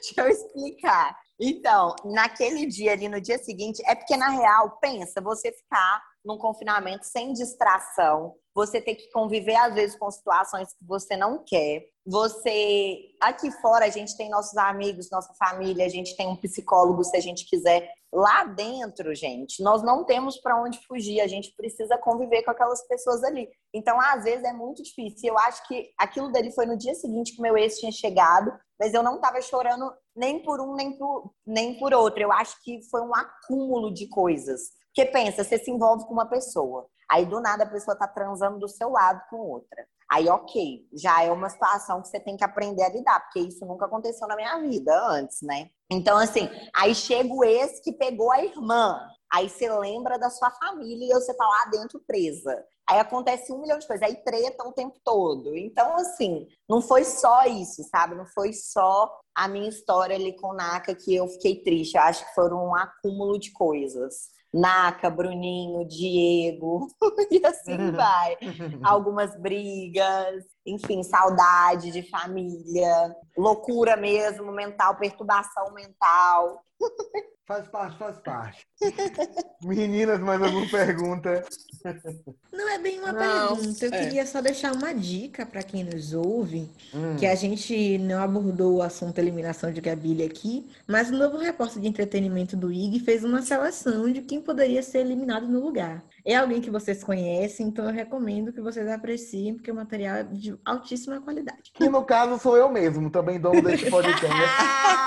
Deixa 0.00 0.22
eu 0.22 0.28
explicar. 0.28 1.14
Então, 1.40 1.94
naquele 2.04 2.66
dia 2.66 2.92
ali, 2.92 3.08
no 3.08 3.20
dia 3.20 3.38
seguinte, 3.38 3.82
é 3.86 3.94
porque, 3.94 4.16
na 4.16 4.30
real, 4.30 4.78
pensa, 4.80 5.20
você 5.20 5.52
ficar 5.52 6.02
num 6.24 6.36
confinamento 6.36 7.06
sem 7.06 7.32
distração, 7.32 8.34
você 8.58 8.80
ter 8.80 8.96
que 8.96 9.08
conviver, 9.12 9.54
às 9.54 9.72
vezes, 9.72 9.96
com 9.96 10.10
situações 10.10 10.72
que 10.72 10.84
você 10.84 11.16
não 11.16 11.44
quer. 11.46 11.84
Você. 12.04 12.98
Aqui 13.20 13.52
fora, 13.52 13.84
a 13.84 13.88
gente 13.88 14.16
tem 14.16 14.28
nossos 14.28 14.56
amigos, 14.56 15.10
nossa 15.12 15.32
família, 15.34 15.86
a 15.86 15.88
gente 15.88 16.16
tem 16.16 16.26
um 16.26 16.34
psicólogo, 16.34 17.04
se 17.04 17.16
a 17.16 17.20
gente 17.20 17.48
quiser. 17.48 17.88
Lá 18.12 18.44
dentro, 18.44 19.14
gente, 19.14 19.62
nós 19.62 19.82
não 19.82 20.02
temos 20.02 20.38
para 20.38 20.60
onde 20.60 20.80
fugir, 20.88 21.20
a 21.20 21.28
gente 21.28 21.54
precisa 21.54 21.96
conviver 21.98 22.42
com 22.42 22.50
aquelas 22.50 22.84
pessoas 22.88 23.22
ali. 23.22 23.48
Então, 23.72 24.00
às 24.00 24.24
vezes, 24.24 24.44
é 24.44 24.52
muito 24.52 24.82
difícil. 24.82 25.28
Eu 25.28 25.38
acho 25.38 25.66
que 25.68 25.90
aquilo 25.96 26.32
dali 26.32 26.50
foi 26.50 26.66
no 26.66 26.76
dia 26.76 26.94
seguinte 26.94 27.36
que 27.36 27.42
meu 27.42 27.56
ex 27.56 27.78
tinha 27.78 27.92
chegado, 27.92 28.50
mas 28.80 28.92
eu 28.92 29.04
não 29.04 29.16
estava 29.16 29.40
chorando 29.40 29.92
nem 30.16 30.42
por 30.42 30.60
um, 30.60 30.74
nem 30.74 30.98
por, 30.98 31.32
nem 31.46 31.78
por 31.78 31.94
outro. 31.94 32.20
Eu 32.20 32.32
acho 32.32 32.56
que 32.64 32.80
foi 32.90 33.02
um 33.02 33.14
acúmulo 33.14 33.94
de 33.94 34.08
coisas. 34.08 34.76
Porque 34.86 35.12
pensa, 35.12 35.44
você 35.44 35.58
se 35.58 35.70
envolve 35.70 36.06
com 36.06 36.12
uma 36.12 36.26
pessoa, 36.26 36.88
aí 37.10 37.26
do 37.26 37.40
nada 37.40 37.64
a 37.64 37.70
pessoa 37.70 37.96
tá 37.96 38.06
transando 38.06 38.58
do 38.58 38.68
seu 38.68 38.90
lado 38.90 39.22
com 39.30 39.36
outra. 39.36 39.86
Aí, 40.10 40.26
ok, 40.28 40.86
já 40.94 41.22
é 41.22 41.30
uma 41.30 41.50
situação 41.50 42.00
que 42.00 42.08
você 42.08 42.18
tem 42.18 42.36
que 42.36 42.44
aprender 42.44 42.82
a 42.82 42.88
lidar, 42.88 43.20
porque 43.20 43.40
isso 43.40 43.66
nunca 43.66 43.84
aconteceu 43.84 44.26
na 44.26 44.36
minha 44.36 44.58
vida 44.58 44.92
antes, 45.10 45.42
né? 45.42 45.68
Então, 45.90 46.16
assim, 46.16 46.48
aí 46.74 46.94
chega 46.94 47.32
o 47.32 47.44
ex 47.44 47.80
que 47.80 47.92
pegou 47.92 48.32
a 48.32 48.42
irmã. 48.42 48.98
Aí 49.30 49.50
você 49.50 49.70
lembra 49.70 50.18
da 50.18 50.30
sua 50.30 50.50
família 50.50 51.10
e 51.10 51.14
você 51.14 51.34
tá 51.34 51.46
lá 51.46 51.66
dentro 51.70 52.02
presa. 52.06 52.64
Aí 52.88 52.98
acontece 52.98 53.52
um 53.52 53.60
milhão 53.60 53.78
de 53.78 53.86
coisas, 53.86 54.08
aí 54.08 54.16
treta 54.24 54.66
o 54.66 54.72
tempo 54.72 54.98
todo. 55.04 55.54
Então, 55.54 55.94
assim, 55.96 56.46
não 56.66 56.80
foi 56.80 57.04
só 57.04 57.44
isso, 57.44 57.82
sabe? 57.90 58.14
Não 58.14 58.24
foi 58.24 58.54
só 58.54 59.14
a 59.34 59.46
minha 59.46 59.68
história 59.68 60.16
ali 60.16 60.34
com 60.36 60.54
Naka 60.54 60.94
que 60.94 61.14
eu 61.14 61.28
fiquei 61.28 61.62
triste. 61.62 61.96
Eu 61.96 62.02
acho 62.02 62.26
que 62.26 62.34
foram 62.34 62.68
um 62.68 62.74
acúmulo 62.74 63.38
de 63.38 63.52
coisas. 63.52 64.30
Naka, 64.52 65.10
Bruninho, 65.10 65.86
Diego, 65.86 66.88
e 67.30 67.44
assim 67.44 67.92
vai. 67.92 68.36
Algumas 68.82 69.38
brigas, 69.40 70.44
enfim, 70.70 71.02
saudade 71.02 71.90
de 71.90 72.02
família, 72.02 73.16
loucura 73.36 73.96
mesmo, 73.96 74.52
mental, 74.52 74.96
perturbação 74.96 75.72
mental. 75.72 76.62
Faz 77.48 77.66
parte, 77.68 77.96
faz 77.96 78.18
parte. 78.18 78.66
Meninas, 79.64 80.20
mais 80.20 80.42
alguma 80.42 80.68
pergunta? 80.68 81.42
Não 82.52 82.68
é 82.68 82.78
bem 82.78 83.00
uma 83.00 83.10
Não, 83.10 83.56
pergunta. 83.56 83.86
Eu 83.86 83.94
é. 83.94 83.98
queria 84.04 84.26
só 84.26 84.42
deixar 84.42 84.74
uma 84.74 84.92
dica 84.92 85.46
para 85.46 85.62
quem 85.62 85.82
nos 85.82 86.12
ouve, 86.12 86.68
Hum. 86.94 87.16
que 87.16 87.24
a 87.26 87.34
gente 87.34 87.96
não 87.96 88.22
abordou 88.22 88.76
o 88.76 88.82
assunto 88.82 89.18
eliminação 89.18 89.72
de 89.72 89.80
Gabilha 89.80 90.26
aqui, 90.26 90.70
mas 90.86 91.08
o 91.08 91.16
novo 91.16 91.38
repórter 91.38 91.80
de 91.80 91.88
entretenimento 91.88 92.54
do 92.54 92.70
IG 92.70 93.00
fez 93.00 93.24
uma 93.24 93.40
seleção 93.40 94.12
de 94.12 94.20
quem 94.20 94.42
poderia 94.42 94.82
ser 94.82 94.98
eliminado 94.98 95.46
no 95.48 95.60
lugar. 95.60 96.04
É 96.26 96.36
alguém 96.36 96.60
que 96.60 96.70
vocês 96.70 97.02
conhecem, 97.02 97.68
então 97.68 97.86
eu 97.86 97.92
recomendo 97.92 98.52
que 98.52 98.60
vocês 98.60 98.86
apreciem, 98.88 99.54
porque 99.54 99.70
o 99.70 99.74
material 99.74 100.16
é 100.16 100.22
de 100.24 100.57
altíssima 100.64 101.20
qualidade. 101.20 101.70
Que 101.74 101.88
no 101.88 102.04
caso 102.04 102.38
sou 102.38 102.56
eu 102.56 102.68
mesmo, 102.68 103.10
também 103.10 103.38
dono 103.40 103.62
desse 103.62 103.90
podcast. 103.90 104.28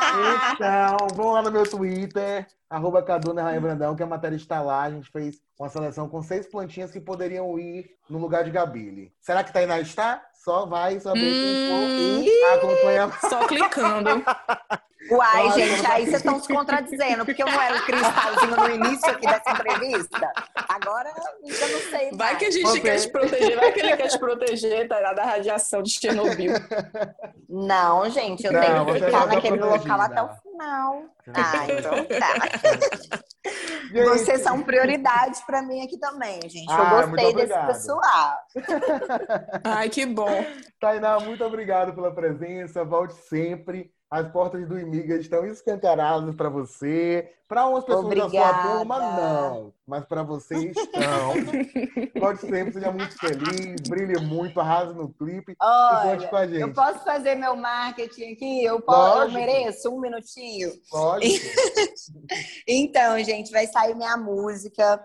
Então, 0.53 1.07
vão 1.15 1.31
lá 1.31 1.41
no 1.41 1.49
meu 1.49 1.63
Twitter, 1.63 2.45
arroba 2.69 3.01
Caduna 3.01 3.43
Rainha 3.43 3.61
Brandão, 3.61 3.95
que 3.95 4.03
a 4.03 4.05
matéria 4.05 4.35
está 4.35 4.61
lá. 4.61 4.81
A 4.83 4.91
gente 4.91 5.09
fez 5.09 5.37
uma 5.57 5.69
seleção 5.69 6.09
com 6.09 6.21
seis 6.21 6.47
plantinhas 6.47 6.91
que 6.91 6.99
poderiam 6.99 7.57
ir 7.57 7.89
no 8.09 8.19
lugar 8.19 8.43
de 8.43 8.51
Gabile. 8.51 9.13
Será 9.21 9.41
que 9.41 9.53
Tainá 9.53 9.79
está? 9.79 10.21
Só 10.33 10.65
vai 10.65 10.99
saber 10.99 11.19
Hum. 11.21 12.23
quem 12.23 12.41
for 12.41 12.57
acompanhar. 12.57 13.19
Só 13.21 13.47
clicando. 13.47 14.09
Uai, 15.11 15.47
Olha, 15.47 15.51
gente, 15.51 15.85
aí 15.87 16.03
vocês 16.05 16.15
estão 16.17 16.39
se 16.41 16.47
contradizendo, 16.53 17.25
porque 17.25 17.43
eu 17.43 17.47
não 17.47 17.61
era 17.61 17.75
um 17.75 17.81
cristalzinho 17.81 18.55
no 18.55 18.69
início 18.69 19.09
aqui 19.11 19.25
dessa 19.27 19.51
entrevista. 19.51 20.31
Agora 20.69 21.09
eu 21.43 21.69
não 21.69 21.79
sei. 21.89 22.09
Vai 22.11 22.17
mais. 22.33 22.37
que 22.37 22.45
a 22.45 22.51
gente 22.51 22.67
Ok. 22.69 22.81
quer 22.81 22.99
te 22.99 23.09
proteger, 23.11 23.55
vai 23.59 23.71
que 23.73 23.79
ele 23.79 23.97
quer 23.97 24.07
te 24.07 24.19
proteger 24.19 24.87
tá, 24.87 25.13
da 25.13 25.23
radiação 25.25 25.81
de 25.83 25.91
Chernobyl. 25.91 26.53
Não, 27.49 28.09
gente, 28.09 28.45
eu 28.45 28.53
Não, 28.53 28.61
tenho 28.61 28.85
que 28.85 28.99
já 28.99 29.05
ficar 29.07 29.19
tá 29.21 29.25
naquele 29.35 29.57
protegida. 29.57 29.93
local 29.95 30.01
até 30.01 30.21
o 30.23 30.29
final. 30.41 31.03
Ah, 31.33 31.65
então 31.65 32.05
tá. 32.19 33.21
Gente, 33.91 34.03
Vocês 34.05 34.41
são 34.41 34.61
prioridade 34.61 35.39
pra 35.45 35.61
mim 35.61 35.83
aqui 35.83 35.97
também, 35.99 36.39
gente. 36.43 36.69
Eu 36.71 36.73
Ah, 36.73 37.05
gostei 37.05 37.33
desse 37.33 37.65
pessoal. 37.67 38.35
Ai, 39.63 39.89
que 39.89 40.05
bom. 40.05 40.45
Tainá, 40.79 41.19
muito 41.19 41.43
obrigado 41.43 41.93
pela 41.93 42.13
presença. 42.13 42.83
Volte 42.85 43.13
sempre. 43.27 43.91
As 44.11 44.27
portas 44.29 44.67
do 44.67 44.77
Imiga 44.77 45.15
estão 45.15 45.45
escancaradas 45.45 46.35
para 46.35 46.49
você. 46.49 47.33
Para 47.51 47.67
umas 47.67 47.83
pessoas 47.83 48.05
da 48.07 48.15
sua 48.15 48.25
Obrigada. 48.27 48.77
turma, 48.77 48.99
não. 48.99 49.73
Mas 49.85 50.05
para 50.05 50.23
você 50.23 50.55
estão. 50.69 51.33
Volte 52.17 52.39
sempre, 52.47 52.71
seja 52.71 52.93
muito 52.93 53.13
feliz, 53.17 53.81
brilhe 53.89 54.21
muito, 54.21 54.57
arrase 54.61 54.93
no 54.93 55.09
clipe 55.13 55.51
e 55.51 55.55
conte 55.57 56.27
com 56.29 56.35
a 56.37 56.39
Olha, 56.39 56.47
gente. 56.47 56.61
eu 56.61 56.73
posso 56.73 57.03
fazer 57.03 57.35
meu 57.35 57.57
marketing 57.57 58.31
aqui? 58.31 58.63
Eu, 58.63 58.79
posso, 58.81 59.23
eu 59.23 59.31
mereço 59.31 59.89
um 59.93 59.99
minutinho? 59.99 60.71
Lógico. 60.93 61.45
Então, 62.67 63.21
gente, 63.23 63.51
vai 63.51 63.67
sair 63.67 63.95
minha 63.95 64.15
música 64.17 65.03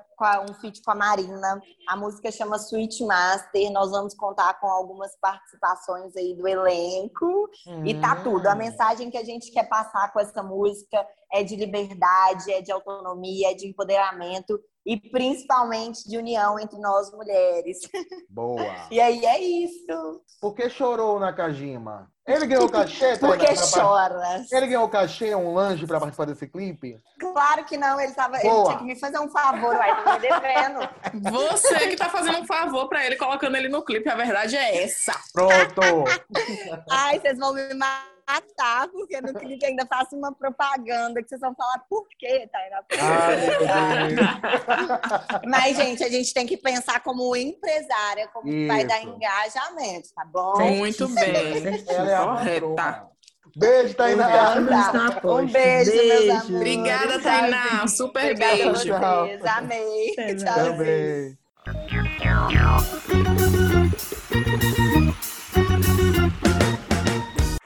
um 0.48 0.54
feat 0.54 0.82
com 0.82 0.92
a 0.92 0.94
Marina. 0.94 1.60
A 1.88 1.96
música 1.96 2.30
chama 2.30 2.56
Sweet 2.56 3.04
Master. 3.04 3.70
Nós 3.70 3.90
vamos 3.90 4.14
contar 4.14 4.58
com 4.60 4.66
algumas 4.66 5.14
participações 5.20 6.16
aí 6.16 6.34
do 6.34 6.46
elenco. 6.48 7.48
E 7.84 7.94
tá 8.00 8.14
Hum. 8.20 8.22
tudo. 8.22 8.46
A 8.46 8.54
mensagem 8.54 9.10
que 9.10 9.18
a 9.18 9.24
gente 9.24 9.50
quer 9.52 9.68
passar 9.68 10.12
com 10.12 10.20
essa 10.20 10.42
música 10.42 11.06
é 11.32 11.42
de 11.42 11.56
liberdade, 11.56 12.52
é 12.52 12.60
de 12.62 12.70
autonomia, 12.72 13.50
é 13.50 13.54
de 13.54 13.66
empoderamento 13.68 14.58
e 14.84 14.96
principalmente 15.10 16.08
de 16.08 16.16
união 16.16 16.58
entre 16.60 16.78
nós 16.78 17.10
mulheres. 17.10 17.78
Boa. 18.30 18.86
E 18.90 19.00
aí 19.00 19.24
é 19.26 19.40
isso. 19.40 20.22
Por 20.40 20.54
que 20.54 20.70
chorou 20.70 21.18
na 21.18 21.32
Kajima? 21.32 22.08
Ele 22.26 22.46
ganhou 22.46 22.68
cachê? 22.68 23.16
Pra 23.18 23.36
par- 23.36 23.56
chora. 23.72 24.44
Ele 24.50 24.66
ganhou 24.66 24.88
cachê, 24.88 25.32
um 25.34 25.54
lanche 25.54 25.86
para 25.86 26.00
participar 26.00 26.24
desse 26.24 26.46
clipe? 26.48 26.98
Claro 27.20 27.64
que 27.64 27.76
não, 27.76 28.00
ele, 28.00 28.12
tava, 28.14 28.38
ele 28.40 28.48
Boa. 28.48 28.64
tinha 28.66 28.78
que 28.78 28.84
me 28.84 28.96
fazer 28.98 29.18
um 29.20 29.28
favor, 29.28 29.74
uai, 29.76 30.04
tá 30.04 30.12
me 30.14 30.18
devendo. 30.20 30.88
Você 31.30 31.88
que 31.88 31.96
tá 31.96 32.08
fazendo 32.08 32.38
um 32.38 32.46
favor 32.46 32.88
pra 32.88 33.04
ele, 33.06 33.16
colocando 33.16 33.56
ele 33.56 33.68
no 33.68 33.84
clipe. 33.84 34.08
A 34.08 34.16
verdade 34.16 34.56
é 34.56 34.82
essa. 34.84 35.12
Pronto. 35.32 35.80
Ai, 36.90 37.20
vocês 37.20 37.38
vão 37.38 37.52
me 37.54 37.72
matar, 37.74 38.08
porque 38.92 39.20
no 39.20 39.32
clipe 39.34 39.64
ainda 39.64 39.86
faço 39.86 40.16
uma 40.16 40.34
propaganda 40.34 41.22
que 41.22 41.28
vocês 41.28 41.40
vão 41.40 41.54
falar 41.54 41.78
por 41.88 42.06
quê, 42.18 42.48
Tainá? 42.50 42.82
Ai, 43.00 43.36
Deus. 44.14 45.40
Mas, 45.46 45.76
gente, 45.76 46.02
a 46.02 46.08
gente 46.08 46.34
tem 46.34 46.46
que 46.46 46.56
pensar 46.56 47.00
como 47.02 47.36
empresária, 47.36 48.28
como 48.32 48.46
que 48.50 48.66
vai 48.66 48.84
dar 48.84 48.98
Isso. 49.00 49.08
engajamento, 49.10 50.08
tá 50.14 50.24
bom? 50.24 50.58
Muito 50.58 51.08
bem. 51.08 51.84
Ela 51.88 52.10
é 52.10 52.14
a 52.14 52.24
Correta. 52.24 53.16
Beijo, 53.56 53.94
Tainá. 53.94 54.56
Um 55.24 55.46
beijo, 55.46 55.92
meus 55.92 56.08
Beijo. 56.08 56.30
amores. 56.32 56.50
Obrigada, 56.50 57.22
Tainá. 57.22 57.86
Super 57.86 58.32
Obrigada 58.32 58.56
beijo. 58.56 58.72
vocês. 58.72 59.44
Amei. 59.46 60.14
Tchau. 60.36 60.54
Também. 60.54 61.38